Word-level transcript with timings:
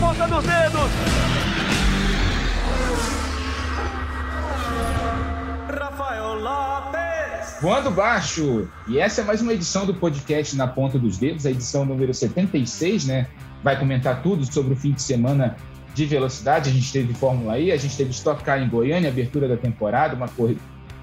ponta 0.00 0.26
dos 0.26 0.42
dedos. 0.42 0.90
Rafael 5.78 6.40
Lopes. 6.40 7.60
Voando 7.60 7.90
baixo! 7.90 8.66
E 8.88 8.98
essa 8.98 9.20
é 9.20 9.24
mais 9.24 9.42
uma 9.42 9.52
edição 9.52 9.84
do 9.84 9.92
podcast 9.92 10.56
Na 10.56 10.66
Ponta 10.66 10.98
dos 10.98 11.18
Dedos, 11.18 11.44
a 11.44 11.50
edição 11.50 11.84
número 11.84 12.14
76, 12.14 13.04
né? 13.04 13.26
Vai 13.62 13.78
comentar 13.78 14.22
tudo 14.22 14.50
sobre 14.50 14.72
o 14.72 14.76
fim 14.76 14.92
de 14.92 15.02
semana 15.02 15.54
de 15.94 16.06
velocidade. 16.06 16.70
A 16.70 16.72
gente 16.72 16.90
teve 16.90 17.12
Fórmula 17.12 17.58
E, 17.58 17.70
a 17.70 17.76
gente 17.76 17.94
teve 17.94 18.10
Stock 18.10 18.42
Car 18.42 18.62
em 18.62 18.70
Goiânia, 18.70 19.10
abertura 19.10 19.46
da 19.46 19.58
temporada, 19.58 20.16
uma 20.16 20.28
corrida, 20.28 20.60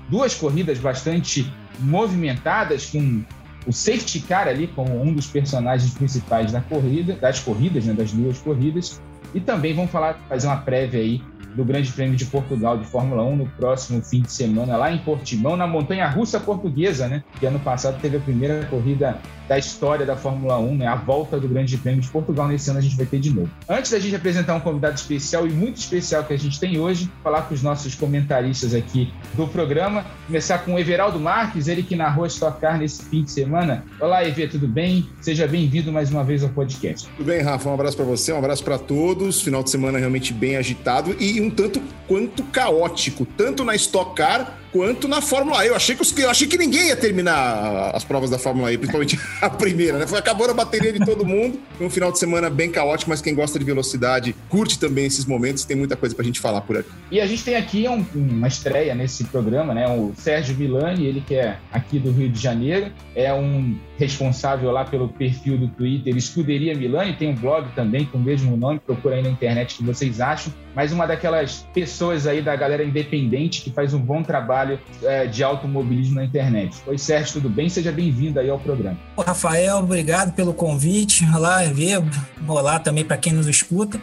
duas 0.10 0.34
corridas 0.34 0.80
bastante 0.80 1.54
movimentadas, 1.80 2.88
com 2.88 3.24
o 3.68 3.74
safety 3.74 4.22
car 4.22 4.48
ali 4.48 4.68
como 4.68 5.00
um 5.02 5.14
dos 5.14 5.28
personagens 5.28 5.94
principais 5.94 6.52
da 6.52 6.62
corrida, 6.62 7.16
das 7.16 7.40
corridas, 7.40 7.86
né, 7.86 7.94
das 7.94 8.12
duas 8.12 8.40
corridas. 8.40 9.02
E 9.36 9.42
também 9.42 9.74
vamos 9.74 9.92
falar, 9.92 10.18
fazer 10.30 10.48
uma 10.48 10.58
prévia 10.58 11.02
aí 11.02 11.22
do 11.54 11.66
Grande 11.66 11.92
Prêmio 11.92 12.16
de 12.16 12.26
Portugal 12.26 12.78
de 12.78 12.86
Fórmula 12.86 13.24
1 13.24 13.36
no 13.36 13.48
próximo 13.48 14.02
fim 14.02 14.22
de 14.22 14.32
semana, 14.32 14.78
lá 14.78 14.92
em 14.92 15.00
Portimão, 15.00 15.58
na 15.58 15.68
montanha 15.68 16.08
russa 16.08 16.40
portuguesa, 16.40 17.08
né? 17.08 17.24
Que 17.40 17.46
ano 17.46 17.60
passado 17.60 18.00
teve 18.00 18.18
a 18.18 18.20
primeira 18.20 18.66
corrida 18.68 19.20
da 19.48 19.58
história 19.58 20.06
da 20.06 20.16
Fórmula 20.16 20.60
1, 20.60 20.76
né? 20.76 20.88
A 20.88 20.96
volta 20.96 21.40
do 21.40 21.48
Grande 21.48 21.78
Prêmio 21.78 22.02
de 22.02 22.10
Portugal. 22.10 22.48
Nesse 22.48 22.70
ano 22.70 22.80
a 22.80 22.82
gente 22.82 22.96
vai 22.96 23.06
ter 23.06 23.20
de 23.20 23.30
novo. 23.30 23.50
Antes 23.68 23.92
da 23.92 24.00
gente 24.00 24.16
apresentar 24.16 24.56
um 24.56 24.60
convidado 24.60 24.96
especial 24.96 25.48
e 25.48 25.50
muito 25.50 25.78
especial 25.78 26.24
que 26.24 26.34
a 26.34 26.38
gente 26.38 26.60
tem 26.60 26.80
hoje, 26.80 27.10
falar 27.24 27.44
com 27.44 27.54
os 27.54 27.64
nossos 27.64 27.96
comentaristas 27.96 28.74
aqui 28.74 29.12
do 29.34 29.48
programa, 29.48 30.06
começar 30.26 30.60
com 30.60 30.76
o 30.76 30.80
Everaldo 30.80 31.20
Marques, 31.20 31.68
ele 31.68 31.84
que 31.84 31.96
narrou 31.96 32.26
a 32.26 32.28
Stock 32.28 32.60
Car 32.60 32.78
nesse 32.78 33.04
fim 33.06 33.24
de 33.24 33.32
semana. 33.32 33.86
Olá, 34.00 34.28
Evê, 34.28 34.48
tudo 34.48 34.68
bem? 34.68 35.08
Seja 35.22 35.48
bem-vindo 35.48 35.92
mais 35.92 36.12
uma 36.12 36.24
vez 36.24 36.44
ao 36.44 36.50
podcast. 36.50 37.08
Tudo 37.16 37.26
bem, 37.26 37.42
Rafa? 37.42 37.70
Um 37.70 37.74
abraço 37.74 37.96
para 37.96 38.06
você, 38.06 38.32
um 38.34 38.38
abraço 38.38 38.64
para 38.64 38.78
todos. 38.78 39.42
Final 39.42 39.64
de 39.64 39.70
semana 39.70 39.98
realmente 39.98 40.34
bem 40.34 40.58
agitado 40.58 41.16
e 41.20 41.40
um 41.40 41.50
tanto 41.50 41.82
quanto 42.08 42.44
caótico, 42.44 43.26
tanto 43.26 43.64
na 43.64 43.76
Stock 43.76 44.16
Car 44.16 44.58
quanto 44.72 45.08
na 45.08 45.22
Fórmula 45.22 45.66
E. 45.66 45.70
Eu 45.70 45.76
achei 45.76 45.96
que, 45.96 46.02
os, 46.02 46.18
eu 46.18 46.30
achei 46.30 46.48
que 46.48 46.58
ninguém 46.58 46.88
ia 46.88 46.96
terminar 46.96 47.92
as 47.96 48.04
provas 48.04 48.30
da 48.30 48.38
Fórmula 48.38 48.72
E, 48.72 48.78
principalmente 48.78 49.20
a 49.42 49.50
primeira, 49.50 49.98
né? 49.98 50.08
Foi, 50.08 50.20
acabou 50.20 50.50
a 50.50 50.54
bateria 50.54 50.92
de 50.92 51.04
todo 51.04 51.26
mundo. 51.26 51.60
Foi 51.78 51.88
um 51.88 51.90
final 51.90 52.12
de 52.12 52.20
semana 52.20 52.50
bem 52.50 52.72
caótico, 52.72 53.10
mas 53.10 53.22
quem 53.22 53.36
gosta 53.36 53.60
de 53.60 53.66
velocidade 53.66 54.36
curte 54.50 54.80
também 54.80 55.06
esses 55.06 55.26
momentos. 55.26 55.66
Tem 55.66 55.78
muita 55.78 55.96
coisa 55.96 56.16
pra 56.16 56.24
gente 56.24 56.40
falar 56.40 56.62
por 56.62 56.78
aqui. 56.78 56.90
E 57.12 57.20
a 57.20 57.26
gente 57.26 57.44
tem 57.44 57.56
aqui 57.56 57.88
um, 57.88 58.06
uma 58.16 58.48
estreia 58.48 58.96
nesse 58.96 59.24
programa, 59.26 59.74
né? 59.74 59.88
O 59.88 60.14
Sérgio 60.18 60.56
Milani, 60.56 61.06
ele 61.06 61.22
que 61.22 61.36
é 61.36 61.58
aqui 61.72 62.00
do 62.00 62.12
Rio 62.12 62.30
de 62.30 62.40
Janeiro, 62.40 62.92
é 63.16 63.34
um 63.34 63.78
responsável 63.98 64.72
lá 64.72 64.86
pelo 64.86 65.08
perfil 65.10 65.58
do 65.58 65.68
Twitter 65.68 66.16
Escuderia 66.16 66.76
Milani, 66.76 67.14
tem 67.14 67.30
um 67.30 67.36
blog 67.36 67.68
também 67.76 68.06
com 68.06 68.18
o 68.18 68.22
mesmo 68.22 68.56
nome, 68.56 68.80
procura 68.80 69.16
aí 69.16 69.24
na 69.24 69.30
internet 69.30 69.76
que 69.76 69.84
vocês 69.84 70.22
acham, 70.22 70.54
mas 70.76 70.92
uma 70.92 71.08
daquelas 71.08 71.66
pessoas 71.74 72.28
aí 72.28 72.42
da 72.42 72.56
galera 72.56 72.84
independente 72.84 73.62
que 73.62 73.72
faz 73.72 73.94
um 73.94 74.00
bom 74.00 74.22
trabalho 74.22 74.80
é, 75.04 75.26
de 75.26 75.44
automobilismo 75.44 76.16
na 76.16 76.26
internet. 76.26 76.78
Oi, 76.86 76.98
Sérgio, 76.98 77.34
tudo 77.34 77.50
bem? 77.50 77.68
Seja 77.70 77.92
bem-vindo 77.92 78.40
aí 78.40 78.50
ao 78.50 78.60
programa. 78.60 78.98
Rafael, 79.18 79.78
obrigado 79.78 80.34
pelo 80.34 80.54
convite. 80.54 81.26
Olá, 81.36 81.64
ver, 81.64 82.04
olá 82.48 82.80
também 82.80 83.04
para 83.04 83.18
quem 83.18 83.34
nos 83.34 83.48
escuta. 83.48 84.00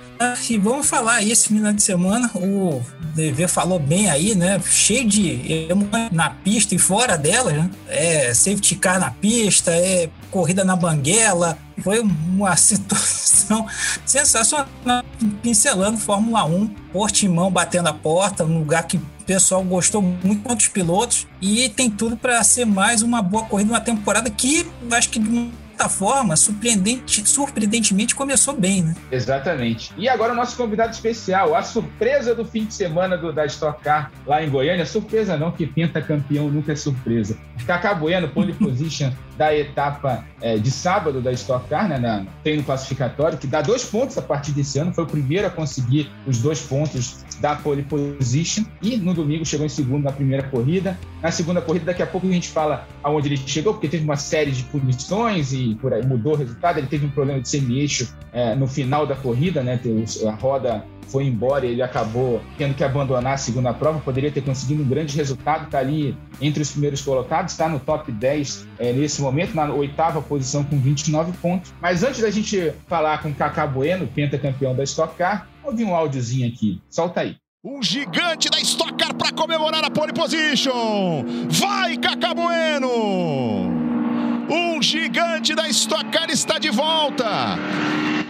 E 0.51 0.59
vamos 0.59 0.89
falar 0.89 1.17
aí 1.17 1.31
esse 1.31 1.49
final 1.49 1.73
de 1.73 1.83
semana. 1.83 2.31
O 2.35 2.83
DV 3.15 3.47
falou 3.47 3.79
bem 3.79 4.11
aí, 4.11 4.35
né? 4.35 4.61
Cheio 4.65 5.09
de 5.09 5.69
na 6.11 6.31
pista 6.31 6.75
e 6.75 6.79
fora 6.79 7.17
dela, 7.17 7.53
né? 7.53 7.71
É 7.89 8.35
safety 8.35 8.75
car 8.77 8.99
na 8.99 9.11
pista, 9.11 9.71
corrida 10.31 10.65
na 10.65 10.77
banguela. 10.77 11.59
Foi 11.83 12.01
uma 12.01 12.55
situação 12.57 13.67
sensacional. 14.05 14.69
Pincelando 15.43 15.99
Fórmula 15.99 16.45
1, 16.45 16.69
Portimão 16.93 17.51
batendo 17.51 17.89
a 17.89 17.93
porta, 17.93 18.45
um 18.45 18.59
lugar 18.59 18.87
que 18.87 18.97
o 18.97 19.25
pessoal 19.27 19.63
gostou 19.63 20.03
muito 20.03 20.55
dos 20.55 20.69
pilotos 20.69 21.27
e 21.41 21.69
tem 21.71 21.91
tudo 21.91 22.17
para 22.17 22.43
ser 22.43 22.65
mais 22.65 23.03
uma 23.03 23.23
boa 23.23 23.45
corrida, 23.45 23.73
uma 23.73 23.81
temporada 23.81 24.29
que 24.31 24.67
acho 24.91 25.09
que 25.09 25.19
certa 25.75 25.89
forma, 25.89 26.37
surpreendente, 26.37 27.29
surpreendentemente 27.29 28.15
começou 28.15 28.55
bem, 28.55 28.83
né? 28.83 28.95
Exatamente. 29.11 29.93
E 29.99 30.09
agora 30.09 30.33
o 30.33 30.37
nosso 30.37 30.57
convidado 30.57 30.93
especial, 30.93 31.55
a 31.55 31.63
surpresa 31.63 32.35
do 32.35 32.45
fim 32.45 32.65
de 32.65 32.75
semana 32.75 33.19
do, 33.19 33.33
da 33.33 33.45
Stock 33.47 33.83
Car 33.83 34.11
lá 34.27 34.43
em 34.43 34.49
Goiânia. 34.49 34.87
Surpresa 34.87 35.37
não, 35.37 35.51
que 35.51 35.67
pinta 35.67 36.01
campeão 36.01 36.49
nunca 36.49 36.73
é 36.73 36.77
surpresa. 36.77 37.37
Kaká 37.67 37.95
Bueno, 37.95 38.29
pole 38.29 38.53
position 38.55 39.11
da 39.37 39.55
etapa 39.57 40.25
é, 40.41 40.57
de 40.57 40.71
sábado 40.71 41.21
da 41.21 41.33
Stock 41.33 41.69
Car, 41.69 41.89
né, 41.89 41.99
na 41.99 42.25
treino 42.43 42.63
classificatório, 42.63 43.39
que 43.39 43.47
dá 43.47 43.61
dois 43.63 43.85
pontos 43.85 44.17
a 44.19 44.23
partir 44.23 44.53
desse 44.53 44.79
ano. 44.79 44.93
Foi 44.93 45.05
o 45.05 45.07
primeiro 45.07 45.47
a 45.47 45.51
conseguir 45.51 46.11
os 46.27 46.39
dois 46.39 46.61
pontos 46.61 47.25
da 47.41 47.57
pole 47.57 47.83
position. 47.83 48.65
E 48.81 48.97
no 48.97 49.15
domingo 49.15 49.45
chegou 49.45 49.67
em 49.67 49.69
segundo 49.69 50.05
na 50.05 50.13
primeira 50.13 50.43
corrida. 50.45 50.99
Na 51.23 51.31
segunda 51.31 51.61
corrida, 51.61 51.87
daqui 51.87 52.03
a 52.03 52.07
pouco 52.07 52.27
a 52.27 52.31
gente 52.31 52.49
fala 52.49 52.87
aonde 53.03 53.29
ele 53.29 53.37
chegou, 53.37 53.75
porque 53.75 53.89
teve 53.89 54.05
uma 54.05 54.17
série 54.17 54.51
de 54.51 54.63
punições 54.65 55.53
e 55.53 55.75
por 55.81 55.93
aí 55.93 56.05
mudou 56.07 56.35
o 56.35 56.37
resultado. 56.37 56.79
Ele 56.79 56.87
teve 56.87 57.07
um 57.07 57.11
problema 57.11 57.41
de 57.41 57.49
semi-eixo 57.49 58.15
é, 58.33 58.55
no 58.55 58.67
final 58.67 59.07
da 59.07 59.17
corrida, 59.17 59.63
né? 59.63 59.79
A 60.27 60.33
roda 60.33 60.85
foi 61.09 61.25
embora 61.25 61.67
ele 61.67 61.83
acabou 61.83 62.41
tendo 62.57 62.75
que 62.75 62.83
abandonar 62.83 63.35
a 63.35 63.37
segunda 63.37 63.73
prova. 63.73 64.01
Poderia 64.01 64.31
ter 64.31 64.43
conseguido 64.43 64.83
um 64.83 64.87
grande 64.87 65.17
resultado, 65.17 65.67
está 65.67 65.79
ali 65.79 66.17
entre 66.41 66.63
os 66.63 66.71
primeiros 66.71 67.03
colocados, 67.03 67.53
está 67.53 67.69
no 67.69 67.79
top 67.79 68.11
10 68.11 68.67
é, 68.79 68.93
nesse 68.93 69.21
momento, 69.21 69.55
na 69.55 69.73
oitava 69.73 70.21
posição 70.21 70.65
com 70.65 70.79
29 70.79 71.33
pontos. 71.39 71.73
Mas 71.81 72.03
antes 72.03 72.21
da 72.21 72.31
gente 72.31 72.73
falar 72.87 73.23
com 73.23 73.31
o 73.31 73.35
Kaká 73.35 73.67
Bueno, 73.67 74.07
pentacampeão 74.07 74.75
da 74.75 74.85
Stock 74.85 75.17
Car, 75.17 75.49
ouvi 75.63 75.85
um 75.85 75.95
áudiozinho 75.95 76.49
aqui. 76.49 76.81
Solta 76.89 77.21
aí. 77.21 77.37
Um 77.65 77.83
gigante 77.83 78.51
da 78.51 78.61
Stock 78.61 78.93
Car 78.95 79.15
para 79.15 79.33
comemorar 79.33 79.85
a 79.85 79.91
pole 79.91 80.13
position. 80.13 81.25
Vai, 81.49 81.97
Kaká 81.97 82.35
Bueno! 82.35 82.89
Um 84.51 84.83
gigante 84.83 85.55
da 85.55 85.67
Stock 85.69 86.05
Car 86.11 86.29
está 86.29 86.59
de 86.59 86.71
volta. 86.71 87.25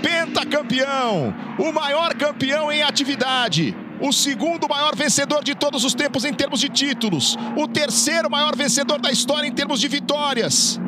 Pentacampeão, 0.00 1.34
o 1.59 1.72
maior 1.72 2.15
campeão 2.15 2.71
em 2.71 2.83
atividade. 2.83 3.75
O 4.04 4.12
segundo 4.12 4.69
maior 4.69 4.94
vencedor 4.94 5.42
de 5.42 5.54
todos 5.54 5.82
os 5.82 5.94
tempos 5.94 6.26
em 6.26 6.34
termos 6.34 6.60
de 6.60 6.69
títulos. 6.69 7.38
O 7.56 7.66
terceiro 7.66 8.31
maior 8.31 8.54
vencedor 8.54 9.00
da 9.00 9.10
história 9.10 9.48
em 9.48 9.53
termos 9.53 9.81
de 9.81 9.88
vitórias. 9.88 10.78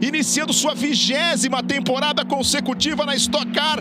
Iniciando 0.00 0.52
sua 0.52 0.74
vigésima 0.74 1.62
temporada 1.62 2.24
consecutiva 2.24 3.04
na 3.04 3.14
Stock 3.14 3.50
Car 3.52 3.78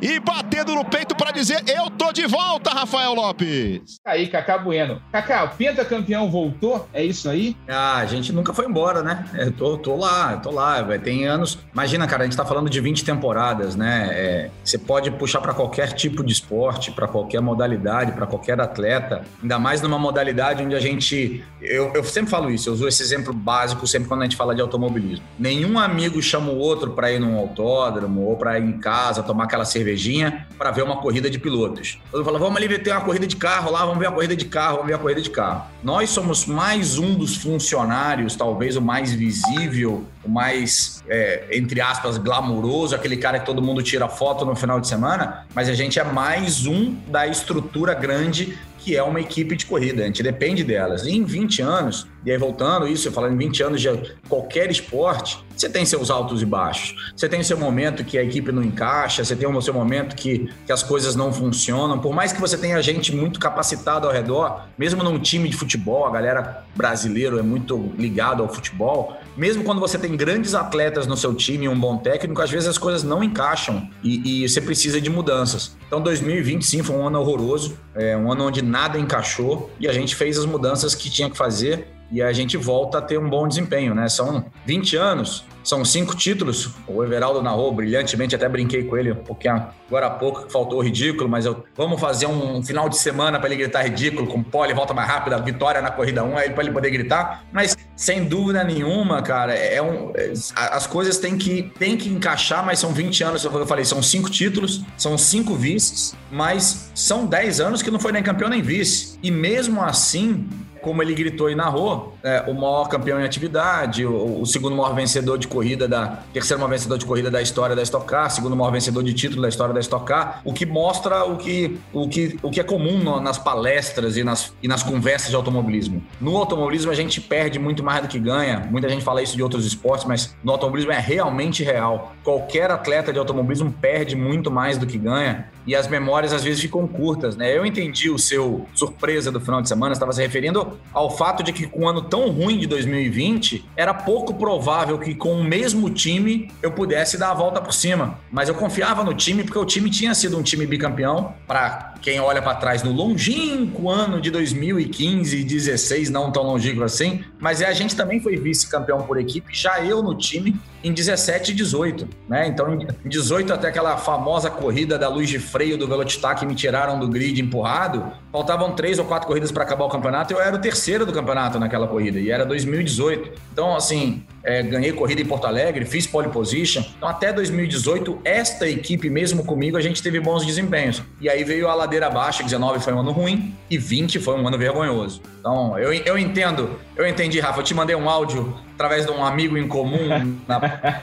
e 0.00 0.20
batendo 0.20 0.74
no 0.74 0.84
peito 0.84 1.14
para 1.16 1.30
dizer: 1.30 1.62
Eu 1.66 1.90
tô 1.90 2.12
de 2.12 2.26
volta, 2.26 2.70
Rafael 2.70 3.14
Lopes. 3.14 3.98
Aí, 4.04 4.28
Cacá 4.28 4.58
Bueno. 4.58 5.02
Cacá, 5.10 5.44
o 5.44 5.48
pentacampeão 5.56 6.30
voltou? 6.30 6.88
É 6.92 7.04
isso 7.04 7.28
aí? 7.28 7.56
Ah, 7.68 7.98
a 7.98 8.06
gente 8.06 8.32
nunca 8.32 8.52
foi 8.54 8.66
embora, 8.66 9.02
né? 9.02 9.24
Eu 9.34 9.52
tô, 9.52 9.76
tô 9.76 9.96
lá, 9.96 10.36
tô 10.36 10.50
lá. 10.50 10.78
Tem 10.98 11.26
anos. 11.26 11.58
Imagina, 11.72 12.06
cara, 12.06 12.22
a 12.22 12.26
gente 12.26 12.36
tá 12.36 12.44
falando 12.44 12.70
de 12.70 12.80
20 12.80 13.04
temporadas, 13.04 13.76
né? 13.76 14.08
É, 14.12 14.50
você 14.64 14.78
pode 14.78 15.10
puxar 15.10 15.40
para 15.40 15.52
qualquer 15.52 15.92
tipo 15.92 16.22
de 16.24 16.32
esporte, 16.32 16.90
para 16.90 17.08
qualquer 17.08 17.40
modalidade, 17.40 18.12
para 18.12 18.26
qualquer 18.26 18.60
atleta. 18.60 19.24
Ainda 19.42 19.58
mais 19.58 19.80
numa 19.82 19.98
modalidade 19.98 20.62
onde 20.62 20.74
a 20.74 20.80
gente. 20.80 21.44
Eu, 21.60 21.92
eu 21.94 22.04
sempre 22.04 22.30
falo 22.30 22.50
isso, 22.50 22.68
eu 22.68 22.74
uso 22.74 22.86
esse 22.86 23.02
exemplo 23.02 23.32
básico 23.32 23.86
sempre 23.86 24.08
quando 24.08 24.22
a 24.22 24.24
gente 24.24 24.36
fala 24.36 24.54
de 24.54 24.60
automobilismo. 24.60 25.24
Nenhum 25.38 25.78
amigo 25.78 26.20
chama 26.20 26.50
o 26.50 26.58
outro 26.58 26.90
para 26.90 27.12
ir 27.12 27.20
num 27.20 27.38
autódromo 27.38 28.22
ou 28.22 28.36
para 28.36 28.58
ir 28.58 28.64
em 28.64 28.78
casa 28.78 29.22
tomar 29.22 29.44
aquela 29.44 29.64
cervejinha 29.64 30.48
para 30.58 30.72
ver 30.72 30.82
uma 30.82 30.96
corrida 30.96 31.30
de 31.30 31.38
pilotos. 31.38 31.98
Todo 32.10 32.24
fala, 32.24 32.38
vamos 32.38 32.56
ali 32.56 32.66
ver 32.66 32.82
tem 32.82 32.92
uma 32.92 33.02
corrida 33.02 33.26
de 33.26 33.36
carro 33.36 33.70
lá, 33.70 33.84
vamos 33.84 33.98
ver 33.98 34.08
a 34.08 34.10
corrida 34.10 34.34
de 34.34 34.44
carro, 34.46 34.76
vamos 34.76 34.88
ver 34.88 34.94
a 34.94 34.98
corrida 34.98 35.20
de 35.20 35.30
carro. 35.30 35.66
Nós 35.82 36.10
somos 36.10 36.44
mais 36.44 36.98
um 36.98 37.14
dos 37.14 37.36
funcionários, 37.36 38.34
talvez 38.34 38.76
o 38.76 38.82
mais 38.82 39.12
visível, 39.12 40.04
o 40.28 40.30
mais, 40.30 41.02
é, 41.08 41.46
entre 41.52 41.80
aspas, 41.80 42.18
glamouroso, 42.18 42.94
aquele 42.94 43.16
cara 43.16 43.40
que 43.40 43.46
todo 43.46 43.62
mundo 43.62 43.82
tira 43.82 44.08
foto 44.08 44.44
no 44.44 44.54
final 44.54 44.78
de 44.78 44.86
semana, 44.86 45.46
mas 45.54 45.68
a 45.68 45.74
gente 45.74 45.98
é 45.98 46.04
mais 46.04 46.66
um 46.66 46.94
da 47.08 47.26
estrutura 47.26 47.94
grande 47.94 48.56
que 48.78 48.96
é 48.96 49.02
uma 49.02 49.20
equipe 49.20 49.56
de 49.56 49.66
corrida, 49.66 50.02
a 50.02 50.06
gente 50.06 50.22
depende 50.22 50.62
delas. 50.62 51.04
E 51.04 51.10
em 51.10 51.24
20 51.24 51.60
anos, 51.60 52.06
e 52.24 52.30
aí 52.30 52.38
voltando 52.38 52.86
isso, 52.86 53.10
falando 53.10 53.34
em 53.34 53.36
20 53.36 53.62
anos 53.62 53.80
de 53.80 53.88
qualquer 54.28 54.70
esporte, 54.70 55.44
você 55.54 55.68
tem 55.68 55.84
seus 55.84 56.10
altos 56.10 56.40
e 56.40 56.46
baixos. 56.46 57.12
Você 57.14 57.28
tem 57.28 57.42
seu 57.42 57.58
momento 57.58 58.04
que 58.04 58.16
a 58.16 58.22
equipe 58.22 58.52
não 58.52 58.62
encaixa, 58.62 59.24
você 59.24 59.34
tem 59.34 59.46
o 59.46 59.60
seu 59.60 59.74
momento 59.74 60.14
que, 60.14 60.48
que 60.64 60.72
as 60.72 60.82
coisas 60.82 61.16
não 61.16 61.32
funcionam. 61.32 61.98
Por 61.98 62.14
mais 62.14 62.32
que 62.32 62.40
você 62.40 62.56
tenha 62.56 62.80
gente 62.80 63.14
muito 63.14 63.40
capacitada 63.40 64.06
ao 64.06 64.12
redor, 64.12 64.62
mesmo 64.78 65.02
num 65.02 65.18
time 65.18 65.48
de 65.48 65.56
futebol, 65.56 66.06
a 66.06 66.10
galera 66.10 66.64
brasileira 66.74 67.40
é 67.40 67.42
muito 67.42 67.92
ligada 67.98 68.42
ao 68.42 68.48
futebol, 68.48 69.17
mesmo 69.38 69.62
quando 69.62 69.80
você 69.80 69.96
tem 69.96 70.16
grandes 70.16 70.54
atletas 70.54 71.06
no 71.06 71.16
seu 71.16 71.32
time 71.32 71.66
e 71.66 71.68
um 71.68 71.78
bom 71.78 71.96
técnico, 71.96 72.42
às 72.42 72.50
vezes 72.50 72.68
as 72.68 72.76
coisas 72.76 73.04
não 73.04 73.22
encaixam 73.22 73.88
e, 74.02 74.42
e 74.42 74.48
você 74.48 74.60
precisa 74.60 75.00
de 75.00 75.08
mudanças. 75.08 75.76
Então 75.86 76.00
2020 76.02 76.66
sim 76.66 76.82
foi 76.82 76.96
um 76.96 77.06
ano 77.06 77.20
horroroso, 77.20 77.78
é 77.94 78.16
um 78.16 78.30
ano 78.32 78.48
onde 78.48 78.60
nada 78.60 78.98
encaixou 78.98 79.70
e 79.78 79.86
a 79.86 79.92
gente 79.92 80.16
fez 80.16 80.36
as 80.36 80.44
mudanças 80.44 80.94
que 80.94 81.08
tinha 81.08 81.30
que 81.30 81.36
fazer 81.36 81.86
e 82.10 82.22
a 82.22 82.32
gente 82.32 82.56
volta 82.56 82.98
a 82.98 83.02
ter 83.02 83.18
um 83.18 83.28
bom 83.28 83.46
desempenho, 83.46 83.94
né? 83.94 84.08
São 84.08 84.46
20 84.64 84.96
anos, 84.96 85.44
são 85.62 85.84
cinco 85.84 86.16
títulos. 86.16 86.70
O 86.86 87.04
Everaldo 87.04 87.42
narrou 87.42 87.70
brilhantemente, 87.72 88.34
até 88.34 88.48
brinquei 88.48 88.84
com 88.84 88.96
ele 88.96 89.12
um 89.12 89.16
pouquinho 89.16 89.66
agora 89.88 90.06
há 90.06 90.10
pouco, 90.10 90.46
que 90.46 90.52
faltou 90.52 90.80
ridículo, 90.82 91.28
mas 91.28 91.46
eu, 91.46 91.64
vamos 91.74 92.00
fazer 92.00 92.26
um 92.26 92.62
final 92.62 92.88
de 92.88 92.98
semana 92.98 93.38
para 93.38 93.48
ele 93.48 93.62
gritar 93.62 93.82
ridículo, 93.82 94.26
com 94.26 94.42
pole, 94.42 94.74
volta 94.74 94.92
mais 94.92 95.08
rápida, 95.08 95.38
vitória 95.38 95.80
na 95.80 95.90
corrida 95.90 96.22
1, 96.22 96.36
aí 96.36 96.50
para 96.50 96.64
ele 96.64 96.72
poder 96.72 96.90
gritar. 96.90 97.44
Mas 97.52 97.76
sem 97.96 98.24
dúvida 98.24 98.62
nenhuma, 98.64 99.22
cara, 99.22 99.54
é 99.54 99.80
um, 99.80 100.12
é, 100.14 100.32
as 100.54 100.86
coisas 100.86 101.18
têm 101.18 101.36
que, 101.36 101.72
têm 101.78 101.96
que 101.96 102.08
encaixar, 102.08 102.64
mas 102.64 102.78
são 102.78 102.92
20 102.92 103.24
anos, 103.24 103.44
eu 103.44 103.66
falei, 103.66 103.84
são 103.84 104.02
cinco 104.02 104.30
títulos, 104.30 104.82
são 104.96 105.16
cinco 105.16 105.54
vices, 105.54 106.14
mas 106.30 106.90
são 106.94 107.26
10 107.26 107.60
anos 107.60 107.82
que 107.82 107.90
não 107.90 107.98
foi 107.98 108.12
nem 108.12 108.22
campeão 108.22 108.50
nem 108.50 108.62
vice. 108.62 109.18
E 109.22 109.30
mesmo 109.30 109.82
assim, 109.82 110.48
como 110.88 111.02
ele 111.02 111.12
gritou 111.12 111.50
e 111.50 111.54
narrou, 111.54 112.16
é, 112.22 112.44
o 112.48 112.54
maior 112.54 112.88
campeão 112.88 113.20
em 113.20 113.22
atividade, 113.22 114.06
o, 114.06 114.40
o, 114.40 114.46
segundo 114.46 114.74
maior 114.74 114.94
vencedor 114.94 115.36
de 115.36 115.46
corrida 115.46 115.86
da 115.86 116.20
terceiro 116.32 116.58
maior 116.58 116.70
vencedor 116.70 116.96
de 116.96 117.04
corrida 117.04 117.30
da 117.30 117.42
história 117.42 117.76
da 117.76 117.82
Stock 117.82 118.06
Car, 118.06 118.30
segundo 118.30 118.56
maior 118.56 118.70
vencedor 118.70 119.02
de 119.02 119.12
título 119.12 119.42
da 119.42 119.50
história 119.50 119.74
da 119.74 119.80
Stock 119.80 120.06
Car, 120.06 120.40
o 120.46 120.50
que 120.50 120.64
mostra 120.64 121.26
o 121.26 121.36
que, 121.36 121.78
o 121.92 122.08
que, 122.08 122.38
o 122.42 122.50
que 122.50 122.58
é 122.58 122.64
comum 122.64 122.96
no, 123.00 123.20
nas 123.20 123.36
palestras 123.36 124.16
e 124.16 124.24
nas, 124.24 124.54
e 124.62 124.66
nas 124.66 124.82
conversas 124.82 125.28
de 125.28 125.36
automobilismo. 125.36 126.02
No 126.18 126.34
automobilismo 126.38 126.90
a 126.90 126.94
gente 126.94 127.20
perde 127.20 127.58
muito 127.58 127.84
mais 127.84 128.00
do 128.00 128.08
que 128.08 128.18
ganha. 128.18 128.66
Muita 128.70 128.88
gente 128.88 129.04
fala 129.04 129.20
isso 129.22 129.36
de 129.36 129.42
outros 129.42 129.66
esportes, 129.66 130.06
mas 130.06 130.34
no 130.42 130.52
automobilismo 130.52 130.90
é 130.90 130.98
realmente 130.98 131.62
real. 131.62 132.14
Qualquer 132.24 132.70
atleta 132.70 133.12
de 133.12 133.18
automobilismo 133.18 133.70
perde 133.70 134.16
muito 134.16 134.50
mais 134.50 134.78
do 134.78 134.86
que 134.86 134.96
ganha 134.96 135.50
e 135.68 135.76
as 135.76 135.86
memórias 135.86 136.32
às 136.32 136.42
vezes 136.42 136.62
ficam 136.62 136.88
curtas, 136.88 137.36
né? 137.36 137.54
Eu 137.54 137.66
entendi 137.66 138.08
o 138.08 138.18
seu 138.18 138.66
surpresa 138.74 139.30
do 139.30 139.38
final 139.38 139.60
de 139.60 139.68
semana, 139.68 139.92
estava 139.92 140.10
se 140.14 140.22
referindo 140.22 140.78
ao 140.94 141.14
fato 141.14 141.42
de 141.42 141.52
que 141.52 141.66
com 141.66 141.82
um 141.82 141.88
ano 141.88 142.00
tão 142.00 142.30
ruim 142.30 142.56
de 142.56 142.66
2020, 142.66 143.68
era 143.76 143.92
pouco 143.92 144.32
provável 144.32 144.98
que 144.98 145.14
com 145.14 145.34
o 145.34 145.44
mesmo 145.44 145.90
time 145.90 146.50
eu 146.62 146.72
pudesse 146.72 147.18
dar 147.18 147.32
a 147.32 147.34
volta 147.34 147.60
por 147.60 147.74
cima. 147.74 148.18
Mas 148.32 148.48
eu 148.48 148.54
confiava 148.54 149.04
no 149.04 149.12
time 149.12 149.44
porque 149.44 149.58
o 149.58 149.64
time 149.66 149.90
tinha 149.90 150.14
sido 150.14 150.38
um 150.38 150.42
time 150.42 150.66
bicampeão. 150.66 151.34
Para 151.46 151.92
quem 152.00 152.18
olha 152.18 152.40
para 152.40 152.54
trás 152.54 152.82
no 152.82 152.90
longínquo 152.90 153.90
ano 153.90 154.22
de 154.22 154.30
2015 154.30 155.36
e 155.36 155.44
16, 155.44 156.08
não 156.08 156.32
tão 156.32 156.44
longínquo 156.44 156.82
assim, 156.82 157.22
mas 157.38 157.60
é, 157.60 157.66
a 157.66 157.72
gente 157.72 157.94
também 157.94 158.20
foi 158.20 158.36
vice-campeão 158.36 159.02
por 159.02 159.18
equipe, 159.18 159.52
já 159.52 159.84
eu 159.84 160.02
no 160.02 160.14
time 160.14 160.58
em 160.82 160.92
17 160.92 161.52
e 161.52 161.54
18, 161.54 162.08
né? 162.28 162.46
Então, 162.46 162.74
em 162.74 163.08
18 163.08 163.52
até 163.52 163.68
aquela 163.68 163.96
famosa 163.96 164.50
corrida 164.50 164.98
da 164.98 165.08
luz 165.08 165.28
de 165.28 165.38
freio 165.38 165.76
do 165.76 165.86
Velocitar 165.86 166.38
que 166.38 166.46
me 166.46 166.54
tiraram 166.54 166.98
do 166.98 167.08
grid 167.08 167.40
empurrado, 167.40 168.12
faltavam 168.30 168.72
três 168.72 168.98
ou 168.98 169.04
quatro 169.04 169.26
corridas 169.26 169.50
para 169.50 169.64
acabar 169.64 169.84
o 169.84 169.88
campeonato, 169.88 170.32
eu 170.32 170.40
era 170.40 170.54
o 170.54 170.58
terceiro 170.58 171.04
do 171.04 171.12
campeonato 171.12 171.58
naquela 171.58 171.86
corrida 171.86 172.18
e 172.18 172.30
era 172.30 172.44
2018. 172.44 173.30
Então, 173.52 173.74
assim, 173.74 174.24
é, 174.42 174.62
ganhei 174.62 174.92
corrida 174.92 175.20
em 175.20 175.26
Porto 175.26 175.46
Alegre, 175.46 175.84
fiz 175.84 176.06
pole 176.06 176.28
position. 176.28 176.82
Então, 176.96 177.08
até 177.08 177.32
2018, 177.32 178.20
esta 178.24 178.68
equipe 178.68 179.10
mesmo 179.10 179.44
comigo, 179.44 179.76
a 179.76 179.80
gente 179.80 180.02
teve 180.02 180.20
bons 180.20 180.46
desempenhos. 180.46 181.02
E 181.20 181.28
aí 181.28 181.44
veio 181.44 181.68
a 181.68 181.74
ladeira 181.74 182.06
abaixo, 182.06 182.42
19 182.44 182.80
foi 182.80 182.92
um 182.92 183.00
ano 183.00 183.12
ruim 183.12 183.54
e 183.68 183.76
20 183.76 184.18
foi 184.20 184.38
um 184.38 184.46
ano 184.46 184.56
vergonhoso. 184.56 185.20
Então, 185.40 185.78
eu, 185.78 185.92
eu 185.92 186.18
entendo, 186.18 186.78
eu 186.96 187.06
entendi, 187.06 187.40
Rafa, 187.40 187.60
eu 187.60 187.64
te 187.64 187.74
mandei 187.74 187.96
um 187.96 188.08
áudio 188.08 188.54
através 188.78 189.06
de 189.06 189.10
um 189.10 189.24
amigo 189.24 189.58
em 189.58 189.66
comum 189.66 190.38
na, 190.46 190.60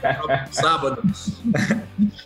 sábado, 0.49 1.03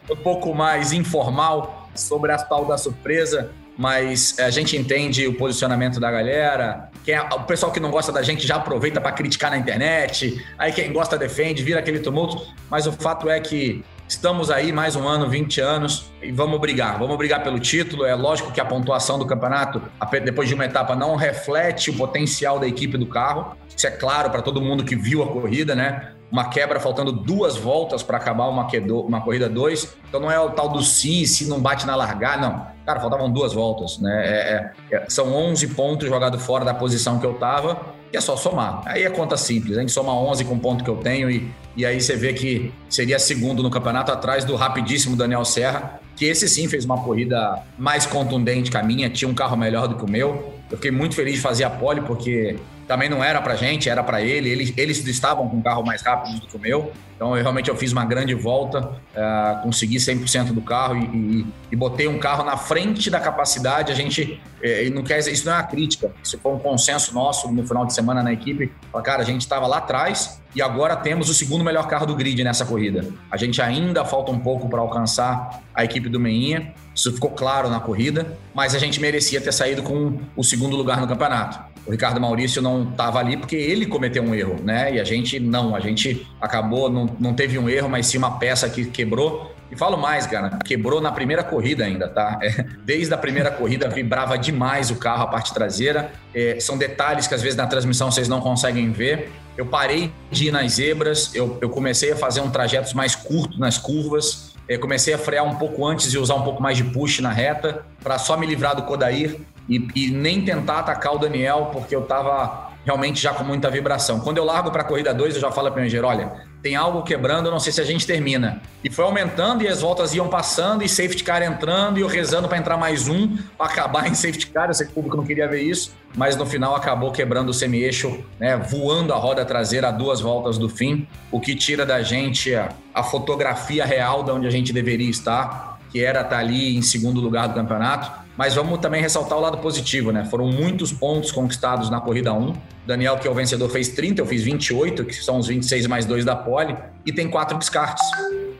um 0.07 0.16
pouco 0.16 0.54
mais 0.54 0.94
informal 0.94 1.90
sobre 1.96 2.31
a 2.31 2.38
tal 2.38 2.66
da 2.66 2.78
surpresa, 2.78 3.50
mas 3.75 4.38
a 4.38 4.51
gente 4.51 4.78
entende 4.78 5.25
o 5.25 5.34
posicionamento 5.34 6.00
da 6.00 6.12
galera. 6.12 6.92
Quem 7.04 7.16
é, 7.16 7.22
o 7.22 7.44
pessoal 7.46 7.72
que 7.72 7.80
não 7.80 7.90
gosta 7.90 8.12
da 8.12 8.22
gente 8.22 8.46
já 8.46 8.57
aproveita 8.57 9.01
para 9.01 9.12
criticar 9.12 9.50
na 9.50 9.57
internet. 9.57 10.46
Aí 10.56 10.72
quem 10.72 10.94
gosta 10.94 11.18
defende, 11.18 11.63
vira 11.63 11.80
aquele 11.80 12.00
tumulto. 12.00 12.46
Mas 12.69 12.86
o 12.86 12.92
fato 12.92 13.28
é 13.28 13.40
que 13.40 13.84
Estamos 14.10 14.50
aí 14.50 14.72
mais 14.72 14.96
um 14.96 15.08
ano, 15.08 15.30
20 15.30 15.62
anos, 15.62 16.12
e 16.20 16.32
vamos 16.32 16.60
brigar. 16.60 16.98
Vamos 16.98 17.16
brigar 17.16 17.44
pelo 17.44 17.60
título. 17.60 18.04
É 18.04 18.16
lógico 18.16 18.52
que 18.52 18.60
a 18.60 18.66
pontuação 18.66 19.20
do 19.20 19.26
campeonato, 19.28 19.80
depois 20.24 20.50
de 20.50 20.56
uma 20.56 20.66
etapa, 20.66 20.96
não 20.96 21.16
reflete 21.16 21.92
o 21.92 21.94
potencial 21.94 22.58
da 22.58 22.68
equipe 22.68 22.98
do 22.98 23.06
carro. 23.06 23.56
Isso 23.78 23.86
é 23.86 23.92
claro 23.92 24.32
para 24.32 24.42
todo 24.42 24.60
mundo 24.60 24.84
que 24.84 24.96
viu 24.96 25.22
a 25.22 25.28
corrida, 25.28 25.76
né? 25.76 26.14
Uma 26.31 26.50
quebra 26.50 26.80
faltando 26.80 27.12
duas 27.12 27.58
voltas 27.58 28.04
para 28.04 28.18
acabar 28.18 28.48
uma, 28.48 28.68
uma 29.08 29.22
corrida 29.22 29.50
2. 29.50 29.96
Então 30.08 30.20
não 30.20 30.31
é 30.31 30.40
o 30.40 30.52
tal 30.52 30.70
do 30.70 30.81
si, 30.81 31.26
se 31.26 31.48
não 31.48 31.60
bate 31.60 31.88
na 31.88 31.96
largada, 31.96 32.48
não. 32.48 32.68
Cara, 32.86 33.00
faltavam 33.00 33.31
duas 33.31 33.54
voltas, 33.54 34.00
né? 34.00 34.26
É, 34.26 34.72
é, 34.92 34.96
é 34.96 35.10
são 35.10 35.34
11 35.34 35.68
pontos 35.70 36.08
jogados 36.08 36.44
fora 36.44 36.64
da 36.64 36.74
posição 36.74 37.20
que 37.20 37.26
eu 37.26 37.34
tava 37.36 38.00
e 38.12 38.18
é 38.18 38.22
só 38.22 38.36
somar. 38.36 38.81
Aí 38.86 39.04
é 39.04 39.10
conta 39.10 39.38
simples. 39.38 39.78
A 39.78 39.81
gente 39.81 39.92
soma 39.92 40.14
11 40.14 40.46
com 40.46 40.56
o 40.56 40.60
ponto 40.60 40.84
que 40.84 40.90
eu 40.90 40.98
tenho 40.98 41.30
e, 41.30 41.50
e 41.76 41.86
aí 41.86 42.02
você 42.02 42.16
vê 42.16 42.34
que 42.34 42.72
seria 42.90 43.20
segundo 43.20 43.62
no 43.62 43.70
campeonato 43.70 44.12
atrás 44.12 44.44
do 44.44 44.56
rapidíssimo 44.56 45.16
Daniel 45.16 45.46
Serra, 45.46 46.00
que 46.16 46.25
esse 46.25 46.48
sim 46.50 46.68
fez 46.68 46.86
uma 46.86 47.02
corrida 47.02 47.62
mais 47.78 48.06
contundente 48.06 48.72
que 48.72 48.78
a 48.78 48.84
minha, 48.84 49.10
tinha 49.10 49.30
um 49.30 49.34
carro 49.34 49.56
melhor 49.56 49.88
do 49.88 49.96
que 49.96 50.04
o 50.04 50.10
meu. 50.10 50.54
Eu 50.70 50.78
fiquei 50.78 50.92
muito 50.92 51.16
feliz 51.16 51.36
de 51.36 51.42
fazer 51.42 51.64
a 51.64 51.70
pole 51.70 52.02
porque 52.02 52.58
também 52.89 53.07
não 53.07 53.24
era 53.24 53.39
pra 53.39 53.56
gente, 53.56 53.88
era 53.88 54.03
para 54.03 54.19
ele. 54.19 54.50
Eles, 54.50 54.74
eles 54.75 55.06
estavam 55.06 55.47
com 55.47 55.57
um 55.57 55.62
carro 55.62 55.86
mais 55.86 56.01
rápido 56.01 56.39
do 56.39 56.47
que 56.47 56.57
o 56.57 56.59
meu. 56.59 56.91
Então, 57.15 57.38
eu, 57.38 57.44
realmente 57.44 57.69
eu 57.69 57.75
fiz 57.75 57.91
uma 57.91 58.03
grande 58.03 58.33
volta, 58.33 58.80
uh, 58.80 59.62
consegui 59.62 59.97
100% 59.97 60.53
do 60.53 60.62
carro 60.62 60.95
e, 60.95 61.03
e, 61.03 61.47
e, 61.71 61.75
botei 61.75 62.07
um 62.07 62.18
carro 62.18 62.44
na 62.44 62.57
frente 62.57 63.12
da 63.12 63.19
capacidade. 63.19 63.91
A 63.91 63.95
gente, 63.95 64.41
eh, 64.63 64.89
não 64.89 65.03
quer 65.03 65.19
isso 65.19 65.45
não 65.45 65.53
é 65.53 65.57
uma 65.57 65.63
crítica, 65.63 66.12
isso 66.24 66.39
foi 66.39 66.51
um 66.51 66.57
consenso 66.57 67.13
nosso 67.13 67.51
no 67.51 67.68
final 67.68 67.86
de 67.86 67.94
semana 67.94 68.24
na 68.24 68.33
equipe. 68.33 68.71
Fala, 68.91 69.03
cara, 69.03 69.21
a 69.21 69.25
gente 69.25 69.41
estava 69.41 69.68
lá 69.68 69.77
atrás 69.77 70.41
e 70.56 70.62
agora 70.62 70.95
temos 70.95 71.30
o 71.30 71.33
segundo 71.33 71.63
melhor 71.63 71.88
carro 71.88 72.07
do 72.07 72.15
grid 72.15 72.44
nessa 72.44 72.65
corrida. 72.65 73.06
A 73.30 73.38
gente 73.38 73.62
ainda 73.62 74.03
falta 74.03 74.31
um 74.31 74.39
pouco 74.39 74.68
para 74.68 74.80
alcançar 74.80 75.62
a 75.75 75.83
equipe 75.83 76.09
do 76.09 76.19
Meinha, 76.19 76.74
isso 76.95 77.13
ficou 77.13 77.30
claro 77.30 77.69
na 77.69 77.80
corrida, 77.80 78.38
mas 78.53 78.74
a 78.74 78.80
gente 78.80 79.00
merecia 79.00 79.39
ter 79.39 79.53
saído 79.53 79.83
com 79.83 80.19
o 80.36 80.44
segundo 80.44 80.75
lugar 80.75 81.00
no 81.00 81.07
campeonato. 81.07 81.59
O 81.86 81.92
Ricardo 81.92 82.20
Maurício 82.20 82.62
não 82.62 82.90
estava 82.90 83.20
ali 83.20 83.38
porque 83.38 83.56
ele 83.56 83.86
cometeu 83.86 84.24
um 84.24 84.34
erro, 84.36 84.58
né? 84.64 84.94
E 84.96 85.00
a 85.00 85.04
gente 85.04 85.40
não, 85.40 85.76
a 85.76 85.80
gente 85.80 86.28
acabou, 86.40 86.90
não, 86.90 87.10
não 87.20 87.34
teve 87.34 87.58
um 87.58 87.70
erro, 87.70 87.90
mas 87.90 88.08
sim 88.08 88.18
uma 88.18 88.38
peça 88.38 88.70
que 88.70 88.86
quebrou. 88.86 89.56
E 89.72 89.76
falo 89.76 89.98
mais, 89.98 90.26
cara, 90.26 90.58
quebrou 90.66 91.00
na 91.00 91.12
primeira 91.12 91.44
corrida 91.44 91.86
ainda, 91.86 92.08
tá? 92.08 92.40
É, 92.42 92.66
desde 92.84 93.14
a 93.14 93.18
primeira 93.18 93.52
corrida 93.52 93.88
vibrava 93.90 94.38
demais 94.38 94.90
o 94.90 94.96
carro, 94.96 95.24
a 95.24 95.28
parte 95.28 95.54
traseira. 95.54 96.12
É, 96.34 96.60
são 96.60 96.78
detalhes 96.78 97.28
que 97.28 97.36
às 97.36 97.42
vezes 97.42 97.58
na 97.58 97.68
transmissão 97.68 98.10
vocês 98.12 98.28
não 98.28 98.42
conseguem 98.42 98.92
ver. 98.92 99.30
Eu 99.58 99.66
parei 99.66 100.12
de 100.32 100.48
ir 100.48 100.52
nas 100.52 100.74
zebras, 100.74 101.36
eu, 101.36 101.58
eu 101.62 101.70
comecei 101.70 102.14
a 102.14 102.16
fazer 102.16 102.40
um 102.42 102.50
trajetos 102.50 102.94
mais 102.94 103.14
curto 103.14 103.60
nas 103.60 103.78
curvas. 103.78 104.54
É, 104.70 104.78
comecei 104.78 105.14
a 105.14 105.18
frear 105.18 105.44
um 105.44 105.56
pouco 105.56 105.86
antes 105.86 106.13
e 106.13 106.18
usar 106.18 106.36
um 106.36 106.44
pouco 106.44 106.62
mais 106.62 106.77
de 106.77 106.84
push 106.84 107.20
na 107.20 107.32
reta, 107.32 107.84
para 108.03 108.20
só 108.20 108.38
me 108.38 108.46
livrar 108.46 108.75
do 108.75 108.84
Kodair 108.84 109.36
e, 109.70 109.88
e 109.96 110.12
nem 110.12 110.42
tentar 110.42 110.80
atacar 110.80 111.16
o 111.16 111.20
Daniel, 111.20 111.70
porque 111.72 111.96
eu 111.96 112.02
estava 112.02 112.70
realmente 112.86 113.22
já 113.22 113.34
com 113.34 113.44
muita 113.44 113.70
vibração. 113.70 114.20
Quando 114.20 114.38
eu 114.38 114.44
largo 114.46 114.72
para 114.72 114.82
a 114.82 114.86
corrida 114.86 115.14
2, 115.14 115.36
eu 115.36 115.42
já 115.42 115.52
falo 115.52 115.72
para 115.72 115.82
o 115.82 115.86
engenheiro, 115.86 116.08
olha, 116.08 116.32
tem 116.62 116.76
algo 116.76 117.04
quebrando, 117.04 117.52
não 117.52 117.60
sei 117.60 117.72
se 117.72 117.80
a 117.80 117.84
gente 117.84 118.06
termina. 118.08 118.62
E 118.84 118.90
foi 118.90 119.06
aumentando 119.06 119.64
e 119.64 119.68
as 119.68 119.82
voltas 119.82 120.14
iam 120.14 120.28
passando 120.28 120.84
e 120.84 120.90
safety 120.90 121.24
car 121.24 121.44
entrando 121.44 122.00
e 122.00 122.02
eu 122.02 122.08
rezando 122.08 122.48
para 122.48 122.58
entrar 122.58 122.78
mais 122.78 123.08
um, 123.08 123.38
para 123.58 123.68
acabar 123.68 124.08
em 124.10 124.16
safety 124.16 124.48
car. 124.48 124.70
Eu 124.70 124.74
sei 124.74 124.88
que 124.88 124.92
o 124.92 124.96
público 124.96 125.16
não 125.16 125.24
queria 125.24 125.48
ver 125.48 125.62
isso, 125.62 125.94
mas 126.16 126.36
no 126.36 126.46
final 126.46 126.76
acabou 126.76 127.12
quebrando 127.12 127.50
o 127.50 127.54
semi-eixo, 127.54 128.24
né, 128.40 128.58
voando 128.58 129.14
a 129.14 129.18
roda 129.18 129.46
traseira 129.46 129.90
a 129.90 129.92
duas 129.92 130.20
voltas 130.20 130.58
do 130.58 130.68
fim, 130.68 131.08
o 131.32 131.40
que 131.40 131.56
tira 131.56 131.86
da 131.86 132.02
gente 132.02 132.56
a, 132.56 132.70
a 132.94 133.04
fotografia 133.04 133.86
real 133.86 134.24
de 134.24 134.32
onde 134.32 134.48
a 134.48 134.52
gente 134.52 134.74
deveria 134.74 135.10
estar, 135.10 135.69
que 135.89 136.03
era 136.03 136.22
estar 136.22 136.38
ali 136.38 136.77
em 136.77 136.81
segundo 136.81 137.19
lugar 137.19 137.48
do 137.48 137.53
campeonato 137.53 138.29
mas 138.39 138.55
vamos 138.55 138.79
também 138.79 139.01
ressaltar 139.01 139.38
o 139.38 139.41
lado 139.41 139.58
positivo, 139.58 140.13
né? 140.13 140.24
Foram 140.24 140.48
muitos 140.48 140.93
pontos 140.93 141.29
conquistados 141.29 141.89
na 141.89 142.00
corrida 142.00 142.31
1. 142.31 142.53
Daniel, 142.88 143.17
que 143.17 143.27
é 143.27 143.29
o 143.29 143.34
vencedor, 143.34 143.69
fez 143.69 143.89
30, 143.89 144.22
eu 144.22 144.25
fiz 144.25 144.41
28, 144.43 145.03
que 145.03 145.13
são 145.13 145.39
os 145.39 145.48
26 145.48 145.88
mais 145.88 146.05
2 146.05 146.24
da 146.24 146.38
pole, 146.38 146.74
e 147.05 147.12
tem 147.12 147.29
quatro 147.29 147.58
descartes 147.58 148.08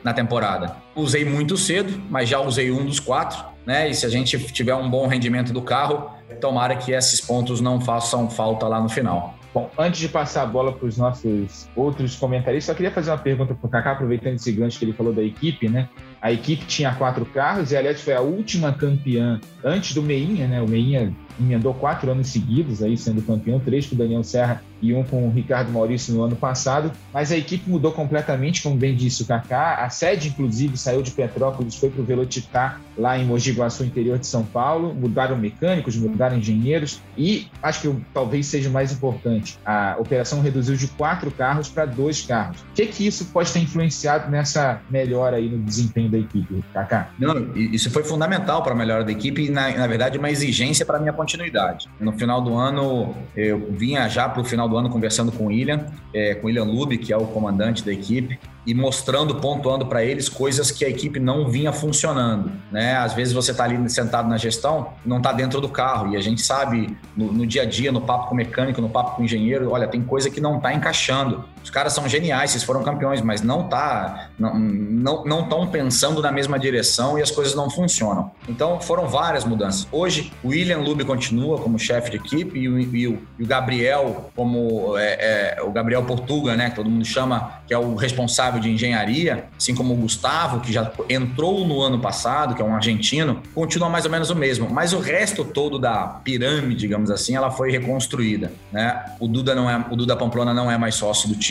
na 0.04 0.12
temporada. 0.12 0.76
Usei 0.94 1.24
muito 1.24 1.56
cedo, 1.56 1.98
mas 2.10 2.28
já 2.28 2.38
usei 2.38 2.70
um 2.70 2.84
dos 2.84 3.00
quatro, 3.00 3.42
né? 3.64 3.88
E 3.88 3.94
se 3.94 4.04
a 4.04 4.10
gente 4.10 4.38
tiver 4.52 4.74
um 4.74 4.90
bom 4.90 5.06
rendimento 5.06 5.50
do 5.50 5.62
carro, 5.62 6.10
tomara 6.42 6.76
que 6.76 6.92
esses 6.92 7.18
pontos 7.18 7.62
não 7.62 7.80
façam 7.80 8.28
falta 8.28 8.68
lá 8.68 8.82
no 8.82 8.88
final. 8.90 9.34
Bom, 9.54 9.70
antes 9.78 9.98
de 9.98 10.08
passar 10.08 10.42
a 10.42 10.46
bola 10.46 10.72
para 10.72 10.86
os 10.86 10.98
nossos 10.98 11.70
outros 11.74 12.14
comentaristas, 12.16 12.66
só 12.66 12.74
queria 12.74 12.92
fazer 12.92 13.10
uma 13.10 13.18
pergunta 13.18 13.54
para 13.54 13.66
o 13.66 13.70
Kaká, 13.70 13.92
aproveitando 13.92 14.34
esse 14.34 14.52
gancho 14.52 14.78
que 14.78 14.84
ele 14.84 14.92
falou 14.92 15.12
da 15.14 15.22
equipe, 15.22 15.70
né? 15.70 15.88
A 16.20 16.30
equipe 16.30 16.66
tinha 16.66 16.94
quatro 16.94 17.24
carros 17.24 17.72
e, 17.72 17.76
aliás, 17.76 18.00
foi 18.00 18.14
a 18.14 18.20
última 18.20 18.72
campeã 18.72 19.40
antes 19.64 19.94
do 19.94 20.02
Meinha, 20.02 20.46
né? 20.46 20.60
O 20.60 20.68
Meinha 20.68 21.12
emendou 21.40 21.72
quatro 21.72 22.10
anos 22.10 22.28
seguidos 22.28 22.82
aí 22.82 22.96
sendo 22.96 23.22
campeão, 23.22 23.58
três 23.58 23.86
com 23.86 23.94
o 23.94 23.98
Daniel 23.98 24.22
Serra 24.22 24.62
e 24.82 24.94
um 24.94 25.02
com 25.02 25.26
o 25.26 25.30
Ricardo 25.30 25.70
Maurício 25.70 26.14
no 26.14 26.22
ano 26.22 26.36
passado, 26.36 26.90
mas 27.12 27.30
a 27.30 27.36
equipe 27.36 27.68
mudou 27.68 27.92
completamente, 27.92 28.62
como 28.62 28.76
bem 28.76 28.94
disse 28.94 29.22
o 29.22 29.26
Kaká. 29.26 29.74
A 29.84 29.90
sede, 29.90 30.28
inclusive, 30.28 30.76
saiu 30.76 31.02
de 31.02 31.10
Petrópolis, 31.10 31.76
foi 31.76 31.90
para 31.90 32.00
o 32.00 32.04
Velocitar, 32.04 32.80
lá 32.96 33.18
em 33.18 33.24
Mogi 33.24 33.52
Guaçu, 33.52 33.84
interior 33.84 34.18
de 34.18 34.26
São 34.26 34.44
Paulo. 34.44 34.94
Mudaram 34.94 35.36
mecânicos, 35.36 35.96
mudaram 35.96 36.38
engenheiros 36.38 37.00
e 37.16 37.46
acho 37.62 37.82
que 37.82 37.96
talvez 38.12 38.46
seja 38.46 38.68
o 38.68 38.72
mais 38.72 38.92
importante, 38.92 39.58
a 39.64 39.96
operação 39.98 40.40
reduziu 40.40 40.76
de 40.76 40.88
quatro 40.88 41.30
carros 41.30 41.68
para 41.68 41.84
dois 41.84 42.22
carros. 42.22 42.60
O 42.60 42.74
que, 42.74 42.86
que 42.86 43.06
isso 43.06 43.26
pode 43.26 43.52
ter 43.52 43.60
influenciado 43.60 44.30
nessa 44.30 44.80
melhora 44.90 45.36
aí 45.36 45.48
no 45.48 45.58
desempenho 45.58 46.09
da 46.10 46.18
equipe, 46.18 46.64
Kaká? 46.72 47.10
Não, 47.18 47.54
isso 47.54 47.90
foi 47.90 48.04
fundamental 48.04 48.62
para 48.62 48.72
a 48.72 48.76
melhora 48.76 49.04
da 49.04 49.12
equipe 49.12 49.46
e, 49.46 49.50
na, 49.50 49.70
na 49.76 49.86
verdade, 49.86 50.18
uma 50.18 50.30
exigência 50.30 50.84
para 50.84 50.98
a 50.98 51.00
minha 51.00 51.12
continuidade. 51.12 51.88
No 51.98 52.12
final 52.12 52.40
do 52.40 52.56
ano, 52.56 53.14
eu 53.36 53.72
vinha 53.72 54.08
já 54.08 54.28
para 54.28 54.40
o 54.40 54.44
final 54.44 54.68
do 54.68 54.76
ano 54.76 54.90
conversando 54.90 55.32
com 55.32 55.44
o 55.44 55.46
William, 55.46 55.86
é, 56.12 56.34
com 56.34 56.44
o 56.44 56.46
William 56.46 56.64
Lube, 56.64 56.98
que 56.98 57.12
é 57.12 57.16
o 57.16 57.26
comandante 57.26 57.84
da 57.84 57.92
equipe, 57.92 58.38
e 58.66 58.74
mostrando, 58.74 59.36
pontuando 59.36 59.86
para 59.86 60.04
eles 60.04 60.28
coisas 60.28 60.70
que 60.70 60.84
a 60.84 60.88
equipe 60.88 61.18
não 61.18 61.48
vinha 61.48 61.72
funcionando, 61.72 62.52
né? 62.70 62.94
Às 62.96 63.14
vezes 63.14 63.32
você 63.32 63.52
está 63.52 63.64
ali 63.64 63.88
sentado 63.88 64.28
na 64.28 64.36
gestão, 64.36 64.92
não 65.04 65.16
está 65.16 65.32
dentro 65.32 65.60
do 65.60 65.68
carro 65.68 66.12
e 66.12 66.16
a 66.16 66.20
gente 66.20 66.42
sabe 66.42 66.96
no, 67.16 67.32
no, 67.32 67.46
dia 67.46 67.62
a 67.62 67.64
dia, 67.64 67.90
no 67.90 68.00
papo 68.00 68.28
com 68.28 68.34
o 68.34 68.36
mecânico, 68.36 68.80
no 68.80 68.90
papo 68.90 69.16
com 69.16 69.22
o 69.22 69.24
engenheiro, 69.24 69.70
olha, 69.70 69.88
tem 69.88 70.02
coisa 70.02 70.28
que 70.30 70.40
não 70.40 70.58
está 70.58 70.74
encaixando. 70.74 71.44
Os 71.62 71.70
caras 71.70 71.92
são 71.92 72.08
geniais, 72.08 72.50
vocês 72.50 72.64
foram 72.64 72.82
campeões, 72.82 73.20
mas 73.20 73.42
não 73.42 73.64
tá, 73.64 74.30
não 74.38 74.58
não 74.58 75.24
não 75.24 75.40
estão 75.42 75.66
pensando 75.66 76.20
na 76.22 76.32
mesma 76.32 76.58
direção 76.58 77.18
e 77.18 77.22
as 77.22 77.30
coisas 77.30 77.54
não 77.54 77.70
funcionam. 77.70 78.30
Então 78.48 78.80
foram 78.80 79.06
várias 79.08 79.44
mudanças. 79.44 79.86
Hoje 79.92 80.32
o 80.42 80.48
William 80.48 80.78
Lube 80.78 81.04
continua 81.04 81.58
como 81.58 81.78
chefe 81.78 82.10
de 82.10 82.16
equipe 82.16 82.58
e 82.58 82.68
o, 82.68 82.78
e 82.78 83.08
o, 83.08 83.18
e 83.38 83.42
o 83.42 83.46
Gabriel 83.46 84.30
como 84.34 84.96
é, 84.96 85.56
é, 85.58 85.62
o 85.62 85.70
Gabriel 85.70 86.02
Portuga, 86.04 86.56
né? 86.56 86.70
Que 86.70 86.76
todo 86.76 86.88
mundo 86.88 87.04
chama 87.04 87.60
que 87.66 87.74
é 87.74 87.78
o 87.78 87.94
responsável 87.94 88.60
de 88.60 88.70
engenharia, 88.70 89.44
assim 89.56 89.74
como 89.74 89.94
o 89.94 89.96
Gustavo, 89.96 90.60
que 90.60 90.72
já 90.72 90.90
entrou 91.08 91.66
no 91.66 91.80
ano 91.80 92.00
passado, 92.00 92.54
que 92.54 92.62
é 92.62 92.64
um 92.64 92.74
argentino, 92.74 93.42
continua 93.54 93.88
mais 93.88 94.04
ou 94.04 94.10
menos 94.10 94.30
o 94.30 94.34
mesmo. 94.34 94.68
Mas 94.68 94.92
o 94.92 94.98
resto 94.98 95.44
todo 95.44 95.78
da 95.78 96.20
pirâmide, 96.24 96.80
digamos 96.80 97.10
assim, 97.10 97.36
ela 97.36 97.50
foi 97.50 97.70
reconstruída. 97.70 98.52
Né? 98.72 99.04
O 99.20 99.28
Duda 99.28 99.54
não 99.54 99.70
é, 99.70 99.84
o 99.90 99.96
Duda 99.96 100.16
Pamplona 100.16 100.52
não 100.52 100.70
é 100.70 100.76
mais 100.76 100.94
sócio 100.94 101.28
do 101.28 101.36
time. 101.36 101.49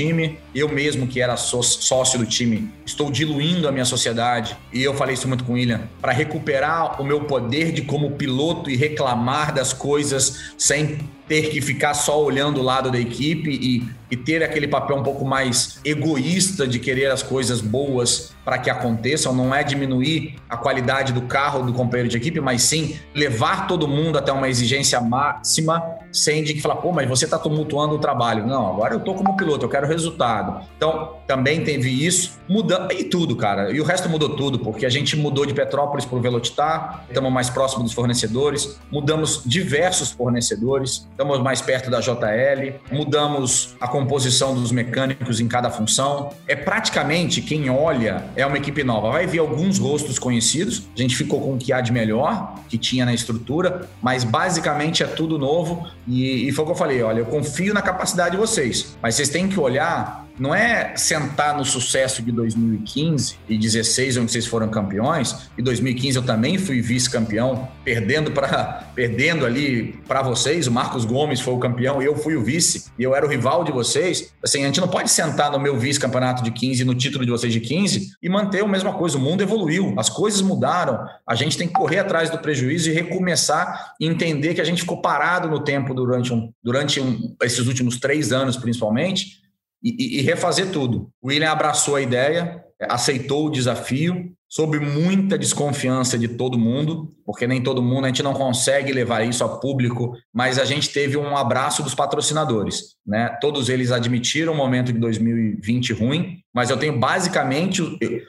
Eu 0.56 0.70
mesmo, 0.70 1.08
que 1.08 1.22
era 1.22 1.36
sócio 1.36 2.18
do 2.18 2.26
time, 2.26 2.72
estou 2.86 3.12
diluindo 3.12 3.68
a 3.68 3.72
minha 3.72 3.86
sociedade. 3.86 4.56
E 4.72 4.84
eu 4.84 4.94
falei 4.94 5.16
isso 5.16 5.28
muito 5.28 5.44
com 5.44 5.54
o 5.54 5.56
William, 5.56 5.82
para 6.02 6.12
recuperar 6.12 7.02
o 7.02 7.04
meu 7.04 7.22
poder 7.22 7.72
de 7.72 7.82
como 7.82 8.12
piloto 8.12 8.70
e 8.70 8.76
reclamar 8.76 9.54
das 9.54 9.74
coisas 9.74 10.54
sem 10.58 11.00
ter 11.28 11.50
que 11.50 11.62
ficar 11.62 11.94
só 11.94 12.22
olhando 12.22 12.60
o 12.60 12.64
lado 12.64 12.90
da 12.90 13.00
equipe 13.00 13.50
e, 13.52 13.88
e 14.10 14.18
ter 14.18 14.44
aquele 14.44 14.68
papel 14.68 14.98
um 14.98 15.04
pouco 15.04 15.26
mais 15.26 15.80
egoísta 15.84 16.68
de 16.68 16.80
querer 16.80 17.12
as 17.12 17.24
coisas 17.24 17.62
boas 17.62 18.34
para 18.50 18.58
que 18.58 18.70
aconteçam, 18.70 19.32
não 19.32 19.54
é 19.54 19.64
diminuir 19.64 20.36
a 20.50 20.58
qualidade 20.58 21.14
do 21.14 21.22
carro 21.22 21.62
do 21.62 21.72
companheiro 21.72 22.10
de 22.10 22.18
equipe, 22.18 22.40
mas 22.40 22.64
sim 22.64 22.98
levar 23.14 23.68
todo 23.68 23.88
mundo 23.88 24.18
até 24.18 24.32
uma 24.32 24.50
exigência 24.50 25.00
máxima, 25.00 25.84
sem 26.12 26.44
de 26.44 26.56
que 26.56 26.62
falar, 26.62 26.78
pô, 26.78 26.92
mas 26.92 27.08
você 27.08 27.26
está 27.26 27.38
tumultuando 27.38 27.94
o 27.94 28.00
trabalho. 28.00 28.48
Não, 28.48 28.68
agora 28.68 28.96
eu 28.96 29.00
tô 29.02 29.14
como 29.14 29.38
piloto, 29.38 29.66
eu 29.66 29.70
quero 29.70 29.86
resultado. 29.86 30.66
Então, 30.76 31.18
também 31.28 31.64
teve 31.64 31.90
isso, 31.90 32.40
mudando, 32.50 32.92
e 32.92 33.04
tudo, 33.04 33.36
cara. 33.36 33.72
E 33.72 33.80
o 33.80 33.84
resto 33.84 34.10
mudou 34.10 34.36
tudo, 34.36 34.58
porque 34.58 34.84
a 34.84 34.90
gente 34.90 35.16
mudou 35.16 35.46
de 35.46 35.54
Petrópolis 35.54 36.06
para 36.06 36.18
o 36.18 36.22
Velocitar, 36.22 37.06
estamos 37.08 37.32
mais 37.32 37.52
próximos 37.52 37.84
dos 37.84 37.94
fornecedores, 37.94 38.80
mudamos 38.92 39.44
diversos 39.46 40.10
fornecedores, 40.10 41.08
estamos 41.12 41.40
mais 41.40 41.62
perto 41.62 41.92
da 41.92 42.00
JL, 42.00 42.80
mudamos 42.92 43.76
a 43.80 43.88
composição 44.00 44.56
dos 44.56 44.72
mecânicos 44.72 45.40
em 45.40 45.48
cada 45.48 45.70
função. 45.70 46.32
É 46.48 46.56
praticamente 46.56 47.42
quem 47.42 47.70
olha 47.70 48.26
é 48.36 48.46
uma 48.46 48.58
equipe 48.58 48.84
nova. 48.84 49.12
Vai 49.12 49.28
ver 49.28 49.40
alguns 49.40 49.78
rostos 49.78 50.18
conhecidos. 50.18 50.88
A 50.98 51.02
gente 51.02 51.16
ficou 51.16 51.42
com 51.42 51.56
o 51.56 51.58
que 51.58 51.74
há 51.74 51.82
de 51.82 51.92
melhor, 51.92 52.56
que 52.70 52.78
tinha 52.78 53.06
na 53.06 53.14
estrutura, 53.14 53.90
mas 54.02 54.24
basicamente 54.24 55.04
é 55.04 55.08
tudo 55.08 55.38
novo. 55.38 55.88
E, 56.08 56.48
e 56.48 56.52
foi 56.52 56.64
o 56.64 56.66
que 56.68 56.72
eu 56.72 56.78
falei: 56.78 57.02
olha, 57.02 57.20
eu 57.20 57.26
confio 57.26 57.74
na 57.74 57.82
capacidade 57.82 58.32
de 58.32 58.38
vocês, 58.38 58.98
mas 59.02 59.16
vocês 59.16 59.30
têm 59.30 59.48
que 59.48 59.60
olhar 59.60 60.29
não 60.40 60.56
é 60.56 60.96
sentar 60.96 61.58
no 61.58 61.66
sucesso 61.66 62.24
de 62.24 62.32
2015 62.32 63.38
e 63.48 63.58
16, 63.58 64.18
onde 64.18 64.32
vocês 64.32 64.48
foram 64.48 64.70
campeões. 64.70 65.50
E 65.58 65.62
2015 65.62 66.18
eu 66.18 66.24
também 66.24 66.58
fui 66.58 66.82
vice-campeão, 66.82 67.68
perdendo 67.84 68.32
para 68.32 68.90
perdendo 68.96 69.46
ali 69.46 70.00
para 70.08 70.22
vocês. 70.22 70.68
O 70.68 70.72
Marcos 70.72 71.06
Gomes 71.06 71.42
foi 71.42 71.54
o 71.54 71.60
campeão 71.60 72.02
eu 72.02 72.16
fui 72.16 72.36
o 72.36 72.44
vice 72.44 72.86
e 72.98 73.04
eu 73.04 73.16
era 73.16 73.26
o 73.26 73.30
rival 73.30 73.64
de 73.64 73.72
vocês. 73.72 74.34
Assim, 74.44 74.64
a 74.64 74.68
gente 74.68 74.80
não 74.80 74.88
pode 74.88 75.12
sentar 75.12 75.52
no 75.52 75.60
meu 75.60 75.78
vice-campeonato 75.78 76.44
de 76.44 76.52
15 76.52 76.86
no 76.86 76.96
título 76.96 77.26
de 77.26 77.32
vocês 77.32 77.52
de 77.52 77.60
15 77.60 78.12
e 78.22 78.30
manter 78.30 78.64
a 78.64 78.68
mesma 78.68 78.94
coisa. 78.94 79.18
O 79.18 79.22
mundo 79.22 79.42
evoluiu, 79.42 79.94
as 79.98 80.10
coisas 80.10 80.42
mudaram. 80.42 81.06
A 81.28 81.36
gente 81.36 81.58
tem 81.58 81.68
que 81.68 81.74
correr 81.74 82.00
atrás 82.00 82.30
do 82.30 82.38
prejuízo 82.38 82.90
e 82.90 82.94
recomeçar 82.94 83.94
e 84.00 84.08
entender 84.08 84.54
que 84.54 84.62
a 84.62 84.66
gente 84.66 84.82
ficou 84.82 85.02
parado 85.02 85.50
no 85.50 85.64
tempo 85.64 85.94
durante 85.94 86.34
um, 86.34 86.52
durante 86.64 87.02
um, 87.02 87.36
esses 87.44 87.68
últimos 87.68 87.98
três 87.98 88.32
anos, 88.32 88.56
principalmente 88.56 89.40
e, 89.84 90.20
e, 90.20 90.22
refazer 90.22 90.72
tudo. 90.72 91.12
O 91.22 91.28
William 91.28 91.52
abraçou 91.52 91.96
a 91.96 92.02
ideia, 92.02 92.64
aceitou 92.82 93.48
o 93.48 93.50
desafio, 93.50 94.34
sob 94.50 94.80
muita 94.80 95.38
desconfiança 95.38 96.18
de 96.18 96.28
todo 96.28 96.58
mundo, 96.58 97.08
porque 97.24 97.46
nem 97.46 97.62
todo 97.62 97.84
mundo, 97.84 98.06
a 98.06 98.08
gente 98.08 98.24
não 98.24 98.34
consegue 98.34 98.92
levar 98.92 99.24
isso 99.24 99.44
a 99.44 99.60
público, 99.60 100.18
mas 100.34 100.58
a 100.58 100.66
gente 100.66 100.90
teve 100.90 101.16
um 101.16 101.38
abraço 101.38 101.84
dos 101.84 101.94
patrocinadores. 101.94 102.96
Né? 103.06 103.30
Todos 103.40 103.70
eles 103.70 103.92
admitiram 103.92 104.54
o 104.54 104.58
momento 104.58 104.92
de 104.92 104.98
2020 104.98 105.94
ruim, 105.94 106.40
mas 106.52 106.72
eu 106.72 106.78
tenho 106.78 106.98
basicamente 106.98 107.84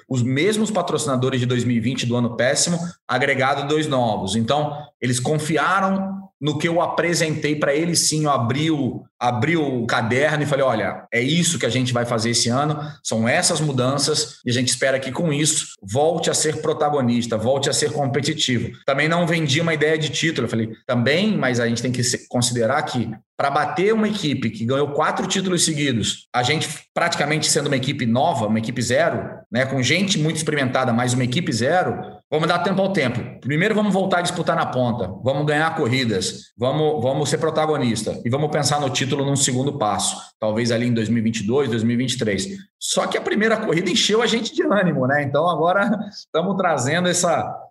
os 0.07 0.23
mesmos 0.23 0.71
patrocinadores 0.71 1.41
de 1.41 1.47
2020 1.47 2.05
do 2.05 2.15
ano 2.15 2.37
péssimo, 2.37 2.79
agregado 3.09 3.67
dois 3.67 3.87
novos. 3.87 4.37
Então, 4.37 4.77
eles 5.01 5.19
confiaram 5.19 6.21
no 6.41 6.57
que 6.57 6.67
eu 6.67 6.81
apresentei 6.81 7.55
para 7.55 7.75
ele, 7.75 7.95
sim, 7.95 8.25
eu 8.25 8.31
abri 8.31 8.71
o, 8.71 9.05
abri 9.19 9.57
o 9.57 9.85
caderno 9.85 10.43
e 10.43 10.47
falei: 10.47 10.65
olha, 10.65 11.07
é 11.13 11.21
isso 11.21 11.59
que 11.59 11.67
a 11.67 11.71
gente 11.71 11.93
vai 11.93 12.07
fazer 12.07 12.31
esse 12.31 12.49
ano, 12.49 12.81
são 13.03 13.29
essas 13.29 13.61
mudanças, 13.61 14.39
e 14.45 14.51
a 14.51 14.53
gente 14.53 14.69
espera 14.69 14.99
que 14.99 15.13
com 15.13 15.33
isso 15.33 15.75
volte 15.83 16.10
a 16.31 16.35
ser 16.35 16.61
protagonista, 16.61 17.37
volte 17.37 17.71
a 17.71 17.73
ser 17.73 17.93
competitivo. 17.93 18.73
Também 18.85 19.09
não 19.09 19.27
vendi 19.27 19.61
uma 19.61 19.75
ideia 19.75 19.97
de 19.97 20.09
título, 20.09 20.47
eu 20.47 20.51
falei, 20.51 20.71
também, 20.87 21.37
mas 21.37 21.61
a 21.61 21.69
gente 21.69 21.83
tem 21.83 21.93
que 21.93 22.03
considerar 22.29 22.83
que 22.83 23.11
para 23.41 23.49
bater 23.51 23.95
uma 23.95 24.07
equipe 24.07 24.51
que 24.51 24.67
ganhou 24.67 24.89
quatro 24.89 25.27
títulos 25.27 25.65
seguidos, 25.65 26.29
a 26.31 26.43
gente 26.43 26.69
praticamente 26.93 27.49
sendo 27.49 27.69
uma 27.69 27.77
equipe 27.77 28.05
nova, 28.05 28.47
uma 28.47 28.59
equipe 28.59 28.83
zero, 28.83 29.31
né, 29.51 29.65
com 29.65 29.83
gente 29.83 30.19
muito 30.19 30.37
experimentada, 30.37 30.93
mas 30.93 31.15
uma 31.15 31.25
equipe 31.25 31.51
zero, 31.51 32.03
vamos 32.31 32.47
dar 32.47 32.59
tempo 32.59 32.83
ao 32.83 32.93
tempo. 32.93 33.41
Primeiro 33.41 33.75
vamos 33.75 33.95
voltar 33.95 34.19
a 34.19 34.21
disputar 34.21 34.55
na 34.55 34.67
ponta, 34.67 35.11
vamos 35.25 35.47
ganhar 35.47 35.75
corridas, 35.75 36.53
vamos, 36.55 37.03
vamos 37.03 37.31
ser 37.31 37.39
protagonista 37.39 38.21
e 38.27 38.29
vamos 38.29 38.51
pensar 38.51 38.79
no 38.79 38.91
título 38.91 39.25
num 39.25 39.37
segundo 39.37 39.79
passo, 39.79 40.19
talvez 40.39 40.71
ali 40.71 40.89
em 40.89 40.93
2022, 40.93 41.71
2023. 41.71 42.59
Só 42.79 43.07
que 43.07 43.17
a 43.17 43.23
primeira 43.23 43.57
corrida 43.57 43.91
encheu 43.91 44.21
a 44.21 44.27
gente 44.27 44.55
de 44.55 44.63
ânimo, 44.65 45.07
né? 45.07 45.23
Então 45.23 45.49
agora 45.49 45.99
estamos 46.11 46.59
trazendo 46.59 47.09
esse 47.09 47.27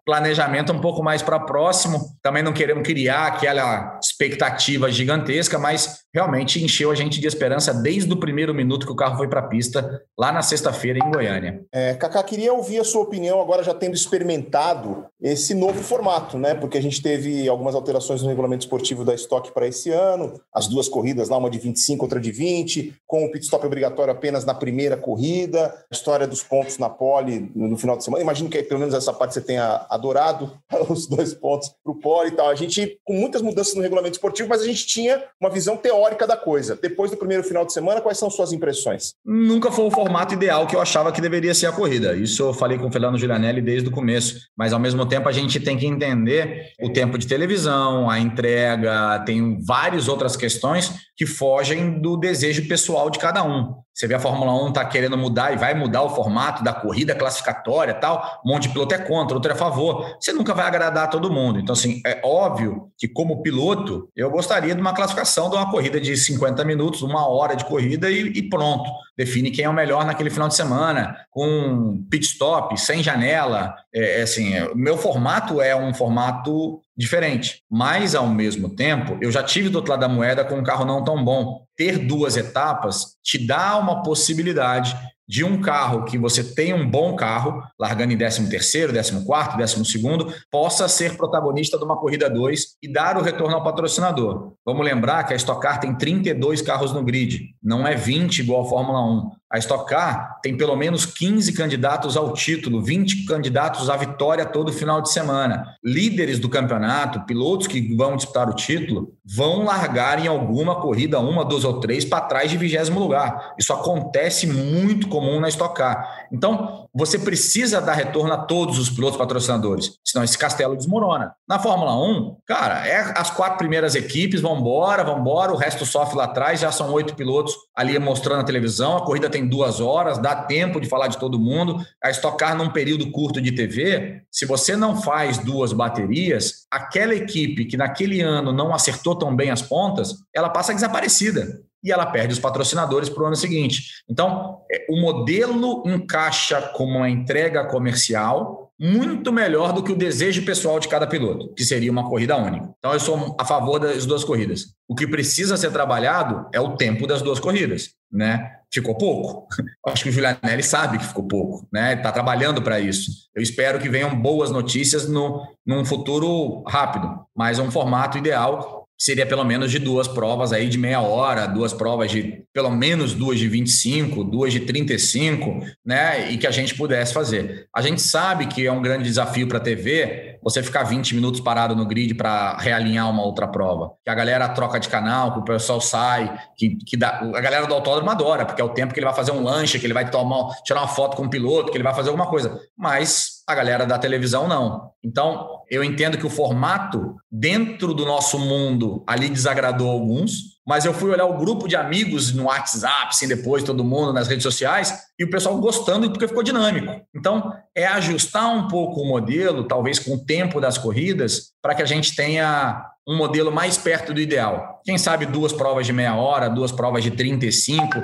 planejamento 0.09 0.73
um 0.73 0.81
pouco 0.81 1.03
mais 1.03 1.21
para 1.21 1.39
próximo. 1.39 1.99
Também 2.23 2.41
não 2.41 2.51
queremos 2.51 2.81
criar 2.81 3.27
aquela 3.27 3.99
expectativa 4.03 4.91
gigantesca, 4.91 5.59
mas 5.59 5.99
realmente 6.11 6.63
encheu 6.63 6.89
a 6.89 6.95
gente 6.95 7.21
de 7.21 7.27
esperança 7.27 7.71
desde 7.71 8.11
o 8.11 8.17
primeiro 8.17 8.51
minuto 8.51 8.87
que 8.87 8.91
o 8.91 8.95
carro 8.95 9.17
foi 9.17 9.27
para 9.27 9.41
a 9.41 9.47
pista, 9.47 10.01
lá 10.17 10.31
na 10.31 10.41
sexta-feira 10.41 10.97
em 10.97 11.11
Goiânia. 11.11 11.61
É, 11.71 11.93
Cacá, 11.93 12.23
queria 12.23 12.51
ouvir 12.51 12.79
a 12.79 12.83
sua 12.83 13.03
opinião 13.03 13.39
agora 13.39 13.63
já 13.63 13.71
tendo 13.71 13.93
experimentado 13.93 15.05
esse 15.21 15.53
novo 15.53 15.83
formato, 15.83 16.39
né? 16.39 16.55
Porque 16.55 16.79
a 16.79 16.81
gente 16.81 17.01
teve 17.03 17.47
algumas 17.47 17.75
alterações 17.75 18.23
no 18.23 18.29
regulamento 18.29 18.63
esportivo 18.63 19.05
da 19.05 19.13
Stock 19.13 19.51
para 19.53 19.67
esse 19.67 19.91
ano, 19.91 20.41
as 20.51 20.67
duas 20.67 20.89
corridas 20.89 21.29
lá, 21.29 21.37
uma 21.37 21.49
de 21.49 21.59
25, 21.59 22.03
outra 22.03 22.19
de 22.19 22.31
20, 22.31 22.95
com 23.05 23.25
o 23.25 23.31
pit 23.31 23.45
stop 23.45 23.63
obrigatório 23.65 24.11
apenas 24.11 24.43
na 24.45 24.55
primeira 24.55 24.97
corrida, 24.97 25.67
a 25.91 25.95
história 25.95 26.25
dos 26.25 26.41
pontos 26.41 26.79
na 26.79 26.89
pole 26.89 27.51
no 27.53 27.77
final 27.77 27.95
de 27.95 28.03
semana. 28.03 28.23
Imagino 28.23 28.49
que 28.49 28.63
pelo 28.63 28.79
menos 28.79 28.95
essa 28.95 29.13
parte 29.13 29.35
você 29.35 29.41
tenha 29.41 29.85
adorado, 29.99 30.51
os 30.89 31.07
dois 31.07 31.33
pontos 31.33 31.69
para 31.83 31.93
o 31.93 31.99
pole 31.99 32.29
e 32.29 32.33
tal. 32.33 32.49
A 32.49 32.55
gente, 32.55 32.97
com 33.05 33.13
muitas 33.13 33.41
mudanças 33.41 33.75
no 33.75 33.81
regulamento 33.81 34.15
esportivo, 34.15 34.49
mas 34.49 34.61
a 34.61 34.65
gente 34.65 34.87
tinha 34.87 35.23
uma 35.39 35.49
visão 35.49 35.77
teórica 35.77 35.99
teórica 35.99 36.25
da 36.25 36.37
coisa. 36.37 36.77
Depois 36.81 37.11
do 37.11 37.17
primeiro 37.17 37.43
final 37.43 37.65
de 37.65 37.73
semana, 37.73 38.01
quais 38.01 38.17
são 38.17 38.29
suas 38.29 38.53
impressões? 38.53 39.13
Nunca 39.25 39.71
foi 39.71 39.85
o 39.85 39.91
formato 39.91 40.33
ideal 40.33 40.65
que 40.65 40.75
eu 40.75 40.81
achava 40.81 41.11
que 41.11 41.21
deveria 41.21 41.53
ser 41.53 41.67
a 41.67 41.71
corrida. 41.71 42.15
Isso 42.15 42.43
eu 42.43 42.53
falei 42.53 42.77
com 42.77 42.87
o 42.87 42.91
Fernando 42.91 43.17
Giulianelli 43.17 43.61
desde 43.61 43.89
o 43.89 43.91
começo. 43.91 44.39
mas 44.57 44.73
ao 44.73 44.79
mesmo 44.79 45.05
tempo 45.05 45.27
a 45.27 45.31
gente 45.31 45.59
tem 45.59 45.77
que 45.77 45.85
entender 45.85 46.73
o 46.81 46.91
tempo 46.91 47.17
de 47.17 47.27
televisão, 47.27 48.09
a 48.09 48.19
entrega, 48.19 49.19
tem 49.25 49.59
várias 49.61 50.07
outras 50.07 50.35
questões 50.35 50.93
que 51.15 51.25
fogem 51.25 51.99
do 51.99 52.15
desejo 52.15 52.67
pessoal 52.67 53.09
de 53.09 53.19
cada 53.19 53.43
um. 53.43 53.75
Você 53.99 54.07
vê 54.07 54.13
a 54.13 54.19
Fórmula 54.19 54.53
1 54.63 54.69
está 54.69 54.85
querendo 54.85 55.17
mudar 55.17 55.51
e 55.51 55.57
vai 55.57 55.73
mudar 55.73 56.03
o 56.03 56.09
formato 56.09 56.63
da 56.63 56.71
corrida 56.71 57.13
classificatória 57.13 57.93
tal. 57.93 58.39
Um 58.45 58.53
monte 58.53 58.63
de 58.63 58.69
piloto 58.69 58.95
é 58.95 58.97
contra, 58.97 59.35
outro 59.35 59.51
é 59.51 59.53
a 59.53 59.57
favor. 59.57 59.88
Você 60.19 60.33
nunca 60.33 60.53
vai 60.53 60.65
agradar 60.65 61.09
todo 61.09 61.31
mundo. 61.31 61.59
Então, 61.59 61.73
assim, 61.73 62.01
é 62.05 62.21
óbvio 62.23 62.91
que, 62.97 63.07
como 63.07 63.41
piloto, 63.41 64.09
eu 64.15 64.29
gostaria 64.29 64.73
de 64.73 64.81
uma 64.81 64.93
classificação 64.93 65.49
de 65.49 65.55
uma 65.55 65.69
corrida 65.69 65.99
de 65.99 66.15
50 66.15 66.63
minutos, 66.65 67.01
uma 67.01 67.27
hora 67.27 67.55
de 67.55 67.65
corrida 67.65 68.09
e, 68.09 68.27
e 68.27 68.49
pronto. 68.49 68.89
Define 69.17 69.51
quem 69.51 69.65
é 69.65 69.69
o 69.69 69.73
melhor 69.73 70.05
naquele 70.05 70.29
final 70.29 70.47
de 70.47 70.55
semana, 70.55 71.15
com 71.29 72.03
pit 72.09 72.25
stop, 72.25 72.79
sem 72.79 73.03
janela. 73.03 73.75
É, 73.93 74.19
é 74.19 74.21
assim, 74.23 74.59
o 74.61 74.75
meu 74.75 74.97
formato 74.97 75.61
é 75.61 75.75
um 75.75 75.93
formato 75.93 76.81
diferente. 76.95 77.63
Mas, 77.69 78.15
ao 78.15 78.27
mesmo 78.27 78.75
tempo, 78.75 79.17
eu 79.21 79.31
já 79.31 79.43
tive 79.43 79.69
do 79.69 79.77
outro 79.77 79.91
lado 79.91 80.01
da 80.01 80.09
moeda 80.09 80.43
com 80.43 80.55
um 80.55 80.63
carro 80.63 80.85
não 80.85 81.03
tão 81.03 81.23
bom. 81.23 81.63
Ter 81.75 81.97
duas 81.97 82.35
etapas 82.35 83.15
te 83.23 83.37
dá 83.45 83.77
uma 83.77 84.03
possibilidade 84.03 84.95
de 85.29 85.43
um 85.43 85.61
carro 85.61 86.05
que 86.05 86.17
você 86.17 86.43
tem 86.43 86.73
um 86.73 86.89
bom 86.89 87.15
carro, 87.15 87.61
largando 87.79 88.11
em 88.11 88.17
13 88.17 88.49
terceiro, 88.49 88.91
14 88.91 89.23
quarto, 89.23 89.57
12 89.57 89.85
segundo, 89.85 90.33
possa 90.49 90.87
ser 90.87 91.15
protagonista 91.15 91.77
de 91.77 91.83
uma 91.83 91.95
corrida 91.95 92.27
2 92.27 92.77
e 92.81 92.91
dar 92.91 93.15
o 93.15 93.21
retorno 93.21 93.55
ao 93.55 93.63
patrocinador. 93.63 94.53
Vamos 94.65 94.83
lembrar 94.83 95.23
que 95.25 95.33
a 95.33 95.35
Stock 95.35 95.61
Car 95.61 95.79
tem 95.79 95.95
32 95.95 96.63
carros 96.63 96.91
no 96.93 97.03
grid, 97.03 97.55
não 97.61 97.85
é 97.85 97.95
20 97.95 98.39
igual 98.39 98.65
a 98.65 98.69
Fórmula 98.69 99.05
1. 99.05 99.31
A 99.51 99.57
Stock 99.57 99.89
Car 99.89 100.39
tem 100.43 100.55
pelo 100.55 100.75
menos 100.75 101.07
15 101.07 101.53
candidatos 101.53 102.15
ao 102.15 102.33
título, 102.33 102.83
20 102.83 103.25
candidatos 103.25 103.89
à 103.89 103.97
vitória 103.97 104.45
todo 104.45 104.71
final 104.71 105.01
de 105.01 105.11
semana. 105.11 105.75
Líderes 105.83 106.37
do 106.37 106.47
campeonato, 106.47 107.25
pilotos 107.25 107.65
que 107.65 107.95
vão 107.95 108.15
disputar 108.15 108.47
o 108.47 108.53
título, 108.53 109.15
vão 109.25 109.63
largar 109.63 110.23
em 110.23 110.27
alguma 110.27 110.79
corrida, 110.79 111.19
uma, 111.19 111.43
duas 111.43 111.63
ou 111.63 111.79
três, 111.79 112.05
para 112.05 112.25
trás 112.25 112.51
de 112.51 112.57
vigésimo 112.57 112.99
lugar. 112.99 113.55
Isso 113.57 113.73
acontece 113.73 114.45
muito 114.45 115.07
comum 115.07 115.39
na 115.39 115.49
Stock 115.49 115.73
Car. 115.75 116.27
Então, 116.31 116.87
você 116.93 117.19
precisa 117.19 117.81
dar 117.81 117.93
retorno 117.93 118.33
a 118.33 118.37
todos 118.37 118.79
os 118.79 118.89
pilotos 118.89 119.17
patrocinadores, 119.17 119.93
senão 120.05 120.23
esse 120.23 120.37
castelo 120.37 120.75
desmorona. 120.75 121.33
Na 121.47 121.59
Fórmula 121.59 121.95
1, 121.95 122.37
cara, 122.45 122.87
é 122.87 123.13
as 123.15 123.29
quatro 123.29 123.57
primeiras 123.57 123.95
equipes, 123.95 124.41
vão 124.41 124.57
embora, 124.57 125.03
vão 125.03 125.19
embora, 125.19 125.53
o 125.53 125.57
resto 125.57 125.85
sofre 125.85 126.17
lá 126.17 126.25
atrás, 126.25 126.59
já 126.59 126.71
são 126.71 126.91
oito 126.93 127.15
pilotos 127.15 127.55
ali 127.75 127.97
mostrando 127.99 128.41
a 128.41 128.45
televisão, 128.45 128.97
a 128.97 129.05
corrida 129.05 129.29
tem 129.29 129.47
duas 129.47 129.79
horas, 129.79 130.17
dá 130.17 130.35
tempo 130.35 130.79
de 130.79 130.89
falar 130.89 131.07
de 131.07 131.17
todo 131.17 131.39
mundo. 131.39 131.77
A 132.03 132.09
Stock 132.09 132.37
Car, 132.37 132.55
num 132.55 132.69
período 132.69 133.11
curto 133.11 133.41
de 133.41 133.51
TV, 133.51 134.23
se 134.31 134.45
você 134.45 134.75
não 134.75 135.01
faz 135.01 135.37
duas 135.37 135.73
baterias, 135.73 136.65
aquela 136.71 137.15
equipe 137.15 137.65
que 137.65 137.77
naquele 137.77 138.21
ano 138.21 138.51
não 138.51 138.73
acertou 138.73 139.15
tão 139.15 139.35
bem 139.35 139.49
as 139.49 139.61
pontas, 139.61 140.15
ela 140.33 140.49
passa 140.49 140.73
desaparecida 140.73 141.68
e 141.83 141.91
ela 141.91 142.05
perde 142.05 142.33
os 142.33 142.39
patrocinadores 142.39 143.09
para 143.09 143.23
o 143.23 143.25
ano 143.27 143.35
seguinte. 143.35 144.03
Então, 144.09 144.61
é, 144.71 144.85
o 144.89 144.99
modelo 144.99 145.83
encaixa 145.85 146.61
como 146.61 146.97
uma 146.97 147.09
entrega 147.09 147.65
comercial 147.65 148.69
muito 148.79 149.33
melhor 149.33 149.73
do 149.73 149.83
que 149.83 149.91
o 149.91 149.95
desejo 149.95 150.45
pessoal 150.45 150.79
de 150.79 150.87
cada 150.87 151.05
piloto, 151.05 151.53
que 151.53 151.65
seria 151.65 151.91
uma 151.91 152.07
corrida 152.07 152.37
única. 152.37 152.69
Então, 152.79 152.93
eu 152.93 152.99
sou 152.99 153.35
a 153.37 153.43
favor 153.43 153.77
das 153.77 154.05
duas 154.05 154.23
corridas. 154.23 154.73
O 154.87 154.95
que 154.95 155.05
precisa 155.05 155.57
ser 155.57 155.71
trabalhado 155.71 156.47
é 156.53 156.61
o 156.61 156.77
tempo 156.77 157.05
das 157.05 157.21
duas 157.21 157.41
corridas, 157.41 157.89
né? 158.09 158.53
Ficou 158.71 158.95
pouco. 158.95 159.47
Acho 159.85 160.03
que 160.03 160.09
o 160.09 160.13
Julianelli 160.13 160.63
sabe 160.63 160.97
que 160.97 161.05
ficou 161.05 161.27
pouco, 161.27 161.67
né? 161.73 161.95
Está 161.95 162.09
trabalhando 162.11 162.61
para 162.61 162.79
isso. 162.79 163.11
Eu 163.35 163.43
espero 163.43 163.79
que 163.79 163.89
venham 163.89 164.15
boas 164.15 164.49
notícias 164.49 165.09
no, 165.09 165.45
num 165.65 165.83
futuro 165.83 166.63
rápido, 166.65 167.19
mas 167.35 167.59
um 167.59 167.69
formato 167.69 168.17
ideal 168.17 168.78
seria 168.99 169.25
pelo 169.25 169.45
menos 169.45 169.71
de 169.71 169.79
duas 169.79 170.07
provas 170.07 170.51
aí 170.51 170.67
de 170.67 170.77
meia 170.77 170.99
hora, 170.99 171.47
duas 171.47 171.71
provas 171.71 172.11
de 172.11 172.43
pelo 172.53 172.69
menos 172.69 173.13
duas 173.13 173.39
de 173.39 173.47
25, 173.47 174.25
duas 174.25 174.51
de 174.51 174.59
35, 174.59 175.65
né? 175.85 176.29
E 176.31 176.37
que 176.37 176.45
a 176.45 176.51
gente 176.51 176.75
pudesse 176.75 177.13
fazer. 177.13 177.67
A 177.73 177.81
gente 177.81 178.01
sabe 178.01 178.47
que 178.47 178.67
é 178.67 178.71
um 178.71 178.81
grande 178.81 179.05
desafio 179.05 179.47
para 179.47 179.57
a 179.57 179.61
TV 179.61 180.37
você 180.41 180.63
ficar 180.63 180.83
20 180.83 181.15
minutos 181.15 181.39
parado 181.39 181.75
no 181.75 181.85
grid 181.85 182.13
para 182.13 182.57
realinhar 182.57 183.09
uma 183.09 183.23
outra 183.23 183.47
prova. 183.47 183.91
Que 184.03 184.09
a 184.09 184.15
galera 184.15 184.49
troca 184.49 184.79
de 184.79 184.89
canal, 184.89 185.33
que 185.33 185.39
o 185.39 185.43
pessoal 185.43 185.79
sai, 185.79 186.37
que, 186.57 186.77
que 186.85 186.97
dá, 186.97 187.19
a 187.19 187.41
galera 187.41 187.65
do 187.65 187.73
autódromo 187.73 188.09
adora, 188.09 188.45
porque 188.45 188.61
é 188.61 188.65
o 188.65 188.69
tempo 188.69 188.93
que 188.93 188.99
ele 188.99 189.05
vai 189.05 189.15
fazer 189.15 189.31
um 189.31 189.43
lanche, 189.43 189.79
que 189.79 189.85
ele 189.85 189.93
vai 189.93 190.09
tomar, 190.09 190.53
tirar 190.63 190.81
uma 190.81 190.87
foto 190.87 191.15
com 191.15 191.23
o 191.23 191.29
piloto, 191.29 191.71
que 191.71 191.77
ele 191.77 191.83
vai 191.83 191.93
fazer 191.93 192.09
alguma 192.09 192.27
coisa. 192.27 192.59
Mas 192.77 193.38
a 193.49 193.55
galera 193.55 193.85
da 193.85 193.97
televisão 193.97 194.47
não. 194.47 194.91
Então, 195.03 195.63
eu 195.71 195.83
entendo 195.83 196.17
que 196.17 196.25
o 196.25 196.29
formato 196.29 197.15
dentro 197.31 197.93
do 197.93 198.05
nosso 198.05 198.37
mundo 198.37 199.03
ali 199.07 199.27
desagradou 199.27 199.89
alguns, 199.89 200.58
mas 200.69 200.85
eu 200.85 200.93
fui 200.93 201.09
olhar 201.09 201.25
o 201.25 201.35
grupo 201.35 201.67
de 201.67 201.75
amigos 201.75 202.31
no 202.31 202.43
WhatsApp, 202.43 203.07
assim, 203.07 203.27
depois, 203.27 203.63
todo 203.63 203.83
mundo 203.83 204.13
nas 204.13 204.27
redes 204.27 204.43
sociais, 204.43 204.93
e 205.17 205.23
o 205.23 205.29
pessoal 205.31 205.57
gostando 205.57 206.07
porque 206.11 206.27
ficou 206.27 206.43
dinâmico. 206.43 206.93
Então, 207.11 207.51
é 207.75 207.87
ajustar 207.87 208.53
um 208.53 208.67
pouco 208.67 209.01
o 209.01 209.07
modelo, 209.07 209.63
talvez 209.63 209.97
com 209.97 210.13
o 210.13 210.23
tempo 210.23 210.61
das 210.61 210.77
corridas, 210.77 211.53
para 211.59 211.73
que 211.73 211.81
a 211.81 211.87
gente 211.87 212.15
tenha 212.15 212.85
um 213.07 213.17
modelo 213.17 213.51
mais 213.51 213.79
perto 213.79 214.13
do 214.13 214.21
ideal. 214.21 214.79
Quem 214.85 214.95
sabe 214.95 215.25
duas 215.25 215.51
provas 215.51 215.87
de 215.87 215.91
meia 215.91 216.15
hora, 216.15 216.47
duas 216.47 216.71
provas 216.71 217.03
de 217.03 217.09
35, 217.09 218.03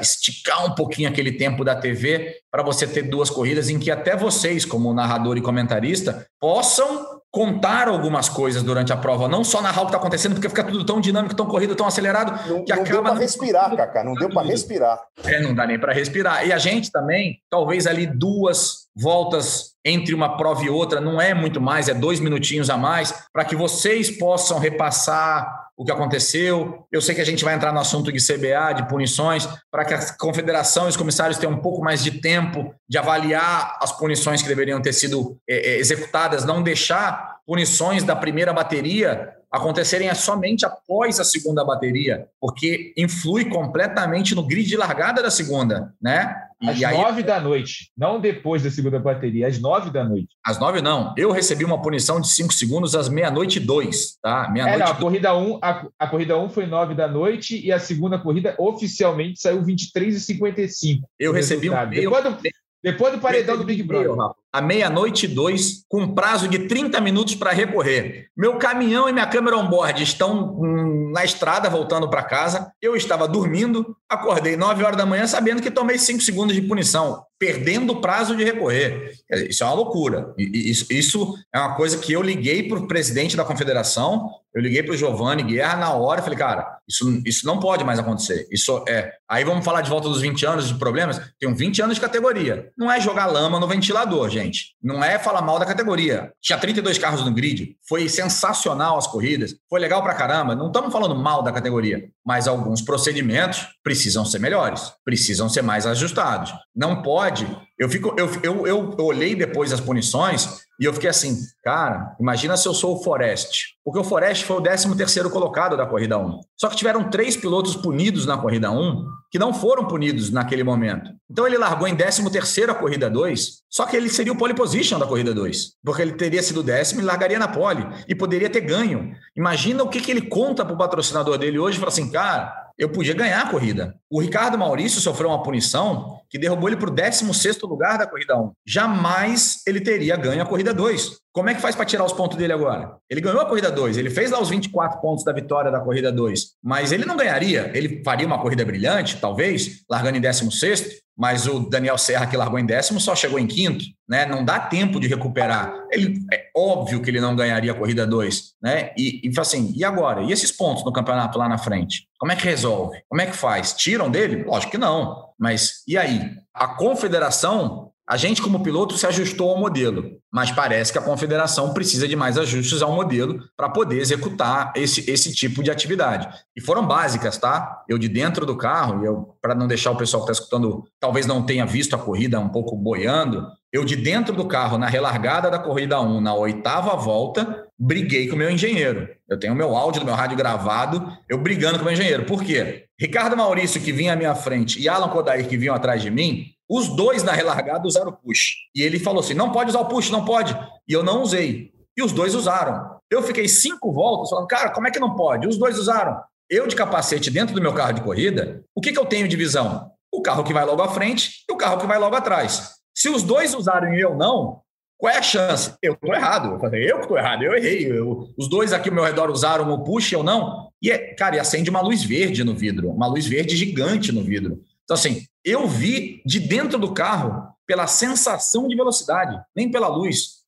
esticar 0.00 0.64
um 0.64 0.76
pouquinho 0.76 1.08
aquele 1.08 1.32
tempo 1.32 1.64
da 1.64 1.74
TV 1.74 2.36
para 2.48 2.62
você 2.62 2.86
ter 2.86 3.02
duas 3.02 3.28
corridas 3.28 3.68
em 3.68 3.80
que 3.80 3.90
até 3.90 4.16
vocês, 4.16 4.64
como 4.64 4.94
narrador 4.94 5.36
e 5.36 5.42
comentarista, 5.42 6.24
possam 6.38 7.20
contar 7.32 7.88
algumas 7.88 8.28
coisas 8.28 8.62
durante 8.62 8.92
a 8.92 8.96
prova, 8.96 9.26
não 9.26 9.42
só 9.42 9.62
narrar 9.62 9.80
o 9.80 9.84
que 9.86 9.88
está 9.88 9.96
acontecendo, 9.96 10.34
porque 10.34 10.50
fica 10.50 10.62
tudo 10.64 10.84
tão 10.84 11.00
dinâmico, 11.00 11.34
tão 11.34 11.46
corrido, 11.46 11.74
tão 11.74 11.86
acelerado, 11.86 12.30
não, 12.46 12.62
que 12.62 12.74
não 12.74 12.82
acaba... 12.82 12.84
Não 12.84 12.84
deu 12.84 13.02
para 13.02 13.20
respirar, 13.20 13.76
Cacá, 13.76 14.04
não 14.04 14.14
deu 14.14 14.28
para 14.28 14.46
respirar. 14.46 15.02
É, 15.24 15.40
não 15.40 15.54
dá 15.54 15.66
nem 15.66 15.80
para 15.80 15.94
respirar. 15.94 16.46
E 16.46 16.52
a 16.52 16.58
gente 16.58 16.92
também, 16.92 17.40
talvez 17.48 17.86
ali 17.86 18.06
duas 18.06 18.82
voltas 18.94 19.72
entre 19.84 20.14
uma 20.14 20.36
prova 20.36 20.62
e 20.64 20.70
outra, 20.70 21.00
não 21.00 21.20
é 21.20 21.34
muito 21.34 21.60
mais, 21.60 21.88
é 21.88 21.94
dois 21.94 22.20
minutinhos 22.20 22.70
a 22.70 22.76
mais, 22.76 23.12
para 23.32 23.44
que 23.44 23.56
vocês 23.56 24.10
possam 24.10 24.58
repassar 24.58 25.62
o 25.76 25.84
que 25.84 25.90
aconteceu. 25.90 26.86
Eu 26.92 27.00
sei 27.00 27.14
que 27.14 27.20
a 27.20 27.26
gente 27.26 27.44
vai 27.44 27.54
entrar 27.54 27.72
no 27.72 27.80
assunto 27.80 28.12
de 28.12 28.18
CBA, 28.18 28.74
de 28.74 28.88
punições, 28.88 29.48
para 29.70 29.84
que 29.84 29.94
a 29.94 30.16
confederação 30.16 30.86
e 30.86 30.90
os 30.90 30.96
comissários 30.96 31.38
tenham 31.38 31.54
um 31.54 31.60
pouco 31.60 31.82
mais 31.82 32.04
de 32.04 32.20
tempo 32.20 32.74
de 32.88 32.98
avaliar 32.98 33.78
as 33.80 33.90
punições 33.90 34.42
que 34.42 34.48
deveriam 34.48 34.80
ter 34.80 34.92
sido 34.92 35.36
é, 35.48 35.78
executadas, 35.78 36.44
não 36.44 36.62
deixar 36.62 37.38
punições 37.46 38.04
da 38.04 38.14
primeira 38.14 38.52
bateria 38.52 39.34
acontecerem 39.52 40.12
somente 40.14 40.64
após 40.64 41.20
a 41.20 41.24
segunda 41.24 41.62
bateria, 41.62 42.26
porque 42.40 42.94
influi 42.96 43.44
completamente 43.44 44.34
no 44.34 44.46
grid 44.46 44.66
de 44.66 44.76
largada 44.76 45.22
da 45.22 45.30
segunda, 45.30 45.92
né? 46.00 46.34
Às 46.64 46.80
nove 46.80 47.18
aí... 47.18 47.22
da 47.24 47.40
noite, 47.40 47.90
não 47.96 48.20
depois 48.20 48.62
da 48.62 48.70
segunda 48.70 48.98
bateria, 48.98 49.48
às 49.48 49.58
nove 49.58 49.90
da 49.90 50.04
noite. 50.04 50.28
Às 50.46 50.58
nove 50.58 50.80
não. 50.80 51.12
Eu 51.18 51.32
recebi 51.32 51.64
uma 51.64 51.82
punição 51.82 52.20
de 52.20 52.28
cinco 52.28 52.52
segundos 52.52 52.94
às 52.94 53.08
meia-noite 53.08 53.58
e 53.58 53.60
dois, 53.60 54.16
tá? 54.22 54.48
Meia-noite. 54.48 54.80
É, 54.80 54.84
não, 54.84 54.92
a 54.92 54.94
corrida 54.94 55.36
um, 55.36 55.58
a, 55.60 55.86
a 55.98 56.06
corrida 56.06 56.38
um 56.38 56.48
foi 56.48 56.64
nove 56.64 56.94
da 56.94 57.08
noite 57.08 57.60
e 57.60 57.72
a 57.72 57.80
segunda 57.80 58.18
corrida 58.18 58.54
oficialmente 58.58 59.40
saiu 59.40 59.62
23 59.62 60.14
e 60.14 60.20
55. 60.20 61.06
Eu 61.18 61.32
recebi 61.32 61.68
um 61.68 61.90
depois 61.90 62.24
do, 62.24 62.38
depois 62.82 63.12
do 63.12 63.20
paredão 63.20 63.56
do 63.56 63.64
Big 63.64 63.82
Brother 63.82 64.12
à 64.52 64.60
meia-noite 64.60 65.24
e 65.24 65.28
dois, 65.28 65.84
com 65.88 66.14
prazo 66.14 66.48
de 66.48 66.66
30 66.66 67.00
minutos 67.00 67.34
para 67.34 67.52
recorrer. 67.52 68.26
Meu 68.36 68.58
caminhão 68.58 69.08
e 69.08 69.12
minha 69.12 69.26
câmera 69.26 69.56
on-board 69.56 70.02
estão 70.02 70.54
hum, 70.60 71.10
na 71.12 71.24
estrada, 71.24 71.70
voltando 71.70 72.10
para 72.10 72.22
casa. 72.22 72.70
Eu 72.80 72.94
estava 72.94 73.26
dormindo, 73.26 73.96
acordei 74.08 74.56
9 74.56 74.84
horas 74.84 74.96
da 74.96 75.06
manhã, 75.06 75.26
sabendo 75.26 75.62
que 75.62 75.70
tomei 75.70 75.98
5 75.98 76.20
segundos 76.22 76.54
de 76.54 76.62
punição, 76.62 77.24
perdendo 77.42 77.94
o 77.94 78.00
prazo 78.00 78.36
de 78.36 78.44
recorrer. 78.44 79.18
Isso 79.48 79.64
é 79.64 79.66
uma 79.66 79.74
loucura. 79.74 80.32
Isso, 80.38 81.34
é 81.52 81.58
uma 81.58 81.74
coisa 81.74 81.98
que 81.98 82.12
eu 82.12 82.22
liguei 82.22 82.68
para 82.68 82.78
o 82.78 82.86
presidente 82.86 83.36
da 83.36 83.44
confederação, 83.44 84.30
eu 84.54 84.60
liguei 84.60 84.82
para 84.82 84.92
o 84.92 84.96
Giovanni 84.96 85.42
Guerra 85.42 85.76
na 85.76 85.94
hora 85.94 86.20
e 86.20 86.22
falei, 86.22 86.38
cara, 86.38 86.78
isso, 86.86 87.22
isso 87.24 87.46
não 87.46 87.58
pode 87.58 87.82
mais 87.84 87.98
acontecer. 87.98 88.46
Isso 88.52 88.84
é. 88.86 89.12
Aí 89.28 89.44
vamos 89.44 89.64
falar 89.64 89.80
de 89.80 89.88
volta 89.88 90.08
dos 90.08 90.20
20 90.20 90.44
anos 90.44 90.68
de 90.68 90.74
problemas. 90.74 91.20
Tenho 91.40 91.56
20 91.56 91.80
anos 91.82 91.94
de 91.94 92.00
categoria. 92.02 92.70
Não 92.76 92.92
é 92.92 93.00
jogar 93.00 93.26
lama 93.26 93.58
no 93.58 93.66
ventilador, 93.66 94.28
gente. 94.28 94.74
Não 94.82 95.02
é 95.02 95.18
falar 95.18 95.40
mal 95.40 95.58
da 95.58 95.64
categoria. 95.64 96.30
Tinha 96.40 96.58
32 96.58 96.98
carros 96.98 97.24
no 97.24 97.32
grid, 97.32 97.76
foi 97.88 98.08
sensacional 98.10 98.98
as 98.98 99.06
corridas, 99.06 99.56
foi 99.70 99.80
legal 99.80 100.02
pra 100.02 100.14
caramba. 100.14 100.54
Não 100.54 100.66
estamos 100.66 100.92
falando 100.92 101.14
mal 101.14 101.42
da 101.42 101.50
categoria, 101.50 102.10
mas 102.24 102.46
alguns 102.46 102.82
procedimentos 102.82 103.66
precisam 103.82 104.24
ser 104.24 104.38
melhores, 104.38 104.92
precisam 105.02 105.48
ser 105.48 105.62
mais 105.62 105.86
ajustados. 105.86 106.52
Não 106.76 107.00
pode 107.00 107.31
Eu, 107.78 107.88
fico, 107.88 108.14
eu, 108.16 108.28
eu, 108.42 108.66
eu 108.66 108.96
olhei 109.04 109.34
depois 109.34 109.72
as 109.72 109.80
punições 109.80 110.62
e 110.78 110.84
eu 110.84 110.92
fiquei 110.92 111.10
assim, 111.10 111.36
cara, 111.62 112.14
imagina 112.20 112.56
se 112.56 112.66
eu 112.66 112.74
sou 112.74 112.96
o 112.96 113.02
Forest. 113.02 113.76
Porque 113.84 113.98
o 113.98 114.04
Forest 114.04 114.44
foi 114.44 114.56
o 114.56 114.60
13 114.60 114.96
terceiro 114.96 115.30
colocado 115.30 115.76
da 115.76 115.86
corrida 115.86 116.18
1. 116.18 116.40
Só 116.56 116.68
que 116.68 116.76
tiveram 116.76 117.10
três 117.10 117.36
pilotos 117.36 117.76
punidos 117.76 118.26
na 118.26 118.36
corrida 118.36 118.70
1 118.70 119.06
que 119.30 119.38
não 119.38 119.54
foram 119.54 119.86
punidos 119.86 120.30
naquele 120.30 120.62
momento. 120.62 121.10
Então 121.30 121.46
ele 121.46 121.56
largou 121.56 121.88
em 121.88 121.96
13 121.96 122.30
terceiro 122.30 122.70
a 122.70 122.74
corrida 122.74 123.08
2, 123.08 123.62
só 123.70 123.86
que 123.86 123.96
ele 123.96 124.08
seria 124.08 124.32
o 124.32 124.36
pole 124.36 124.54
position 124.54 124.98
da 124.98 125.06
corrida 125.06 125.32
2. 125.32 125.72
Porque 125.84 126.02
ele 126.02 126.12
teria 126.12 126.42
sido 126.42 126.62
décimo 126.62 127.00
e 127.00 127.04
largaria 127.04 127.38
na 127.38 127.48
pole. 127.48 127.86
E 128.06 128.14
poderia 128.14 128.50
ter 128.50 128.60
ganho. 128.60 129.12
Imagina 129.36 129.82
o 129.82 129.88
que, 129.88 130.00
que 130.00 130.10
ele 130.10 130.22
conta 130.22 130.64
para 130.64 130.74
o 130.74 130.78
patrocinador 130.78 131.38
dele 131.38 131.58
hoje 131.58 131.76
e 131.78 131.80
fala 131.80 131.90
assim, 131.90 132.10
cara, 132.10 132.61
eu 132.78 132.88
podia 132.88 133.14
ganhar 133.14 133.42
a 133.42 133.50
corrida. 133.50 133.94
O 134.10 134.20
Ricardo 134.20 134.58
Maurício 134.58 135.00
sofreu 135.00 135.28
uma 135.28 135.42
punição 135.42 136.18
que 136.28 136.38
derrubou 136.38 136.68
ele 136.68 136.76
para 136.76 136.90
o 136.90 136.94
16 136.94 137.60
lugar 137.62 137.98
da 137.98 138.06
corrida 138.06 138.36
1. 138.36 138.52
Jamais 138.66 139.62
ele 139.66 139.80
teria 139.80 140.16
ganho 140.16 140.42
a 140.42 140.46
corrida 140.46 140.72
2. 140.72 141.18
Como 141.32 141.48
é 141.48 141.54
que 141.54 141.62
faz 141.62 141.74
para 141.74 141.86
tirar 141.86 142.04
os 142.04 142.12
pontos 142.12 142.36
dele 142.36 142.52
agora? 142.52 142.96
Ele 143.08 143.20
ganhou 143.20 143.40
a 143.40 143.46
corrida 143.46 143.70
2, 143.70 143.96
ele 143.96 144.10
fez 144.10 144.30
lá 144.30 144.40
os 144.40 144.50
24 144.50 145.00
pontos 145.00 145.24
da 145.24 145.32
vitória 145.32 145.70
da 145.70 145.80
corrida 145.80 146.12
2, 146.12 146.56
mas 146.62 146.92
ele 146.92 147.06
não 147.06 147.16
ganharia. 147.16 147.70
Ele 147.74 148.02
faria 148.04 148.26
uma 148.26 148.38
corrida 148.38 148.64
brilhante, 148.66 149.16
talvez, 149.18 149.82
largando 149.88 150.18
em 150.18 150.20
16, 150.20 151.02
mas 151.16 151.46
o 151.46 151.60
Daniel 151.60 151.96
Serra, 151.96 152.26
que 152.26 152.36
largou 152.36 152.58
em 152.58 152.66
décimo, 152.66 153.00
só 153.00 153.14
chegou 153.14 153.38
em 153.38 153.46
quinto, 153.46 153.84
né? 154.08 154.26
Não 154.26 154.44
dá 154.44 154.58
tempo 154.60 154.98
de 154.98 155.08
recuperar. 155.08 155.72
Ele, 155.90 156.18
é 156.32 156.50
óbvio 156.54 157.00
que 157.00 157.08
ele 157.08 157.20
não 157.20 157.36
ganharia 157.36 157.72
a 157.72 157.74
corrida 157.74 158.06
2, 158.06 158.54
né? 158.62 158.92
E, 158.96 159.22
e 159.24 159.40
assim, 159.40 159.72
e 159.74 159.84
agora? 159.84 160.22
E 160.22 160.32
esses 160.32 160.50
pontos 160.52 160.84
no 160.84 160.92
campeonato 160.92 161.38
lá 161.38 161.48
na 161.48 161.58
frente? 161.58 162.08
Como 162.18 162.32
é 162.32 162.36
que 162.36 162.44
resolve? 162.44 163.00
Como 163.08 163.22
é 163.22 163.26
que 163.26 163.36
faz? 163.36 163.72
Tiram 163.72 164.10
dele? 164.10 164.44
Lógico 164.44 164.72
que 164.72 164.78
não. 164.78 165.30
Mas 165.38 165.82
e 165.86 165.96
aí? 165.96 166.30
A 166.54 166.68
confederação 166.68 167.91
a 168.08 168.16
gente, 168.16 168.42
como 168.42 168.62
piloto, 168.62 168.98
se 168.98 169.06
ajustou 169.06 169.50
ao 169.50 169.58
modelo, 169.58 170.18
mas 170.30 170.50
parece 170.50 170.92
que 170.92 170.98
a 170.98 171.02
confederação 171.02 171.72
precisa 171.72 172.08
de 172.08 172.16
mais 172.16 172.36
ajustes 172.36 172.82
ao 172.82 172.92
modelo 172.92 173.38
para 173.56 173.68
poder 173.68 174.00
executar 174.00 174.72
esse, 174.74 175.08
esse 175.08 175.32
tipo 175.32 175.62
de 175.62 175.70
atividade. 175.70 176.28
E 176.56 176.60
foram 176.60 176.84
básicas, 176.84 177.38
tá? 177.38 177.82
Eu 177.88 177.98
de 177.98 178.08
dentro 178.08 178.44
do 178.44 178.56
carro, 178.56 179.04
eu 179.04 179.36
para 179.40 179.54
não 179.54 179.68
deixar 179.68 179.92
o 179.92 179.96
pessoal 179.96 180.24
que 180.24 180.32
está 180.32 180.42
escutando, 180.42 180.84
talvez 180.98 181.26
não 181.26 181.46
tenha 181.46 181.64
visto 181.64 181.94
a 181.94 181.98
corrida 181.98 182.40
um 182.40 182.48
pouco 182.48 182.76
boiando, 182.76 183.46
eu 183.72 183.84
de 183.84 183.96
dentro 183.96 184.34
do 184.34 184.46
carro, 184.46 184.76
na 184.76 184.86
relargada 184.86 185.50
da 185.50 185.58
corrida 185.58 185.98
1, 186.00 186.20
na 186.20 186.34
oitava 186.34 186.94
volta, 186.96 187.66
briguei 187.78 188.28
com 188.28 188.34
o 188.34 188.38
meu 188.38 188.50
engenheiro. 188.50 189.08
Eu 189.26 189.38
tenho 189.38 189.54
meu 189.54 189.74
áudio 189.74 190.00
do 190.00 190.04
meu 190.04 190.14
rádio 190.14 190.36
gravado, 190.36 191.10
eu 191.28 191.38
brigando 191.38 191.78
com 191.78 191.82
o 191.82 191.84
meu 191.84 191.94
engenheiro. 191.94 192.24
Por 192.24 192.44
quê? 192.44 192.84
Ricardo 193.00 193.36
Maurício, 193.36 193.80
que 193.80 193.90
vinha 193.90 194.12
à 194.12 194.16
minha 194.16 194.34
frente, 194.34 194.78
e 194.78 194.88
Alan 194.88 195.08
Kodair, 195.08 195.48
que 195.48 195.56
vinham 195.56 195.74
atrás 195.74 196.02
de 196.02 196.10
mim, 196.10 196.51
os 196.72 196.88
dois 196.88 197.22
na 197.22 197.32
relargada 197.32 197.86
usaram 197.86 198.08
o 198.08 198.16
push. 198.16 198.54
E 198.74 198.80
ele 198.80 198.98
falou 198.98 199.20
assim: 199.20 199.34
não 199.34 199.52
pode 199.52 199.68
usar 199.68 199.80
o 199.80 199.88
push, 199.88 200.08
não 200.08 200.24
pode. 200.24 200.56
E 200.88 200.92
eu 200.94 201.02
não 201.02 201.22
usei. 201.22 201.70
E 201.94 202.02
os 202.02 202.12
dois 202.12 202.34
usaram. 202.34 202.96
Eu 203.10 203.22
fiquei 203.22 203.46
cinco 203.46 203.92
voltas 203.92 204.30
falando, 204.30 204.46
cara, 204.46 204.70
como 204.70 204.88
é 204.88 204.90
que 204.90 204.98
não 204.98 205.14
pode? 205.14 205.46
Os 205.46 205.58
dois 205.58 205.78
usaram. 205.78 206.18
Eu 206.48 206.66
de 206.66 206.74
capacete 206.74 207.30
dentro 207.30 207.54
do 207.54 207.60
meu 207.60 207.74
carro 207.74 207.92
de 207.92 208.00
corrida, 208.00 208.64
o 208.74 208.80
que, 208.80 208.90
que 208.90 208.98
eu 208.98 209.04
tenho 209.04 209.28
de 209.28 209.36
visão? 209.36 209.90
O 210.10 210.22
carro 210.22 210.44
que 210.44 210.54
vai 210.54 210.64
logo 210.64 210.80
à 210.80 210.88
frente 210.88 211.44
e 211.48 211.52
o 211.52 211.56
carro 211.56 211.78
que 211.78 211.86
vai 211.86 211.98
logo 211.98 212.16
atrás. 212.16 212.70
Se 212.94 213.10
os 213.10 213.22
dois 213.22 213.54
usaram 213.54 213.92
e 213.92 214.00
eu 214.00 214.16
não, 214.16 214.62
qual 214.96 215.12
é 215.12 215.18
a 215.18 215.22
chance? 215.22 215.74
Eu 215.82 215.92
estou 215.92 216.14
errado. 216.14 216.58
Eu 216.74 216.96
que 216.96 217.02
estou 217.02 217.18
errado, 217.18 217.42
eu 217.42 217.54
errei. 217.54 217.90
Eu, 217.90 218.28
os 218.38 218.48
dois 218.48 218.72
aqui 218.72 218.88
ao 218.88 218.94
meu 218.94 219.04
redor 219.04 219.30
usaram 219.30 219.70
o 219.70 219.84
push, 219.84 220.12
eu 220.12 220.22
não. 220.22 220.70
E, 220.80 220.90
é, 220.90 221.14
cara, 221.14 221.36
e 221.36 221.38
acende 221.38 221.68
uma 221.68 221.82
luz 221.82 222.02
verde 222.02 222.42
no 222.42 222.54
vidro, 222.54 222.88
uma 222.88 223.06
luz 223.06 223.26
verde 223.26 223.56
gigante 223.56 224.10
no 224.10 224.22
vidro. 224.22 224.62
Então, 224.84 224.94
assim, 224.94 225.26
eu 225.44 225.66
vi 225.66 226.22
de 226.24 226.40
dentro 226.40 226.78
do 226.78 226.92
carro 226.92 227.48
pela 227.66 227.86
sensação 227.86 228.68
de 228.68 228.76
velocidade, 228.76 229.40
nem 229.56 229.70
pela 229.70 229.88
luz. 229.88 230.42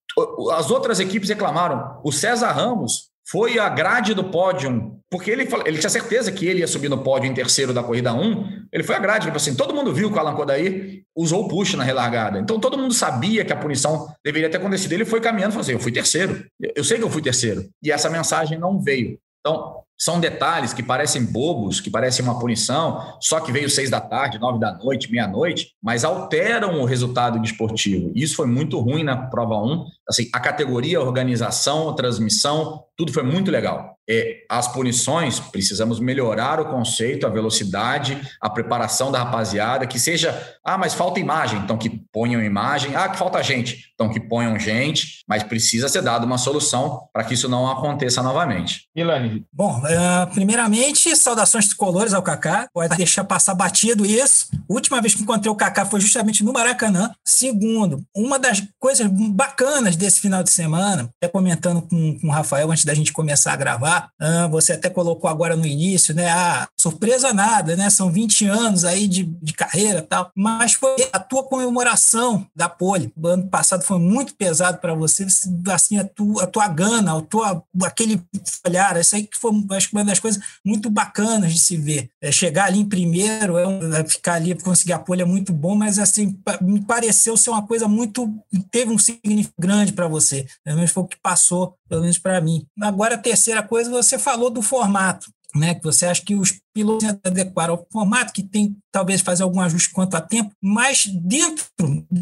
As 0.53 0.71
outras 0.71 1.01
equipes 1.01 1.29
reclamaram. 1.29 2.01
O 2.05 2.13
César 2.13 2.53
Ramos 2.53 3.09
foi 3.27 3.59
a 3.59 3.69
grade 3.69 4.13
do 4.13 4.25
pódio, 4.25 5.01
porque 5.11 5.31
ele, 5.31 5.49
ele 5.65 5.79
tinha 5.79 5.91
certeza 5.91 6.31
que 6.31 6.47
ele 6.47 6.61
ia 6.61 6.67
subir 6.67 6.91
no 6.91 7.03
pódio 7.03 7.31
em 7.31 7.35
terceiro 7.35 7.73
da 7.73 7.83
corrida 7.83 8.13
1. 8.13 8.67
Ele 8.71 8.85
foi 8.85 8.95
a 8.95 8.99
grade, 8.99 9.27
tipo 9.27 9.37
assim, 9.37 9.55
todo 9.55 9.75
mundo 9.75 9.95
viu 9.95 10.11
que 10.11 10.17
o 10.17 10.21
Alan 10.21 10.35
Kodair 10.35 11.03
usou 11.17 11.45
o 11.45 11.49
push 11.49 11.75
na 11.75 11.85
relargada. 11.85 12.39
Então 12.39 12.61
todo 12.61 12.77
mundo 12.77 12.93
sabia 12.93 13.45
que 13.45 13.53
a 13.53 13.57
punição 13.57 14.09
deveria 14.23 14.51
ter 14.51 14.59
acontecido. 14.59 14.93
Ele 14.93 15.05
foi 15.05 15.21
caminhando 15.21 15.51
e 15.51 15.55
falou 15.55 15.63
assim: 15.63 15.73
eu 15.73 15.81
fui 15.81 15.93
terceiro. 15.93 16.45
Eu 16.77 16.85
sei 16.85 16.99
que 16.99 17.05
eu 17.05 17.11
fui 17.11 17.23
terceiro. 17.23 17.67
E 17.83 17.91
essa 17.91 18.11
mensagem 18.11 18.59
não 18.59 18.79
veio. 18.79 19.19
Então, 19.41 19.84
são 19.99 20.21
detalhes 20.21 20.73
que 20.73 20.83
parecem 20.83 21.25
bobos, 21.25 21.81
que 21.81 21.91
parecem 21.91 22.25
uma 22.25 22.39
punição, 22.39 23.17
só 23.21 23.41
que 23.41 23.53
veio 23.53 23.71
seis 23.71 23.91
da 23.91 24.01
tarde, 24.01 24.39
nove 24.39 24.59
da 24.59 24.73
noite, 24.73 25.11
meia-noite, 25.11 25.73
mas 25.83 26.05
alteram 26.05 26.81
o 26.81 26.85
resultado 26.85 27.41
desportivo. 27.41 28.13
Isso 28.15 28.37
foi 28.37 28.47
muito 28.47 28.79
ruim 28.81 29.05
na 29.05 29.17
prova 29.17 29.57
1. 29.57 29.87
Assim, 30.09 30.29
a 30.33 30.41
categoria, 30.41 30.99
a 30.99 31.03
organização, 31.03 31.89
a 31.89 31.95
transmissão, 31.95 32.85
tudo 32.97 33.13
foi 33.13 33.23
muito 33.23 33.51
legal. 33.51 33.97
É, 34.09 34.45
as 34.49 34.69
punições, 34.69 35.40
precisamos 35.40 35.99
melhorar 35.99 36.61
o 36.61 36.67
conceito, 36.67 37.27
a 37.27 37.31
velocidade, 37.31 38.21
a 38.40 38.51
preparação 38.51 39.11
da 39.11 39.21
rapaziada, 39.21 39.87
que 39.87 39.99
seja, 39.99 40.57
ah, 40.64 40.77
mas 40.77 40.95
falta 40.95 41.21
imagem, 41.21 41.61
então 41.61 41.79
que 41.79 41.90
ponham 42.12 42.43
imagem, 42.43 42.95
ah, 42.95 43.09
que 43.09 43.19
falta 43.19 43.43
gente, 43.43 43.93
então 43.95 44.11
que 44.11 44.21
ponham 44.21 44.59
gente, 44.59 45.25
mas 45.27 45.43
precisa 45.43 45.88
ser 45.88 46.03
dada 46.03 46.27
uma 46.27 46.38
solução 46.38 47.09
para 47.12 47.25
que 47.25 47.35
isso 47.35 47.49
não 47.49 47.71
aconteça 47.71 48.23
novamente. 48.23 48.88
Milani. 48.95 49.45
Bom, 49.53 49.79
uh, 49.79 50.33
primeiramente, 50.35 51.14
saudações 51.17 51.69
tricolores 51.69 52.12
ao 52.12 52.23
Kaká, 52.23 52.69
pode 52.73 52.97
deixar 52.99 53.25
passar 53.25 53.55
batido 53.55 54.05
isso. 54.05 54.49
última 54.69 55.01
vez 55.01 55.14
que 55.14 55.23
encontrei 55.23 55.51
o 55.51 55.57
Kaká 55.57 55.87
foi 55.87 56.01
justamente 56.01 56.45
no 56.45 56.53
Maracanã. 56.53 57.12
Segundo, 57.25 58.03
uma 58.14 58.38
das 58.38 58.62
coisas 58.79 59.07
bacanas 59.07 59.97
desse 59.97 60.21
final 60.21 60.43
de 60.43 60.51
semana, 60.51 61.09
até 61.17 61.31
comentando 61.31 61.83
com, 61.83 62.19
com 62.19 62.29
o 62.29 62.31
Rafael 62.31 62.71
antes 62.71 62.85
da 62.85 62.95
gente 62.95 63.12
começar 63.12 63.53
a 63.53 63.57
gravar, 63.57 63.94
uh, 64.01 64.49
você 64.49 64.73
até 64.73 64.89
colocou 64.89 65.29
agora 65.29 65.57
no 65.57 65.67
início, 65.67 66.15
né? 66.15 66.29
Ah, 66.31 66.69
surpresa 66.79 67.33
nada, 67.33 67.77
né? 67.77 67.91
São 67.91 68.11
20 68.11 68.47
anos 68.47 68.85
aí 68.85 69.09
de, 69.09 69.25
de 69.25 69.53
carreira 69.53 70.03
tal, 70.03 70.31
mas 70.37 70.75
foi 70.75 71.09
a 71.13 71.19
tua 71.19 71.43
comemoração 71.45 72.47
da 72.55 72.69
pole. 72.69 73.13
O 73.17 73.27
ano 73.27 73.49
passado 73.49 73.83
foi 73.83 73.99
muito 73.99 74.35
pesado 74.35 74.79
para 74.79 74.95
você, 74.95 75.27
assim, 75.73 75.99
a 75.99 76.05
tua, 76.05 76.45
a 76.45 76.47
tua 76.47 76.69
gana, 76.69 77.19
a 77.19 77.23
tua, 77.23 77.65
aquele 77.83 78.23
olhar, 78.67 78.97
isso 78.99 79.17
aí 79.17 79.25
que 79.25 79.37
foi, 79.37 79.51
acho 79.73 79.89
que 79.89 79.97
uma 79.97 80.05
das 80.05 80.19
coisas 80.19 80.43
muito 80.65 80.91
bacanas 80.91 81.53
de 81.53 81.61
se 81.61 81.77
ver. 81.77 82.11
É 82.21 82.31
chegar 82.31 82.67
ali 82.67 82.81
em 82.81 82.89
primeiro, 82.89 83.57
é, 83.59 83.67
um, 83.67 83.95
é 83.95 84.05
ficar 84.05 84.35
ali, 84.35 84.55
conseguir 84.55 84.93
a 84.93 84.99
pole 84.99 85.23
é 85.23 85.27
muito 85.27 85.53
bom, 85.53 85.75
mas 85.75 85.99
assim, 85.99 86.39
me 86.61 86.81
pareceu 86.81 87.37
ser 87.37 87.51
uma 87.51 87.67
coisa 87.67 87.89
muito, 87.89 88.33
teve 88.71 88.93
um 88.93 88.99
significado 88.99 89.55
grande 89.59 89.93
para 89.93 90.09
você, 90.09 90.47
pelo 90.65 90.77
menos 90.77 90.91
foi 90.91 91.03
o 91.03 91.07
que 91.07 91.17
passou, 91.23 91.77
pelo 91.88 92.03
menos 92.03 92.18
para 92.18 92.40
mim. 92.40 92.66
Agora, 92.81 93.14
a 93.14 93.18
terceira 93.18 93.62
coisa, 93.62 93.90
você 93.90 94.18
falou 94.18 94.51
do 94.51 94.62
formato 94.62 95.31
né, 95.55 95.75
que 95.75 95.85
você 95.85 96.07
acha 96.07 96.23
que 96.23 96.35
os 96.35 96.61
pilotos 96.75 97.07
se 97.07 97.18
adequaram 97.25 97.75
ao 97.75 97.87
formato, 97.90 98.33
que 98.33 98.42
tem 98.42 98.77
talvez 98.90 99.20
fazer 99.20 99.44
algum 99.44 99.61
ajuste 99.61 99.90
quanto 99.90 100.16
a 100.16 100.20
tempo, 100.20 100.51
mas 100.61 101.07
dentro 101.07 101.66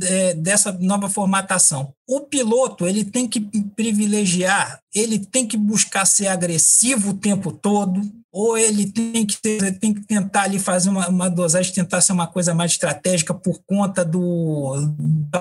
é, 0.03 0.35
dessa 0.35 0.73
nova 0.73 1.09
formatação, 1.09 1.95
o 2.07 2.21
piloto 2.21 2.87
ele 2.87 3.05
tem 3.05 3.27
que 3.27 3.41
privilegiar, 3.75 4.81
ele 4.95 5.19
tem 5.19 5.47
que 5.47 5.57
buscar 5.57 6.05
ser 6.05 6.27
agressivo 6.27 7.11
o 7.11 7.17
tempo 7.17 7.51
todo, 7.51 8.03
ou 8.33 8.57
ele 8.57 8.91
tem 8.91 9.27
que, 9.27 9.37
ter, 9.41 9.79
tem 9.79 9.93
que 9.93 10.01
tentar 10.01 10.45
ali 10.45 10.59
fazer 10.59 10.89
uma, 10.89 11.07
uma 11.09 11.29
dosagem, 11.29 11.73
tentar 11.73 12.01
ser 12.01 12.13
uma 12.13 12.27
coisa 12.27 12.55
mais 12.55 12.73
estratégica 12.73 13.35
por 13.35 13.61
conta 13.67 14.03
do, 14.03 14.75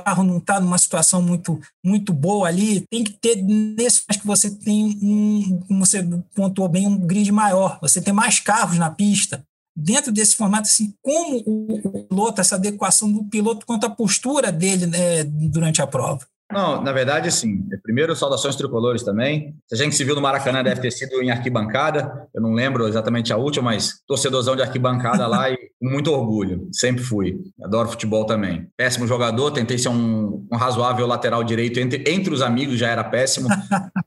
carro 0.04 0.24
não 0.24 0.38
estar 0.38 0.56
tá 0.56 0.60
numa 0.60 0.78
situação 0.78 1.22
muito, 1.22 1.58
muito 1.84 2.12
boa 2.12 2.50
ali. 2.50 2.86
Tem 2.90 3.04
que 3.04 3.14
ter, 3.14 3.42
nesse 3.42 4.06
que 4.06 4.28
você 4.28 4.52
tem 4.52 5.00
um, 5.02 5.62
como 5.68 5.86
você 5.86 6.04
pontuou 6.36 6.68
bem, 6.68 6.86
um 6.86 6.98
grid 6.98 7.32
maior. 7.32 7.80
Você 7.82 8.02
tem 8.02 8.14
mais 8.14 8.40
carros 8.40 8.78
na 8.78 8.90
pista. 8.90 9.42
Dentro 9.74 10.12
desse 10.12 10.36
formato, 10.36 10.68
assim, 10.68 10.94
como 11.02 11.38
o 11.46 12.06
piloto, 12.10 12.42
essa 12.42 12.56
adequação 12.56 13.10
do 13.10 13.24
piloto 13.24 13.66
quanto 13.66 13.86
à 13.86 13.90
postura 13.90 14.52
dele 14.52 14.86
né, 14.86 15.24
durante 15.24 15.82
a 15.82 15.88
prova. 15.88 16.28
Não, 16.52 16.82
na 16.82 16.92
verdade, 16.92 17.28
assim, 17.28 17.64
primeiro, 17.84 18.16
saudações 18.16 18.56
tricolores 18.56 19.04
também. 19.04 19.56
Se 19.68 19.76
a 19.76 19.78
gente 19.78 19.96
se 19.96 20.04
viu 20.04 20.16
no 20.16 20.22
Maracanã, 20.22 20.64
deve 20.64 20.82
ter 20.82 20.92
sido 20.92 21.22
em 21.22 21.32
arquibancada. 21.32 22.28
Eu 22.34 22.42
não 22.42 22.54
lembro 22.54 22.88
exatamente 22.88 23.32
a 23.32 23.38
última, 23.38 23.66
mas 23.66 24.02
torcedorzão 24.08 24.56
de 24.56 24.62
arquibancada 24.62 25.28
lá 25.28 25.50
e 25.50 25.58
com 25.80 25.90
muito 25.90 26.12
orgulho. 26.12 26.68
Sempre 26.72 27.04
fui. 27.04 27.40
Adoro 27.64 27.90
futebol 27.90 28.26
também. 28.26 28.68
Péssimo 28.78 29.08
jogador, 29.08 29.52
tentei 29.52 29.78
ser 29.78 29.90
um, 29.90 30.48
um 30.52 30.58
razoável 30.58 31.08
lateral 31.08 31.44
direito. 31.44 31.80
Entre, 31.80 32.04
entre 32.08 32.34
os 32.34 32.42
amigos 32.42 32.78
já 32.78 32.90
era 32.90 33.04
péssimo, 33.04 33.48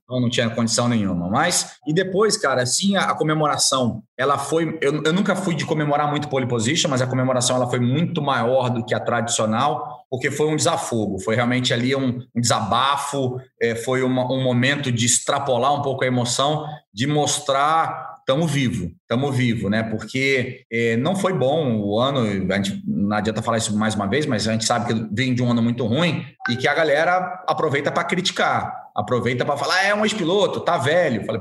então 0.05 0.21
não 0.21 0.31
tinha 0.31 0.49
condição 0.51 0.89
nenhuma. 0.89 1.29
Mas, 1.29 1.77
e 1.87 1.93
depois, 1.93 2.37
cara, 2.37 2.63
assim, 2.63 2.97
a, 2.97 3.11
a 3.11 3.15
comemoração, 3.15 4.03
ela 4.19 4.39
foi. 4.39 4.79
Eu, 4.81 5.03
eu 5.03 5.13
nunca 5.13 5.35
fui 5.35 5.55
de 5.55 5.65
comemorar 5.65 6.09
muito 6.11 6.29
pole 6.29 6.47
position, 6.47 6.89
mas 6.91 7.03
a 7.03 7.07
comemoração 7.07 7.57
ela 7.57 7.69
foi 7.69 7.81
muito 7.81 8.23
maior 8.23 8.71
do 8.71 8.85
que 8.85 8.95
a 8.95 9.01
tradicional 9.01 10.04
porque 10.15 10.31
foi 10.31 10.47
um 10.47 10.55
desafogo, 10.55 11.19
foi 11.19 11.35
realmente 11.35 11.75
ali 11.75 11.93
um, 11.97 12.21
um 12.33 12.41
desabafo, 12.41 13.41
é, 13.61 13.75
foi 13.75 14.01
uma, 14.05 14.33
um 14.33 14.45
momento 14.45 14.93
de 14.93 15.07
extrapolar 15.07 15.75
um 15.75 15.83
pouco 15.83 16.05
a 16.05 16.07
emoção, 16.07 16.65
de 16.93 17.05
mostrar 17.05 18.15
tamo 18.25 18.47
vivo, 18.47 18.93
tamo 19.09 19.33
vivo, 19.33 19.69
né? 19.69 19.83
Porque 19.83 20.65
é, 20.71 20.97
não 20.97 21.17
foi 21.17 21.33
bom 21.33 21.81
o 21.81 21.99
ano, 21.99 22.21
a 22.49 22.57
gente, 22.59 22.81
não 22.87 23.17
adianta 23.17 23.43
falar 23.43 23.59
isso 23.59 23.77
mais 23.77 23.97
uma 23.97 24.07
vez, 24.07 24.25
mas 24.25 24.47
a 24.47 24.53
gente 24.53 24.65
sabe 24.65 24.95
que 24.95 25.09
vem 25.13 25.35
de 25.35 25.43
um 25.43 25.51
ano 25.51 25.61
muito 25.61 25.85
ruim 25.85 26.25
e 26.49 26.55
que 26.55 26.69
a 26.69 26.75
galera 26.75 27.43
aproveita 27.49 27.91
para 27.91 28.05
criticar 28.05 28.84
aproveita 28.95 29.45
para 29.45 29.57
falar, 29.57 29.75
ah, 29.75 29.85
é 29.87 29.95
um 29.95 30.05
ex-piloto, 30.05 30.61
tá 30.61 30.79
velho. 30.79 31.25
Falei, 31.25 31.41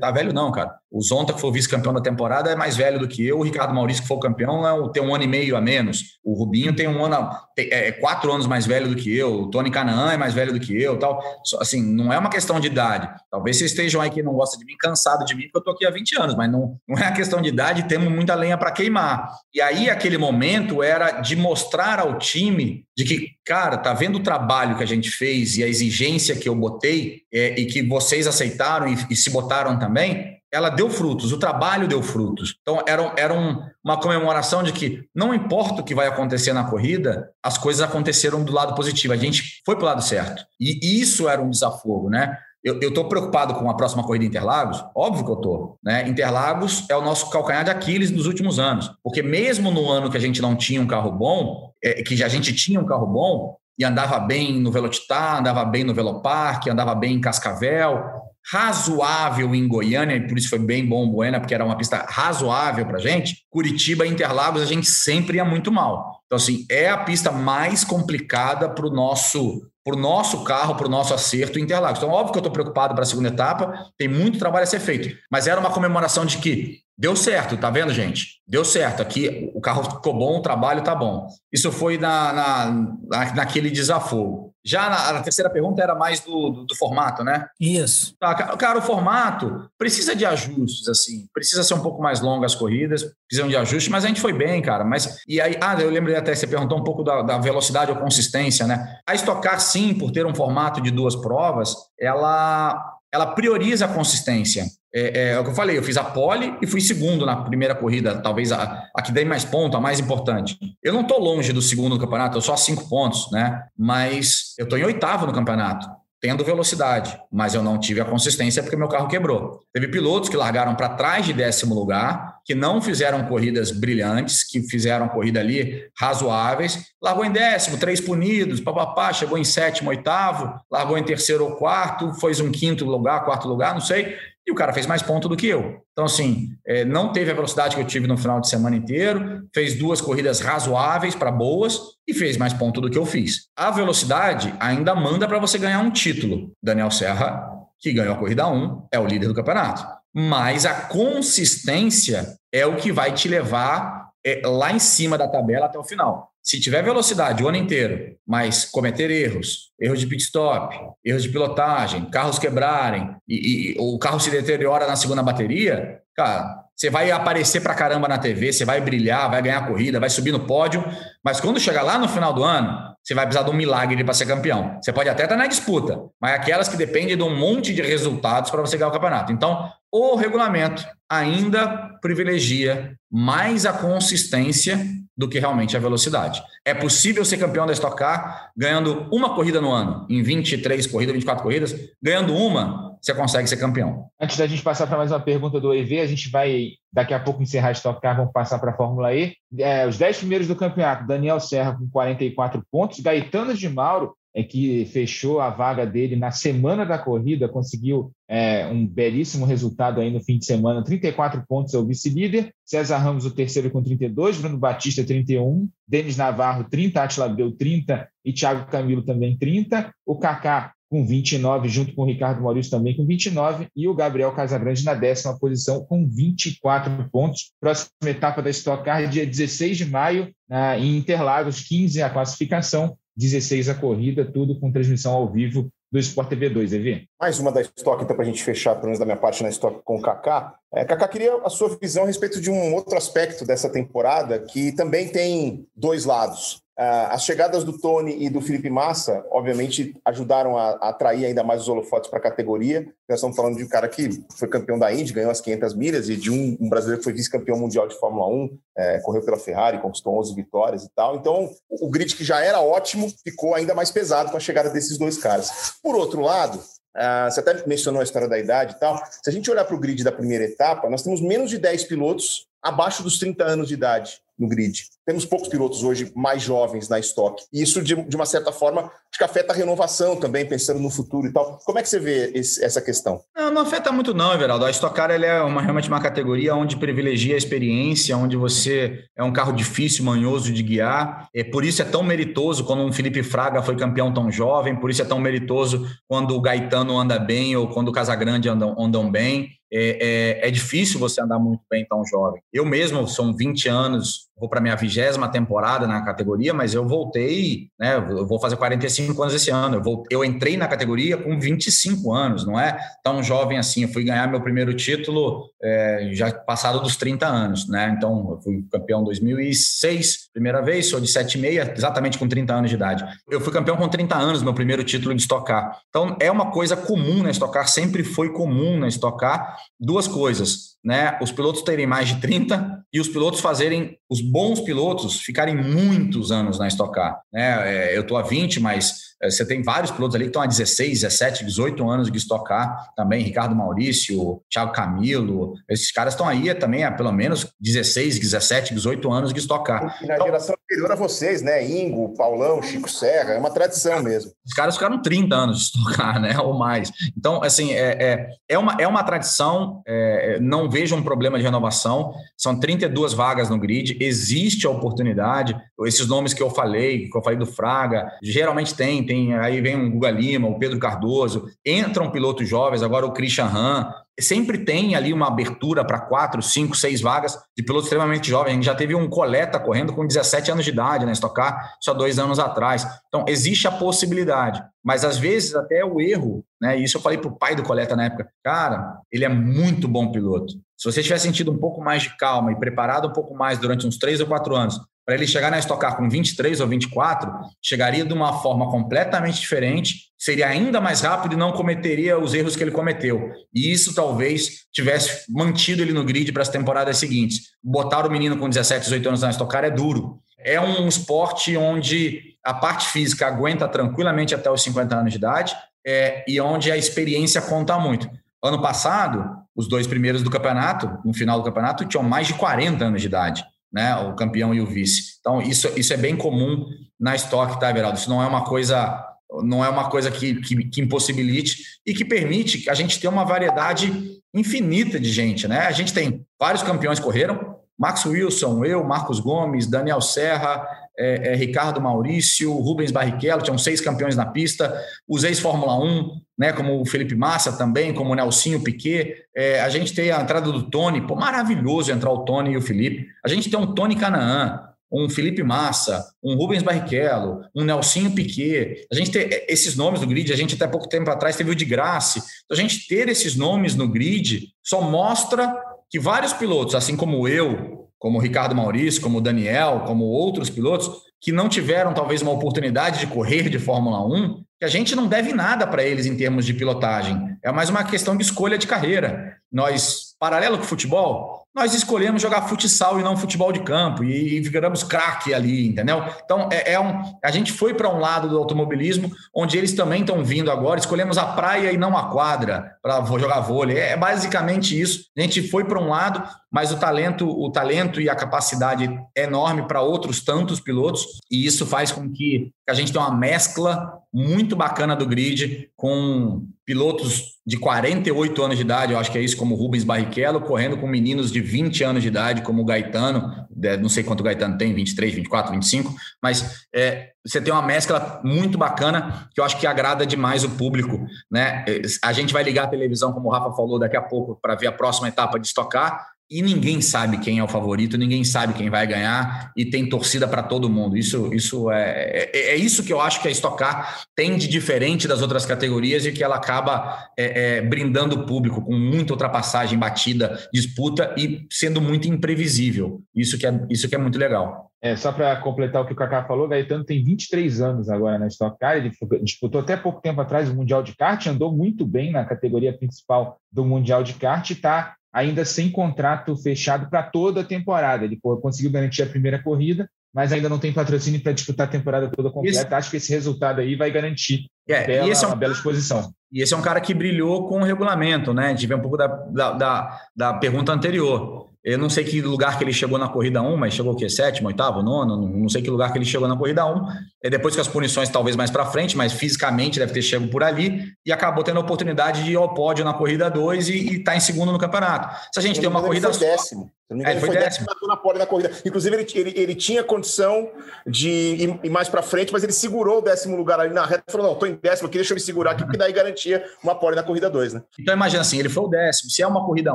tá 0.00 0.10
velho 0.10 0.32
não, 0.32 0.50
cara. 0.50 0.74
O 0.90 1.00
Zonta, 1.02 1.32
que 1.32 1.40
foi 1.40 1.52
vice-campeão 1.52 1.92
da 1.92 2.00
temporada, 2.00 2.50
é 2.50 2.56
mais 2.56 2.76
velho 2.76 2.98
do 2.98 3.06
que 3.06 3.24
eu. 3.24 3.38
O 3.38 3.42
Ricardo 3.42 3.74
Maurício, 3.74 4.02
que 4.02 4.08
foi 4.08 4.16
o 4.16 4.20
campeão, 4.20 4.66
é 4.66 4.92
tem 4.92 5.02
um 5.02 5.14
ano 5.14 5.22
e 5.22 5.28
meio 5.28 5.56
a 5.56 5.60
menos. 5.60 6.18
O 6.24 6.32
Rubinho 6.32 6.74
tem 6.74 6.88
um 6.88 7.04
ano, 7.04 7.30
tem, 7.54 7.68
é, 7.70 7.92
quatro 7.92 8.32
anos 8.32 8.46
mais 8.46 8.66
velho 8.66 8.88
do 8.88 8.96
que 8.96 9.14
eu. 9.14 9.42
O 9.42 9.50
Tony 9.50 9.70
Canaan 9.70 10.12
é 10.12 10.16
mais 10.16 10.34
velho 10.34 10.52
do 10.52 10.58
que 10.58 10.80
eu 10.80 10.98
tal. 10.98 11.22
Assim, 11.60 11.82
não 11.82 12.12
é 12.12 12.18
uma 12.18 12.30
questão 12.30 12.58
de 12.58 12.66
idade. 12.66 13.08
Talvez 13.30 13.58
vocês 13.58 13.70
estejam 13.70 14.00
aí 14.00 14.10
que 14.10 14.22
não 14.22 14.32
gostam 14.32 14.58
de 14.58 14.64
mim, 14.64 14.74
cansado 14.78 15.24
de 15.24 15.34
mim, 15.34 15.42
porque 15.42 15.58
eu 15.58 15.62
tô 15.62 15.70
aqui 15.72 15.86
há 15.86 15.90
20 15.90 16.20
anos, 16.20 16.34
mas 16.34 16.50
não, 16.50 16.76
não 16.88 16.98
é 16.98 17.06
a 17.06 17.12
questão 17.12 17.40
de 17.40 17.50
idade, 17.50 17.86
temos 17.86 18.10
muita 18.10 18.34
lenha 18.34 18.56
para 18.56 18.72
queimar. 18.72 19.30
E 19.54 19.60
aí, 19.60 19.90
aquele 19.90 20.18
momento 20.18 20.82
era 20.82 21.20
de 21.20 21.36
mostrar 21.36 22.00
ao 22.00 22.18
time 22.18 22.84
de 22.96 23.04
que, 23.04 23.28
cara, 23.44 23.76
tá 23.76 23.92
vendo 23.92 24.16
o 24.16 24.22
trabalho 24.22 24.76
que 24.76 24.82
a 24.82 24.86
gente 24.86 25.10
fez 25.10 25.56
e 25.56 25.62
a 25.62 25.68
exigência 25.68 26.34
que 26.34 26.48
eu 26.48 26.54
botei 26.54 26.87
é, 27.32 27.60
e 27.60 27.66
que 27.66 27.82
vocês 27.82 28.26
aceitaram 28.26 28.88
e, 28.88 28.96
e, 29.10 29.16
se 29.16 29.30
botaram 29.30 29.78
também, 29.78 30.38
ela 30.52 30.70
deu 30.70 30.88
frutos, 30.88 31.32
o 31.32 31.38
trabalho 31.38 31.86
deu 31.86 32.02
frutos. 32.02 32.56
Então, 32.62 32.82
era, 32.86 33.12
era 33.16 33.34
um, 33.34 33.60
uma 33.84 34.00
comemoração 34.00 34.62
de 34.62 34.72
que 34.72 35.04
não 35.14 35.34
importa 35.34 35.82
o 35.82 35.84
que 35.84 35.94
vai 35.94 36.06
acontecer 36.06 36.52
na 36.52 36.64
corrida, 36.64 37.30
as 37.42 37.58
coisas 37.58 37.82
aconteceram 37.82 38.42
do 38.42 38.52
lado 38.52 38.74
positivo, 38.74 39.12
a 39.12 39.16
gente 39.16 39.60
foi 39.64 39.76
para 39.76 39.84
o 39.84 39.86
lado 39.86 40.02
certo. 40.02 40.44
E 40.58 41.00
isso 41.00 41.28
era 41.28 41.42
um 41.42 41.50
desafogo, 41.50 42.08
né? 42.08 42.36
Eu 42.64 42.88
estou 42.88 43.08
preocupado 43.08 43.54
com 43.54 43.70
a 43.70 43.74
próxima 43.74 44.02
corrida 44.02 44.24
Interlagos? 44.24 44.84
Óbvio 44.94 45.24
que 45.24 45.30
eu 45.30 45.36
estou. 45.36 45.78
Né? 45.82 46.08
Interlagos 46.08 46.84
é 46.90 46.96
o 46.96 47.00
nosso 47.00 47.30
calcanhar 47.30 47.64
de 47.64 47.70
Aquiles 47.70 48.10
nos 48.10 48.26
últimos 48.26 48.58
anos. 48.58 48.90
Porque 49.02 49.22
mesmo 49.22 49.70
no 49.70 49.88
ano 49.88 50.10
que 50.10 50.16
a 50.16 50.20
gente 50.20 50.42
não 50.42 50.56
tinha 50.56 50.80
um 50.80 50.86
carro 50.86 51.12
bom, 51.12 51.72
é, 51.82 52.02
que 52.02 52.22
a 52.22 52.28
gente 52.28 52.52
tinha 52.52 52.80
um 52.80 52.84
carro 52.84 53.06
bom, 53.06 53.56
e 53.78 53.84
andava 53.84 54.18
bem 54.18 54.58
no 54.58 54.72
Velocitar, 54.72 55.38
andava 55.38 55.64
bem 55.64 55.84
no 55.84 55.94
Velopark, 55.94 56.68
andava 56.68 56.94
bem 56.94 57.14
em 57.14 57.20
Cascavel, 57.20 58.02
razoável 58.50 59.54
em 59.54 59.68
Goiânia, 59.68 60.16
e 60.16 60.26
por 60.26 60.38
isso 60.38 60.48
foi 60.48 60.58
bem 60.58 60.86
bom 60.86 61.08
Buena, 61.08 61.38
porque 61.38 61.54
era 61.54 61.64
uma 61.64 61.76
pista 61.76 62.04
razoável 62.08 62.86
para 62.86 62.98
gente. 62.98 63.44
Curitiba 63.50 64.06
e 64.06 64.10
Interlagos 64.10 64.62
a 64.62 64.66
gente 64.66 64.86
sempre 64.86 65.36
ia 65.36 65.44
muito 65.44 65.70
mal. 65.70 66.20
Então, 66.26 66.36
assim, 66.36 66.66
é 66.70 66.88
a 66.88 66.98
pista 66.98 67.30
mais 67.30 67.84
complicada 67.84 68.68
para 68.68 68.86
o 68.86 68.90
nosso 68.90 69.62
para 69.84 69.96
o 69.96 70.00
nosso 70.00 70.44
carro, 70.44 70.74
para 70.74 70.86
o 70.86 70.90
nosso 70.90 71.14
acerto 71.14 71.58
em 71.58 71.62
Interlagos. 71.62 71.98
Então, 71.98 72.12
óbvio 72.12 72.32
que 72.32 72.38
eu 72.38 72.40
estou 72.40 72.52
preocupado 72.52 72.94
para 72.94 73.04
a 73.04 73.06
segunda 73.06 73.28
etapa, 73.28 73.86
tem 73.96 74.06
muito 74.06 74.38
trabalho 74.38 74.64
a 74.64 74.66
ser 74.66 74.80
feito, 74.80 75.16
mas 75.30 75.46
era 75.46 75.58
uma 75.58 75.70
comemoração 75.70 76.26
de 76.26 76.36
que 76.36 76.80
deu 76.98 77.14
certo, 77.14 77.56
tá 77.56 77.70
vendo, 77.70 77.92
gente? 77.92 78.40
Deu 78.46 78.64
certo. 78.64 79.00
Aqui 79.00 79.50
o 79.54 79.60
carro 79.60 79.84
ficou 79.84 80.12
bom, 80.12 80.38
o 80.38 80.42
trabalho 80.42 80.82
tá 80.82 80.94
bom. 80.94 81.28
Isso 81.52 81.70
foi 81.70 81.96
na, 81.96 82.32
na, 82.32 83.34
naquele 83.34 83.70
desafogo. 83.70 84.48
Já 84.64 84.90
na, 84.90 85.12
na, 85.12 85.22
terceira 85.22 85.48
pergunta 85.48 85.82
era 85.82 85.94
mais 85.94 86.20
do, 86.20 86.50
do, 86.50 86.66
do 86.66 86.76
formato, 86.76 87.22
né? 87.22 87.46
Isso. 87.58 88.14
Tá, 88.18 88.34
cara, 88.34 88.78
o 88.78 88.82
formato 88.82 89.70
precisa 89.78 90.14
de 90.14 90.26
ajustes, 90.26 90.88
assim. 90.88 91.26
Precisa 91.32 91.62
ser 91.62 91.74
um 91.74 91.80
pouco 91.80 92.02
mais 92.02 92.20
longas 92.20 92.52
as 92.52 92.58
corridas, 92.58 93.04
precisam 93.26 93.48
de 93.48 93.56
ajustes, 93.56 93.88
mas 93.88 94.04
a 94.04 94.08
gente 94.08 94.20
foi 94.20 94.32
bem, 94.32 94.60
cara. 94.60 94.84
Mas, 94.84 95.20
e 95.26 95.40
aí, 95.40 95.56
ah, 95.62 95.74
eu 95.80 95.88
lembrei 95.88 96.16
até, 96.16 96.34
você 96.34 96.46
perguntou 96.46 96.78
um 96.78 96.84
pouco 96.84 97.02
da, 97.02 97.22
da 97.22 97.38
velocidade 97.38 97.92
ou 97.92 97.96
consistência, 97.96 98.66
né? 98.66 98.98
A 99.08 99.14
estocar, 99.14 99.58
sim, 99.60 99.94
por 99.94 100.10
ter 100.10 100.26
um 100.26 100.34
formato 100.34 100.82
de 100.82 100.90
duas 100.90 101.14
provas, 101.16 101.74
ela 101.98 102.98
ela 103.12 103.26
prioriza 103.26 103.86
a 103.86 103.88
consistência. 103.88 104.66
É, 104.94 105.00
é, 105.00 105.32
é, 105.32 105.38
o 105.38 105.44
que 105.44 105.50
eu 105.50 105.54
falei, 105.54 105.76
eu 105.76 105.82
fiz 105.82 105.96
a 105.96 106.04
pole 106.04 106.56
e 106.62 106.66
fui 106.66 106.80
segundo 106.80 107.26
na 107.26 107.36
primeira 107.36 107.74
corrida, 107.74 108.20
talvez 108.20 108.52
a, 108.52 108.88
a 108.94 109.02
que 109.02 109.12
dei 109.12 109.24
mais 109.24 109.44
ponto, 109.44 109.76
a 109.76 109.80
mais 109.80 110.00
importante. 110.00 110.58
Eu 110.82 110.92
não 110.92 111.02
estou 111.02 111.20
longe 111.20 111.52
do 111.52 111.60
segundo 111.60 111.94
no 111.94 112.00
campeonato, 112.00 112.36
eu 112.36 112.40
só 112.40 112.54
a 112.54 112.56
cinco 112.56 112.88
pontos, 112.88 113.30
né? 113.30 113.64
Mas 113.76 114.54
eu 114.58 114.64
estou 114.64 114.78
em 114.78 114.84
oitavo 114.84 115.26
no 115.26 115.32
campeonato, 115.32 115.86
tendo 116.20 116.42
velocidade, 116.42 117.20
mas 117.30 117.54
eu 117.54 117.62
não 117.62 117.78
tive 117.78 118.00
a 118.00 118.04
consistência 118.04 118.62
porque 118.62 118.76
meu 118.76 118.88
carro 118.88 119.08
quebrou. 119.08 119.60
Teve 119.74 119.88
pilotos 119.88 120.30
que 120.30 120.36
largaram 120.36 120.74
para 120.74 120.88
trás 120.88 121.26
de 121.26 121.34
décimo 121.34 121.74
lugar, 121.74 122.38
que 122.44 122.54
não 122.54 122.80
fizeram 122.80 123.24
corridas 123.26 123.70
brilhantes, 123.70 124.42
que 124.42 124.62
fizeram 124.62 125.06
corrida 125.08 125.38
ali 125.38 125.84
razoáveis, 126.00 126.86
largou 127.00 127.26
em 127.26 127.30
décimo, 127.30 127.76
três 127.76 128.00
punidos, 128.00 128.58
papapá, 128.58 129.12
chegou 129.12 129.36
em 129.36 129.44
sétimo, 129.44 129.90
oitavo, 129.90 130.58
largou 130.72 130.96
em 130.96 131.04
terceiro 131.04 131.44
ou 131.44 131.56
quarto, 131.56 132.14
foi 132.14 132.32
um 132.40 132.50
quinto 132.50 132.86
lugar, 132.86 133.22
quarto 133.26 133.46
lugar, 133.46 133.74
não 133.74 133.82
sei 133.82 134.16
e 134.48 134.50
o 134.50 134.54
cara 134.54 134.72
fez 134.72 134.86
mais 134.86 135.02
ponto 135.02 135.28
do 135.28 135.36
que 135.36 135.46
eu. 135.46 135.82
Então, 135.92 136.06
assim, 136.06 136.48
é, 136.66 136.82
não 136.82 137.12
teve 137.12 137.30
a 137.30 137.34
velocidade 137.34 137.76
que 137.76 137.82
eu 137.82 137.86
tive 137.86 138.06
no 138.06 138.16
final 138.16 138.40
de 138.40 138.48
semana 138.48 138.74
inteiro, 138.74 139.46
fez 139.54 139.74
duas 139.74 140.00
corridas 140.00 140.40
razoáveis 140.40 141.14
para 141.14 141.30
boas 141.30 141.78
e 142.08 142.14
fez 142.14 142.38
mais 142.38 142.54
ponto 142.54 142.80
do 142.80 142.88
que 142.88 142.96
eu 142.96 143.04
fiz. 143.04 143.48
A 143.54 143.70
velocidade 143.70 144.54
ainda 144.58 144.94
manda 144.94 145.28
para 145.28 145.38
você 145.38 145.58
ganhar 145.58 145.80
um 145.80 145.90
título. 145.90 146.50
Daniel 146.62 146.90
Serra, 146.90 147.46
que 147.78 147.92
ganhou 147.92 148.14
a 148.14 148.18
corrida 148.18 148.48
1, 148.48 148.86
é 148.90 148.98
o 148.98 149.06
líder 149.06 149.28
do 149.28 149.34
campeonato. 149.34 149.86
Mas 150.14 150.64
a 150.64 150.72
consistência 150.86 152.38
é 152.50 152.64
o 152.64 152.76
que 152.76 152.90
vai 152.90 153.12
te 153.12 153.28
levar 153.28 154.08
é, 154.24 154.40
lá 154.46 154.72
em 154.72 154.78
cima 154.78 155.18
da 155.18 155.28
tabela 155.28 155.66
até 155.66 155.78
o 155.78 155.84
final. 155.84 156.32
Se 156.48 156.58
tiver 156.58 156.82
velocidade 156.82 157.44
o 157.44 157.48
ano 157.48 157.58
inteiro, 157.58 158.16
mas 158.26 158.64
cometer 158.64 159.10
erros, 159.10 159.70
erros 159.78 160.00
de 160.00 160.06
pit 160.06 160.22
stop, 160.22 160.74
erros 161.04 161.22
de 161.22 161.28
pilotagem, 161.28 162.06
carros 162.06 162.38
quebrarem 162.38 163.14
e, 163.28 163.74
e 163.74 163.76
o 163.78 163.98
carro 163.98 164.18
se 164.18 164.30
deteriora 164.30 164.86
na 164.86 164.96
segunda 164.96 165.22
bateria, 165.22 166.00
cara, 166.16 166.64
você 166.74 166.88
vai 166.88 167.10
aparecer 167.10 167.60
pra 167.60 167.74
caramba 167.74 168.08
na 168.08 168.16
TV, 168.16 168.50
você 168.50 168.64
vai 168.64 168.80
brilhar, 168.80 169.30
vai 169.30 169.42
ganhar 169.42 169.66
corrida, 169.66 170.00
vai 170.00 170.08
subir 170.08 170.32
no 170.32 170.46
pódio, 170.46 170.82
mas 171.22 171.38
quando 171.38 171.60
chegar 171.60 171.82
lá 171.82 171.98
no 171.98 172.08
final 172.08 172.32
do 172.32 172.42
ano, 172.42 172.94
você 173.04 173.12
vai 173.12 173.26
precisar 173.26 173.44
de 173.44 173.50
um 173.50 173.54
milagre 173.54 174.02
para 174.02 174.14
ser 174.14 174.24
campeão. 174.24 174.78
Você 174.82 174.90
pode 174.90 175.10
até 175.10 175.24
estar 175.24 175.36
na 175.36 175.46
disputa, 175.46 176.00
mas 176.18 176.32
aquelas 176.32 176.66
que 176.66 176.78
dependem 176.78 177.14
de 177.14 177.22
um 177.22 177.36
monte 177.36 177.74
de 177.74 177.82
resultados 177.82 178.50
para 178.50 178.62
você 178.62 178.78
ganhar 178.78 178.88
o 178.88 178.92
campeonato. 178.92 179.32
Então, 179.32 179.70
o 179.92 180.16
regulamento 180.16 180.82
ainda 181.10 181.90
privilegia 182.00 182.94
mais 183.12 183.66
a 183.66 183.72
consistência 183.74 184.78
do 185.18 185.28
que 185.28 185.40
realmente 185.40 185.76
a 185.76 185.80
velocidade. 185.80 186.37
É 186.64 186.74
possível 186.74 187.24
ser 187.24 187.38
campeão 187.38 187.66
da 187.66 187.72
Stock 187.72 187.96
Car 187.96 188.50
ganhando 188.56 189.06
uma 189.12 189.34
corrida 189.34 189.60
no 189.60 189.70
ano, 189.70 190.06
em 190.08 190.22
23 190.22 190.86
corridas, 190.86 191.14
24 191.14 191.42
corridas, 191.42 191.74
ganhando 192.02 192.34
uma, 192.34 192.96
você 193.00 193.14
consegue 193.14 193.48
ser 193.48 193.56
campeão. 193.56 194.06
Antes 194.20 194.36
da 194.36 194.46
gente 194.46 194.62
passar 194.62 194.86
para 194.86 194.98
mais 194.98 195.10
uma 195.10 195.20
pergunta 195.20 195.60
do 195.60 195.72
EV, 195.72 196.00
a 196.00 196.06
gente 196.06 196.30
vai 196.30 196.72
daqui 196.92 197.14
a 197.14 197.20
pouco 197.20 197.42
encerrar 197.42 197.68
a 197.68 197.72
Stock 197.72 198.00
Car, 198.00 198.16
vamos 198.16 198.32
passar 198.32 198.58
para 198.58 198.72
a 198.72 198.76
Fórmula 198.76 199.14
E. 199.14 199.34
É, 199.58 199.86
os 199.86 199.96
10 199.96 200.18
primeiros 200.18 200.48
do 200.48 200.56
campeonato, 200.56 201.06
Daniel 201.06 201.40
Serra 201.40 201.76
com 201.76 201.88
44 201.88 202.62
pontos, 202.70 203.00
Gaetano 203.00 203.54
de 203.54 203.68
Mauro 203.68 204.14
é 204.34 204.42
que 204.42 204.84
fechou 204.86 205.40
a 205.40 205.50
vaga 205.50 205.86
dele 205.86 206.16
na 206.16 206.30
semana 206.30 206.84
da 206.84 206.98
corrida, 206.98 207.48
conseguiu 207.48 208.12
é, 208.28 208.66
um 208.66 208.86
belíssimo 208.86 209.44
resultado 209.44 210.00
aí 210.00 210.10
no 210.10 210.20
fim 210.20 210.38
de 210.38 210.44
semana, 210.44 210.84
34 210.84 211.42
pontos 211.48 211.74
é 211.74 211.78
o 211.78 211.86
vice-líder, 211.86 212.52
César 212.64 212.98
Ramos 212.98 213.24
o 213.24 213.30
terceiro 213.30 213.70
com 213.70 213.82
32, 213.82 214.38
Bruno 214.38 214.58
Batista 214.58 215.04
31, 215.04 215.68
Denis 215.86 216.16
Navarro 216.16 216.64
30, 216.70 217.02
Atila 217.02 217.28
deu 217.28 217.52
30 217.52 218.08
e 218.24 218.32
Thiago 218.32 218.70
Camilo 218.70 219.02
também 219.02 219.36
30, 219.36 219.92
o 220.06 220.18
Kaká 220.18 220.72
com 220.90 221.06
29, 221.06 221.68
junto 221.68 221.94
com 221.94 222.02
o 222.02 222.06
Ricardo 222.06 222.42
Maurício 222.42 222.70
também 222.70 222.96
com 222.96 223.04
29, 223.04 223.68
e 223.76 223.86
o 223.86 223.94
Gabriel 223.94 224.32
Casagrande 224.32 224.84
na 224.84 224.94
décima 224.94 225.38
posição 225.38 225.84
com 225.84 226.08
24 226.08 227.08
pontos. 227.10 227.52
Próxima 227.60 227.90
etapa 228.06 228.40
da 228.40 228.50
Stock 228.50 228.84
Car, 228.84 229.06
dia 229.08 229.26
16 229.26 229.76
de 229.76 229.84
maio, 229.84 230.32
em 230.78 230.96
Interlagos, 230.96 231.60
15 231.60 232.02
a 232.02 232.10
classificação, 232.10 232.96
16 233.18 233.68
a 233.68 233.74
corrida, 233.74 234.24
tudo 234.24 234.58
com 234.60 234.70
transmissão 234.70 235.12
ao 235.12 235.28
vivo 235.30 235.68
do 235.90 235.98
Sport 235.98 236.28
TV 236.28 236.50
2, 236.50 236.72
EV. 236.72 237.08
Mais 237.20 237.40
uma 237.40 237.50
da 237.50 237.60
Stock, 237.62 238.04
então, 238.04 238.14
para 238.14 238.24
a 238.24 238.28
gente 238.28 238.44
fechar, 238.44 238.74
pelo 238.76 238.86
menos 238.86 238.98
da 239.00 239.04
minha 239.04 239.16
parte 239.16 239.42
na 239.42 239.48
Stock 239.48 239.80
com 239.84 239.96
o 239.96 240.02
Kaká. 240.02 240.54
É, 240.72 240.84
Kaká, 240.84 241.08
queria 241.08 241.34
a 241.36 241.50
sua 241.50 241.76
visão 241.80 242.04
a 242.04 242.06
respeito 242.06 242.40
de 242.40 242.50
um 242.50 242.74
outro 242.74 242.96
aspecto 242.96 243.44
dessa 243.44 243.68
temporada 243.68 244.38
que 244.38 244.70
também 244.72 245.08
tem 245.08 245.66
dois 245.74 246.04
lados. 246.04 246.62
Uh, 246.78 247.10
as 247.10 247.24
chegadas 247.24 247.64
do 247.64 247.76
Tony 247.76 248.24
e 248.24 248.30
do 248.30 248.40
Felipe 248.40 248.70
Massa, 248.70 249.26
obviamente, 249.32 249.96
ajudaram 250.04 250.56
a, 250.56 250.78
a 250.80 250.90
atrair 250.90 251.24
ainda 251.24 251.42
mais 251.42 251.62
os 251.62 251.68
holofotes 251.68 252.08
para 252.08 252.20
a 252.20 252.22
categoria. 252.22 252.82
Nós 253.08 253.18
estamos 253.18 253.34
falando 253.34 253.56
de 253.56 253.64
um 253.64 253.68
cara 253.68 253.88
que 253.88 254.24
foi 254.36 254.46
campeão 254.46 254.78
da 254.78 254.92
Indy, 254.92 255.12
ganhou 255.12 255.32
as 255.32 255.40
500 255.40 255.74
milhas, 255.74 256.08
e 256.08 256.16
de 256.16 256.30
um, 256.30 256.56
um 256.60 256.68
brasileiro 256.68 257.00
que 257.00 257.04
foi 257.04 257.12
vice-campeão 257.12 257.58
mundial 257.58 257.88
de 257.88 257.98
Fórmula 257.98 258.28
1, 258.28 258.58
é, 258.76 259.00
correu 259.00 259.24
pela 259.24 259.36
Ferrari, 259.36 259.80
conquistou 259.80 260.16
11 260.20 260.32
vitórias 260.36 260.84
e 260.84 260.90
tal. 260.94 261.16
Então, 261.16 261.50
o, 261.68 261.88
o 261.88 261.90
grid 261.90 262.14
que 262.14 262.22
já 262.22 262.40
era 262.40 262.60
ótimo 262.60 263.12
ficou 263.24 263.56
ainda 263.56 263.74
mais 263.74 263.90
pesado 263.90 264.30
com 264.30 264.36
a 264.36 264.40
chegada 264.40 264.70
desses 264.70 264.96
dois 264.96 265.18
caras. 265.18 265.74
Por 265.82 265.96
outro 265.96 266.20
lado, 266.20 266.60
Uh, 266.96 267.30
você 267.30 267.38
até 267.38 267.64
mencionou 267.64 268.00
a 268.00 268.02
história 268.02 268.26
da 268.26 268.36
idade 268.40 268.74
e 268.74 268.80
tal. 268.80 269.00
Se 269.22 269.30
a 269.30 269.32
gente 269.32 269.48
olhar 269.48 269.64
para 269.64 269.76
o 269.76 269.78
grid 269.78 270.02
da 270.02 270.10
primeira 270.10 270.42
etapa, 270.42 270.90
nós 270.90 271.02
temos 271.02 271.20
menos 271.20 271.48
de 271.48 271.56
10 271.56 271.84
pilotos 271.84 272.48
abaixo 272.60 273.04
dos 273.04 273.20
30 273.20 273.44
anos 273.44 273.68
de 273.68 273.74
idade. 273.74 274.20
No 274.38 274.48
grid. 274.48 274.84
Temos 275.04 275.24
poucos 275.24 275.48
pilotos 275.48 275.82
hoje 275.82 276.12
mais 276.14 276.42
jovens 276.42 276.88
na 276.88 276.98
estoque. 276.98 277.44
E 277.52 277.62
isso, 277.62 277.82
de, 277.82 277.94
de 277.94 278.16
uma 278.16 278.26
certa 278.26 278.52
forma, 278.52 278.82
acho 278.82 279.18
que 279.18 279.24
afeta 279.24 279.52
a 279.52 279.56
renovação 279.56 280.16
também, 280.16 280.46
pensando 280.46 280.78
no 280.80 280.90
futuro 280.90 281.26
e 281.26 281.32
tal. 281.32 281.58
Como 281.64 281.78
é 281.78 281.82
que 281.82 281.88
você 281.88 281.98
vê 281.98 282.30
esse, 282.34 282.62
essa 282.62 282.80
questão? 282.80 283.20
Não, 283.36 283.50
não 283.50 283.62
afeta 283.62 283.90
muito 283.90 284.14
não, 284.14 284.32
Everaldo. 284.32 284.64
A 284.64 284.70
Stock 284.70 284.94
Car 284.94 285.10
é 285.10 285.42
uma, 285.42 285.62
realmente 285.62 285.88
uma 285.88 286.00
categoria 286.00 286.54
onde 286.54 286.76
privilegia 286.76 287.34
a 287.34 287.38
experiência, 287.38 288.16
onde 288.16 288.36
você 288.36 289.04
é 289.16 289.24
um 289.24 289.32
carro 289.32 289.52
difícil, 289.52 290.04
manhoso 290.04 290.52
de 290.52 290.62
guiar. 290.62 291.28
É, 291.34 291.42
por 291.42 291.64
isso 291.64 291.82
é 291.82 291.84
tão 291.84 292.02
meritoso 292.02 292.64
quando 292.64 292.82
um 292.82 292.92
Felipe 292.92 293.22
Fraga 293.22 293.62
foi 293.62 293.76
campeão 293.76 294.12
tão 294.12 294.30
jovem, 294.30 294.76
por 294.76 294.90
isso 294.90 295.02
é 295.02 295.04
tão 295.04 295.18
meritoso 295.18 295.86
quando 296.06 296.34
o 296.34 296.40
Gaetano 296.40 296.98
anda 296.98 297.18
bem 297.18 297.56
ou 297.56 297.68
quando 297.68 297.88
o 297.88 297.92
Casagrande 297.92 298.48
andam, 298.48 298.76
andam 298.78 299.10
bem. 299.10 299.57
É, 299.70 300.38
é, 300.40 300.48
é, 300.48 300.50
difícil 300.50 300.98
você 300.98 301.20
andar 301.20 301.38
muito 301.38 301.60
bem 301.70 301.84
tão 301.86 302.04
jovem. 302.06 302.40
Eu 302.52 302.64
mesmo, 302.64 303.06
são 303.06 303.36
20 303.36 303.68
anos, 303.68 304.28
vou 304.38 304.48
para 304.48 304.60
minha 304.60 304.74
vigésima 304.76 305.28
temporada 305.28 305.86
na 305.86 306.02
categoria, 306.02 306.54
mas 306.54 306.72
eu 306.72 306.86
voltei, 306.86 307.68
né? 307.78 307.96
Eu 307.96 308.26
vou 308.26 308.40
fazer 308.40 308.56
45 308.56 309.22
anos 309.22 309.34
esse 309.34 309.50
ano. 309.50 309.76
Eu, 309.76 309.82
vou, 309.82 310.04
eu 310.10 310.24
entrei 310.24 310.56
na 310.56 310.66
categoria 310.66 311.18
com 311.18 311.38
25 311.38 312.12
anos, 312.14 312.46
não 312.46 312.58
é 312.58 312.78
tão 313.02 313.22
jovem 313.22 313.58
assim. 313.58 313.82
Eu 313.82 313.88
fui 313.88 314.04
ganhar 314.04 314.26
meu 314.28 314.40
primeiro 314.40 314.72
título 314.74 315.50
é, 315.62 316.10
já 316.12 316.32
passado 316.32 316.80
dos 316.80 316.96
30 316.96 317.26
anos, 317.26 317.68
né? 317.68 317.94
Então, 317.96 318.30
eu 318.30 318.40
fui 318.40 318.64
campeão 318.72 319.02
em 319.02 319.04
2006, 319.04 320.30
primeira 320.32 320.62
vez, 320.62 320.86
sou 320.86 321.00
de 321.00 321.08
7,6, 321.08 321.76
exatamente 321.76 322.18
com 322.18 322.26
30 322.26 322.54
anos 322.54 322.70
de 322.70 322.76
idade. 322.76 323.04
Eu 323.28 323.40
fui 323.40 323.52
campeão 323.52 323.76
com 323.76 323.88
30 323.88 324.16
anos, 324.16 324.42
meu 324.42 324.54
primeiro 324.54 324.82
título 324.82 325.14
de 325.14 325.20
estocar. 325.20 325.78
Então, 325.90 326.16
é 326.20 326.30
uma 326.30 326.50
coisa 326.50 326.76
comum 326.76 327.22
na 327.22 327.30
estocar, 327.30 327.68
sempre 327.68 328.02
foi 328.02 328.32
comum 328.32 328.78
na 328.78 328.88
estocar 328.88 329.57
duas 329.78 330.06
coisas, 330.06 330.76
né? 330.84 331.18
Os 331.20 331.32
pilotos 331.32 331.62
terem 331.62 331.86
mais 331.86 332.08
de 332.08 332.20
30 332.20 332.84
e 332.92 333.00
os 333.00 333.08
pilotos 333.08 333.40
fazerem, 333.40 333.98
os 334.08 334.20
bons 334.20 334.60
pilotos 334.60 335.20
ficarem 335.20 335.54
muitos 335.54 336.32
anos 336.32 336.58
na 336.58 336.68
Stock 336.68 336.92
Car. 336.92 337.20
Né? 337.32 337.90
É, 337.92 337.96
eu 337.96 338.02
estou 338.02 338.16
há 338.16 338.22
20, 338.22 338.60
mas 338.60 339.08
você 339.22 339.44
tem 339.44 339.62
vários 339.62 339.90
pilotos 339.90 340.14
ali 340.14 340.24
que 340.24 340.30
estão 340.30 340.42
há 340.42 340.46
16, 340.46 341.00
17, 341.00 341.44
18 341.44 341.88
anos 341.88 342.10
de 342.10 342.18
estocar 342.18 342.92
também, 342.94 343.22
Ricardo 343.22 343.54
Maurício, 343.54 344.40
Thiago 344.50 344.72
Camilo, 344.72 345.54
esses 345.68 345.90
caras 345.90 346.14
estão 346.14 346.28
aí 346.28 346.54
também 346.54 346.84
há 346.84 346.92
pelo 346.92 347.12
menos 347.12 347.52
16, 347.60 348.18
17, 348.18 348.74
18 348.74 349.12
anos 349.12 349.32
de 349.32 349.40
estocar. 349.40 349.98
E 350.02 350.06
na 350.06 350.14
então, 350.14 350.26
geração 350.26 350.54
anterior 350.62 350.92
a 350.92 350.94
vocês, 350.94 351.42
né? 351.42 351.66
Ingo, 351.66 352.14
Paulão, 352.14 352.62
Chico 352.62 352.88
Serra, 352.88 353.32
é 353.32 353.38
uma 353.38 353.50
tradição 353.50 354.02
mesmo. 354.02 354.30
Os 354.46 354.54
caras 354.54 354.74
ficaram 354.74 355.00
30 355.02 355.34
anos 355.34 355.58
de 355.58 355.64
estocar, 355.64 356.20
né? 356.20 356.38
Ou 356.38 356.56
mais. 356.56 356.90
Então, 357.16 357.42
assim, 357.42 357.72
é, 357.72 357.96
é, 358.00 358.28
é, 358.48 358.58
uma, 358.58 358.76
é 358.78 358.86
uma 358.86 359.02
tradição, 359.02 359.82
é, 359.86 360.38
não 360.40 360.70
vejo 360.70 360.94
um 360.94 361.02
problema 361.02 361.38
de 361.38 361.44
renovação. 361.44 362.14
São 362.36 362.58
32 362.58 363.12
vagas 363.12 363.48
no 363.48 363.58
grid, 363.58 363.96
existe 364.00 364.66
a 364.66 364.70
oportunidade. 364.70 365.56
Esses 365.84 366.06
nomes 366.06 366.32
que 366.32 366.42
eu 366.42 366.50
falei, 366.50 367.08
que 367.08 367.16
eu 367.16 367.22
falei 367.22 367.38
do 367.38 367.46
Fraga, 367.46 368.10
geralmente 368.22 368.74
tem 368.74 369.07
tem 369.08 369.34
aí 369.34 369.60
vem 369.62 369.86
o 369.86 369.90
Guga 369.90 370.10
Lima, 370.10 370.46
o 370.46 370.58
Pedro 370.58 370.78
Cardoso, 370.78 371.48
entram 371.64 372.10
pilotos 372.10 372.46
jovens, 372.46 372.82
agora 372.82 373.06
o 373.06 373.12
Christian 373.12 373.46
Han, 373.46 373.90
sempre 374.20 374.58
tem 374.58 374.94
ali 374.94 375.12
uma 375.14 375.28
abertura 375.28 375.82
para 375.82 376.00
quatro, 376.00 376.42
cinco, 376.42 376.76
seis 376.76 377.00
vagas 377.00 377.38
de 377.56 377.62
pilotos 377.62 377.86
extremamente 377.86 378.28
jovens. 378.28 378.50
A 378.50 378.54
gente 378.54 378.66
já 378.66 378.74
teve 378.74 378.94
um 378.94 379.08
coleta 379.08 379.58
correndo 379.58 379.94
com 379.94 380.06
17 380.06 380.50
anos 380.50 380.64
de 380.64 380.72
idade 380.72 381.06
na 381.06 381.12
Stock 381.12 381.34
Car, 381.34 381.76
só 381.80 381.94
dois 381.94 382.18
anos 382.18 382.38
atrás. 382.38 382.86
Então, 383.08 383.24
existe 383.26 383.66
a 383.66 383.72
possibilidade. 383.72 384.62
Mas, 384.84 385.04
às 385.04 385.16
vezes, 385.18 385.54
até 385.54 385.84
o 385.84 386.00
erro, 386.00 386.44
né? 386.60 386.76
Isso 386.76 386.96
eu 386.96 387.00
falei 387.00 387.18
para 387.18 387.28
o 387.28 387.36
pai 387.36 387.54
do 387.54 387.62
coleta 387.62 387.96
na 387.96 388.06
época. 388.06 388.28
Cara, 388.44 388.98
ele 389.10 389.24
é 389.24 389.28
muito 389.28 389.88
bom 389.88 390.10
piloto. 390.12 390.54
Se 390.76 390.90
você 390.90 391.02
tiver 391.02 391.18
sentido 391.18 391.50
um 391.50 391.58
pouco 391.58 391.80
mais 391.80 392.02
de 392.02 392.16
calma 392.16 392.52
e 392.52 392.56
preparado 392.56 393.08
um 393.08 393.12
pouco 393.12 393.34
mais 393.34 393.58
durante 393.58 393.86
uns 393.86 393.98
três 393.98 394.20
ou 394.20 394.26
quatro 394.26 394.54
anos 394.54 394.78
para 395.08 395.14
ele 395.14 395.26
chegar 395.26 395.50
na 395.50 395.58
Stock 395.58 395.80
Car 395.80 395.96
com 395.96 396.06
23 396.06 396.60
ou 396.60 396.68
24, 396.68 397.32
chegaria 397.62 398.04
de 398.04 398.12
uma 398.12 398.42
forma 398.42 398.70
completamente 398.70 399.40
diferente, 399.40 400.12
seria 400.18 400.46
ainda 400.48 400.82
mais 400.82 401.00
rápido 401.00 401.32
e 401.32 401.36
não 401.36 401.50
cometeria 401.50 402.18
os 402.18 402.34
erros 402.34 402.54
que 402.54 402.62
ele 402.62 402.70
cometeu. 402.70 403.32
E 403.54 403.72
isso 403.72 403.94
talvez 403.94 404.66
tivesse 404.70 405.24
mantido 405.32 405.80
ele 405.80 405.94
no 405.94 406.04
grid 406.04 406.30
para 406.30 406.42
as 406.42 406.50
temporadas 406.50 406.98
seguintes. 406.98 407.52
Botar 407.64 408.06
o 408.06 408.10
menino 408.10 408.36
com 408.36 408.50
17, 408.50 408.82
18 408.82 409.08
anos 409.08 409.22
na 409.22 409.30
Stock 409.30 409.50
Car 409.50 409.64
é 409.64 409.70
duro. 409.70 410.20
É 410.38 410.60
um 410.60 410.86
esporte 410.86 411.56
onde 411.56 412.34
a 412.44 412.52
parte 412.52 412.88
física 412.88 413.28
aguenta 413.28 413.66
tranquilamente 413.66 414.34
até 414.34 414.50
os 414.50 414.62
50 414.62 414.94
anos 414.94 415.12
de 415.12 415.16
idade 415.16 415.56
é, 415.86 416.22
e 416.28 416.38
onde 416.38 416.70
a 416.70 416.76
experiência 416.76 417.40
conta 417.40 417.78
muito. 417.78 418.10
Ano 418.44 418.60
passado, 418.60 419.24
os 419.56 419.66
dois 419.70 419.86
primeiros 419.86 420.22
do 420.22 420.28
campeonato, 420.28 420.98
no 421.02 421.14
final 421.14 421.38
do 421.38 421.44
campeonato, 421.44 421.86
tinham 421.86 422.04
mais 422.04 422.26
de 422.26 422.34
40 422.34 422.84
anos 422.84 423.00
de 423.00 423.06
idade 423.06 423.42
né? 423.72 423.94
O 423.96 424.14
campeão 424.14 424.54
e 424.54 424.60
o 424.60 424.66
vice. 424.66 425.16
Então, 425.20 425.40
isso, 425.40 425.68
isso 425.76 425.92
é 425.92 425.96
bem 425.96 426.16
comum 426.16 426.66
na 426.98 427.14
estoque, 427.14 427.60
tá, 427.60 427.70
Everaldo? 427.70 427.98
Isso 427.98 428.10
não 428.10 428.22
é 428.22 428.26
uma 428.26 428.44
coisa, 428.44 429.04
não 429.42 429.64
é 429.64 429.68
uma 429.68 429.88
coisa 429.88 430.10
que, 430.10 430.36
que, 430.40 430.64
que, 430.64 430.80
impossibilite 430.80 431.62
e 431.86 431.94
que 431.94 432.04
permite 432.04 432.58
que 432.58 432.70
a 432.70 432.74
gente 432.74 432.98
tenha 432.98 433.10
uma 433.12 433.24
variedade 433.24 434.20
infinita 434.34 434.98
de 434.98 435.10
gente, 435.10 435.46
né? 435.46 435.60
A 435.60 435.72
gente 435.72 435.92
tem 435.92 436.24
vários 436.38 436.62
campeões 436.62 436.98
correram, 436.98 437.56
Max 437.78 438.04
Wilson, 438.04 438.64
eu, 438.64 438.82
Marcos 438.82 439.20
Gomes, 439.20 439.66
Daniel 439.68 440.00
Serra, 440.00 440.66
é, 440.98 441.32
é, 441.32 441.36
Ricardo 441.36 441.80
Maurício, 441.80 442.52
Rubens 442.52 442.90
Barrichello, 442.90 443.42
tinham 443.42 443.56
seis 443.56 443.80
campeões 443.80 444.16
na 444.16 444.26
pista, 444.26 444.74
os 445.06 445.22
ex-Fórmula 445.22 445.78
1, 445.78 446.20
né, 446.36 446.52
como 446.52 446.80
o 446.80 446.84
Felipe 446.84 447.14
Massa 447.14 447.52
também, 447.52 447.94
como 447.94 448.10
o 448.10 448.14
Nelsinho 448.14 448.60
Piquet. 448.62 449.14
É, 449.34 449.60
a 449.60 449.68
gente 449.68 449.94
tem 449.94 450.10
a 450.10 450.20
entrada 450.20 450.50
do 450.50 450.68
Tony, 450.68 451.06
pô, 451.06 451.14
maravilhoso 451.14 451.92
entrar 451.92 452.10
o 452.10 452.24
Tony 452.24 452.52
e 452.52 452.56
o 452.56 452.62
Felipe. 452.62 453.06
A 453.24 453.28
gente 453.28 453.48
tem 453.48 453.58
um 453.58 453.74
Tony 453.74 453.94
Canaan, 453.94 454.60
um 454.90 455.08
Felipe 455.08 455.42
Massa, 455.42 456.04
um 456.22 456.34
Rubens 456.34 456.62
Barrichello, 456.62 457.42
um 457.54 457.62
Nelsinho 457.62 458.10
Piquet. 458.10 458.86
A 458.90 458.94
gente 458.94 459.10
tem 459.10 459.28
esses 459.48 459.76
nomes 459.76 460.00
no 460.00 460.06
grid, 460.06 460.32
a 460.32 460.36
gente 460.36 460.54
até 460.54 460.66
pouco 460.66 460.88
tempo 460.88 461.10
atrás 461.10 461.36
teve 461.36 461.50
o 461.50 461.54
de 461.54 461.64
Graça. 461.64 462.18
Então, 462.44 462.56
a 462.56 462.60
gente 462.60 462.88
ter 462.88 463.08
esses 463.08 463.36
nomes 463.36 463.74
no 463.74 463.86
grid 463.86 464.48
só 464.64 464.80
mostra 464.80 465.54
que 465.90 465.98
vários 465.98 466.32
pilotos, 466.32 466.74
assim 466.74 466.96
como 466.96 467.28
eu, 467.28 467.87
como 467.98 468.18
o 468.18 468.20
Ricardo 468.20 468.54
Maurício, 468.54 469.02
como 469.02 469.18
o 469.18 469.20
Daniel, 469.20 469.84
como 469.86 470.04
outros 470.04 470.48
pilotos, 470.48 470.90
que 471.20 471.32
não 471.32 471.48
tiveram 471.48 471.92
talvez 471.92 472.22
uma 472.22 472.30
oportunidade 472.30 473.00
de 473.00 473.06
correr 473.06 473.48
de 473.48 473.58
Fórmula 473.58 474.04
1, 474.06 474.44
que 474.58 474.64
a 474.64 474.68
gente 474.68 474.94
não 474.94 475.06
deve 475.06 475.32
nada 475.32 475.66
para 475.66 475.84
eles 475.84 476.06
em 476.06 476.16
termos 476.16 476.44
de 476.44 476.54
pilotagem. 476.54 477.36
É 477.42 477.50
mais 477.52 477.68
uma 477.68 477.84
questão 477.84 478.16
de 478.16 478.22
escolha 478.22 478.58
de 478.58 478.66
carreira. 478.66 479.36
Nós, 479.50 480.14
paralelo 480.18 480.58
com 480.58 480.64
o 480.64 480.66
futebol, 480.66 481.38
nós 481.54 481.74
escolhemos 481.74 482.22
jogar 482.22 482.42
futsal 482.42 483.00
e 483.00 483.02
não 483.02 483.16
futebol 483.16 483.50
de 483.52 483.60
campo 483.60 484.04
e, 484.04 484.40
viramos 484.40 484.84
craque 484.84 485.34
ali, 485.34 485.66
entendeu? 485.66 486.04
Então, 486.24 486.48
é, 486.52 486.74
é 486.74 486.80
um, 486.80 487.02
a 487.24 487.30
gente 487.30 487.52
foi 487.52 487.74
para 487.74 487.92
um 487.92 487.98
lado 487.98 488.28
do 488.28 488.38
automobilismo 488.38 489.10
onde 489.34 489.58
eles 489.58 489.72
também 489.72 490.02
estão 490.02 490.24
vindo 490.24 490.52
agora. 490.52 490.78
Escolhemos 490.78 491.18
a 491.18 491.26
praia 491.26 491.72
e 491.72 491.76
não 491.76 491.96
a 491.96 492.10
quadra 492.10 492.76
para 492.80 493.04
jogar 493.18 493.40
vôlei. 493.40 493.78
É 493.78 493.96
basicamente 493.96 494.78
isso. 494.78 495.06
A 495.16 495.20
gente 495.20 495.48
foi 495.48 495.64
para 495.64 495.80
um 495.80 495.88
lado, 495.88 496.22
mas 496.50 496.72
o 496.72 496.78
talento, 496.78 497.28
o 497.28 497.50
talento 497.50 498.00
e 498.00 498.08
a 498.08 498.16
capacidade 498.16 498.88
é 499.16 499.24
enorme 499.24 499.66
para 499.68 499.82
outros 499.82 500.20
tantos 500.20 500.60
pilotos 500.60 501.06
e 501.30 501.46
isso 501.46 501.66
faz 501.66 501.92
com 501.92 502.10
que 502.10 502.50
a 502.68 502.74
gente 502.74 502.92
tenha 502.92 503.04
uma 503.04 503.16
mescla 503.16 503.98
muito 504.12 504.56
bacana 504.56 504.96
do 504.96 505.06
grid 505.06 505.70
com 505.76 506.46
pilotos 506.64 507.38
de 507.46 507.56
48 507.56 508.42
anos 508.42 508.56
de 508.56 508.62
idade, 508.62 508.92
eu 508.92 508.98
acho 508.98 509.10
que 509.10 509.16
é 509.16 509.22
isso, 509.22 509.36
como 509.36 509.54
Rubens 509.54 509.84
Barrichello, 509.84 510.40
correndo 510.40 510.76
com 510.76 510.86
meninos 510.86 511.32
de 511.32 511.40
20 511.40 511.82
anos 511.82 512.02
de 512.02 512.08
idade, 512.08 512.42
como 512.42 512.60
o 512.60 512.64
Gaetano, 512.64 513.46
é, 513.62 513.76
não 513.78 513.88
sei 513.88 514.04
quanto 514.04 514.20
o 514.20 514.22
Gaetano 514.22 514.58
tem, 514.58 514.74
23, 514.74 515.14
24, 515.14 515.52
25, 515.52 515.94
mas 516.22 516.66
é, 516.74 517.12
você 517.24 517.40
tem 517.40 517.52
uma 517.52 517.62
mescla 517.62 518.20
muito 518.22 518.58
bacana 518.58 519.30
que 519.34 519.40
eu 519.40 519.44
acho 519.44 519.58
que 519.58 519.66
agrada 519.66 520.04
demais 520.06 520.44
o 520.44 520.50
público. 520.50 521.06
Né? 521.30 521.64
A 522.04 522.12
gente 522.12 522.34
vai 522.34 522.42
ligar 522.42 522.64
a 522.64 522.68
televisão, 522.68 523.12
como 523.14 523.28
o 523.28 523.32
Rafa 523.32 523.54
falou, 523.54 523.78
daqui 523.78 523.96
a 523.96 524.02
pouco, 524.02 524.38
para 524.40 524.54
ver 524.54 524.66
a 524.66 524.72
próxima 524.72 525.08
etapa 525.08 525.38
de 525.38 525.46
estocar 525.46 526.06
e 526.30 526.42
ninguém 526.42 526.80
sabe 526.80 527.18
quem 527.18 527.38
é 527.38 527.44
o 527.44 527.48
favorito, 527.48 527.96
ninguém 527.96 528.22
sabe 528.22 528.52
quem 528.52 528.68
vai 528.68 528.86
ganhar 528.86 529.50
e 529.56 529.64
tem 529.64 529.88
torcida 529.88 530.28
para 530.28 530.42
todo 530.42 530.68
mundo. 530.68 530.96
Isso, 530.96 531.32
isso 531.32 531.70
é, 531.70 532.30
é, 532.32 532.50
é, 532.52 532.56
isso 532.56 532.84
que 532.84 532.92
eu 532.92 533.00
acho 533.00 533.22
que 533.22 533.28
a 533.28 533.30
Stock 533.30 533.56
Car 533.56 534.02
tem 534.14 534.36
de 534.36 534.46
diferente 534.46 535.08
das 535.08 535.22
outras 535.22 535.46
categorias 535.46 536.04
e 536.04 536.12
que 536.12 536.22
ela 536.22 536.36
acaba 536.36 537.08
é, 537.18 537.56
é, 537.56 537.62
brindando 537.62 538.16
o 538.16 538.26
público 538.26 538.60
com 538.60 538.74
muita 538.74 539.14
ultrapassagem, 539.14 539.78
batida, 539.78 540.38
disputa 540.52 541.14
e 541.16 541.46
sendo 541.50 541.80
muito 541.80 542.08
imprevisível. 542.08 543.00
Isso 543.14 543.38
que 543.38 543.46
é, 543.46 543.66
isso 543.70 543.88
que 543.88 543.94
é 543.94 543.98
muito 543.98 544.18
legal. 544.18 544.68
É, 544.80 544.94
só 544.94 545.10
para 545.10 545.34
completar 545.36 545.82
o 545.82 545.86
que 545.86 545.92
o 545.92 545.96
Kaká 545.96 546.24
falou, 546.24 546.46
Gaetano 546.46 546.84
tem 546.84 547.02
23 547.02 547.60
anos 547.60 547.88
agora 547.88 548.16
na 548.16 548.28
Stock 548.28 548.56
Car, 548.58 548.76
ele 548.76 548.92
disputou 549.22 549.60
até 549.60 549.76
pouco 549.76 550.00
tempo 550.00 550.20
atrás 550.20 550.48
o 550.48 550.54
Mundial 550.54 550.84
de 550.84 550.94
Kart, 550.94 551.26
andou 551.26 551.50
muito 551.50 551.84
bem 551.84 552.12
na 552.12 552.24
categoria 552.24 552.72
principal 552.72 553.40
do 553.50 553.64
Mundial 553.64 554.04
de 554.04 554.14
Kart 554.14 554.48
e 554.50 554.52
está 554.52 554.94
ainda 555.18 555.44
sem 555.44 555.70
contrato 555.70 556.36
fechado 556.36 556.88
para 556.88 557.02
toda 557.02 557.40
a 557.40 557.44
temporada. 557.44 558.04
Ele 558.04 558.18
conseguiu 558.40 558.70
garantir 558.70 559.02
a 559.02 559.06
primeira 559.06 559.42
corrida, 559.42 559.90
mas 560.14 560.32
ainda 560.32 560.48
não 560.48 560.58
tem 560.58 560.72
patrocínio 560.72 561.20
para 561.20 561.32
disputar 561.32 561.66
a 561.66 561.70
temporada 561.70 562.08
toda 562.08 562.30
completa. 562.30 562.56
Isso. 562.56 562.74
Acho 562.74 562.90
que 562.90 562.96
esse 562.98 563.12
resultado 563.12 563.60
aí 563.60 563.74
vai 563.74 563.90
garantir 563.90 564.46
é, 564.68 564.86
bela, 564.86 565.10
é 565.10 565.16
um, 565.16 565.26
uma 565.26 565.36
bela 565.36 565.52
exposição. 565.52 566.12
E 566.32 566.40
esse 566.40 566.54
é 566.54 566.56
um 566.56 566.62
cara 566.62 566.80
que 566.80 566.94
brilhou 566.94 567.48
com 567.48 567.60
o 567.60 567.64
regulamento, 567.64 568.32
né? 568.32 568.46
A 568.46 568.50
gente 568.50 568.66
vê 568.66 568.74
um 568.74 568.80
pouco 568.80 568.96
da, 568.96 569.06
da, 569.06 569.52
da, 569.52 570.00
da 570.14 570.34
pergunta 570.34 570.72
anterior. 570.72 571.48
Eu 571.64 571.76
não 571.76 571.90
sei 571.90 572.04
que 572.04 572.20
lugar 572.22 572.56
que 572.56 572.64
ele 572.64 572.72
chegou 572.72 572.98
na 572.98 573.08
corrida 573.08 573.42
1, 573.42 573.56
mas 573.56 573.74
chegou 573.74 573.92
o 573.92 573.96
quê? 573.96 574.08
Sétimo, 574.08 574.48
oitavo, 574.48 574.82
nono? 574.82 575.28
Não, 575.28 575.48
sei 575.48 575.60
que 575.60 575.68
lugar 575.68 575.92
que 575.92 575.98
ele 575.98 576.04
chegou 576.04 576.28
na 576.28 576.36
corrida 576.36 576.64
1. 576.64 576.86
E 577.24 577.30
depois 577.30 577.54
com 577.54 577.60
as 577.60 577.68
punições, 577.68 578.08
talvez 578.08 578.36
mais 578.36 578.50
para 578.50 578.64
frente, 578.66 578.96
mas 578.96 579.12
fisicamente 579.12 579.78
deve 579.78 579.92
ter 579.92 580.02
chegado 580.02 580.30
por 580.30 580.42
ali 580.42 580.92
e 581.04 581.12
acabou 581.12 581.42
tendo 581.42 581.58
a 581.58 581.60
oportunidade 581.60 582.22
de 582.24 582.32
ir 582.32 582.36
ao 582.36 582.54
pódio 582.54 582.84
na 582.84 582.94
corrida 582.94 583.28
2 583.28 583.68
e 583.68 583.96
estar 583.96 584.12
tá 584.12 584.16
em 584.16 584.20
segundo 584.20 584.52
no 584.52 584.58
campeonato. 584.58 585.14
Se 585.32 585.40
a 585.40 585.42
gente 585.42 585.60
tem 585.60 585.68
uma 585.68 585.82
corrida. 585.82 586.12
Foi 586.12 586.26
décimo. 586.26 586.70
É, 586.90 587.10
ele 587.10 587.20
foi, 587.20 587.28
foi 587.28 587.38
décimo 587.38 587.66
na 587.86 587.96
pole 587.96 588.18
da 588.18 588.24
corrida. 588.24 588.50
Inclusive, 588.64 588.96
ele, 588.96 589.06
ele, 589.14 589.32
ele, 589.36 589.54
tinha 589.54 589.84
condição 589.84 590.50
de 590.86 591.10
ir, 591.10 591.60
ir 591.62 591.68
mais 591.68 591.86
para 591.86 592.00
frente, 592.00 592.32
mas 592.32 592.42
ele 592.42 592.52
segurou 592.52 592.98
o 592.98 593.02
décimo 593.02 593.36
lugar 593.36 593.60
ali 593.60 593.74
na 593.74 593.84
reta 593.84 594.04
e 594.08 594.10
falou: 594.10 594.28
não, 594.28 594.32
estou 594.32 594.48
em 594.48 594.54
décimo 594.54 594.88
aqui, 594.88 594.96
deixa 594.96 595.12
eu 595.12 595.14
me 595.14 595.20
segurar 595.20 595.50
aqui, 595.50 595.64
porque 595.64 595.76
daí 595.76 595.92
garantia 595.92 596.42
uma 596.64 596.74
pole 596.74 596.96
na 596.96 597.02
corrida 597.02 597.28
2, 597.28 597.52
né? 597.52 597.62
Então 597.78 597.94
imagina 597.94 598.22
assim, 598.22 598.38
ele 598.38 598.48
foi 598.48 598.64
o 598.64 598.68
décimo. 598.68 599.10
Se 599.10 599.20
é 599.22 599.26
uma 599.26 599.44
corrida 599.44 599.74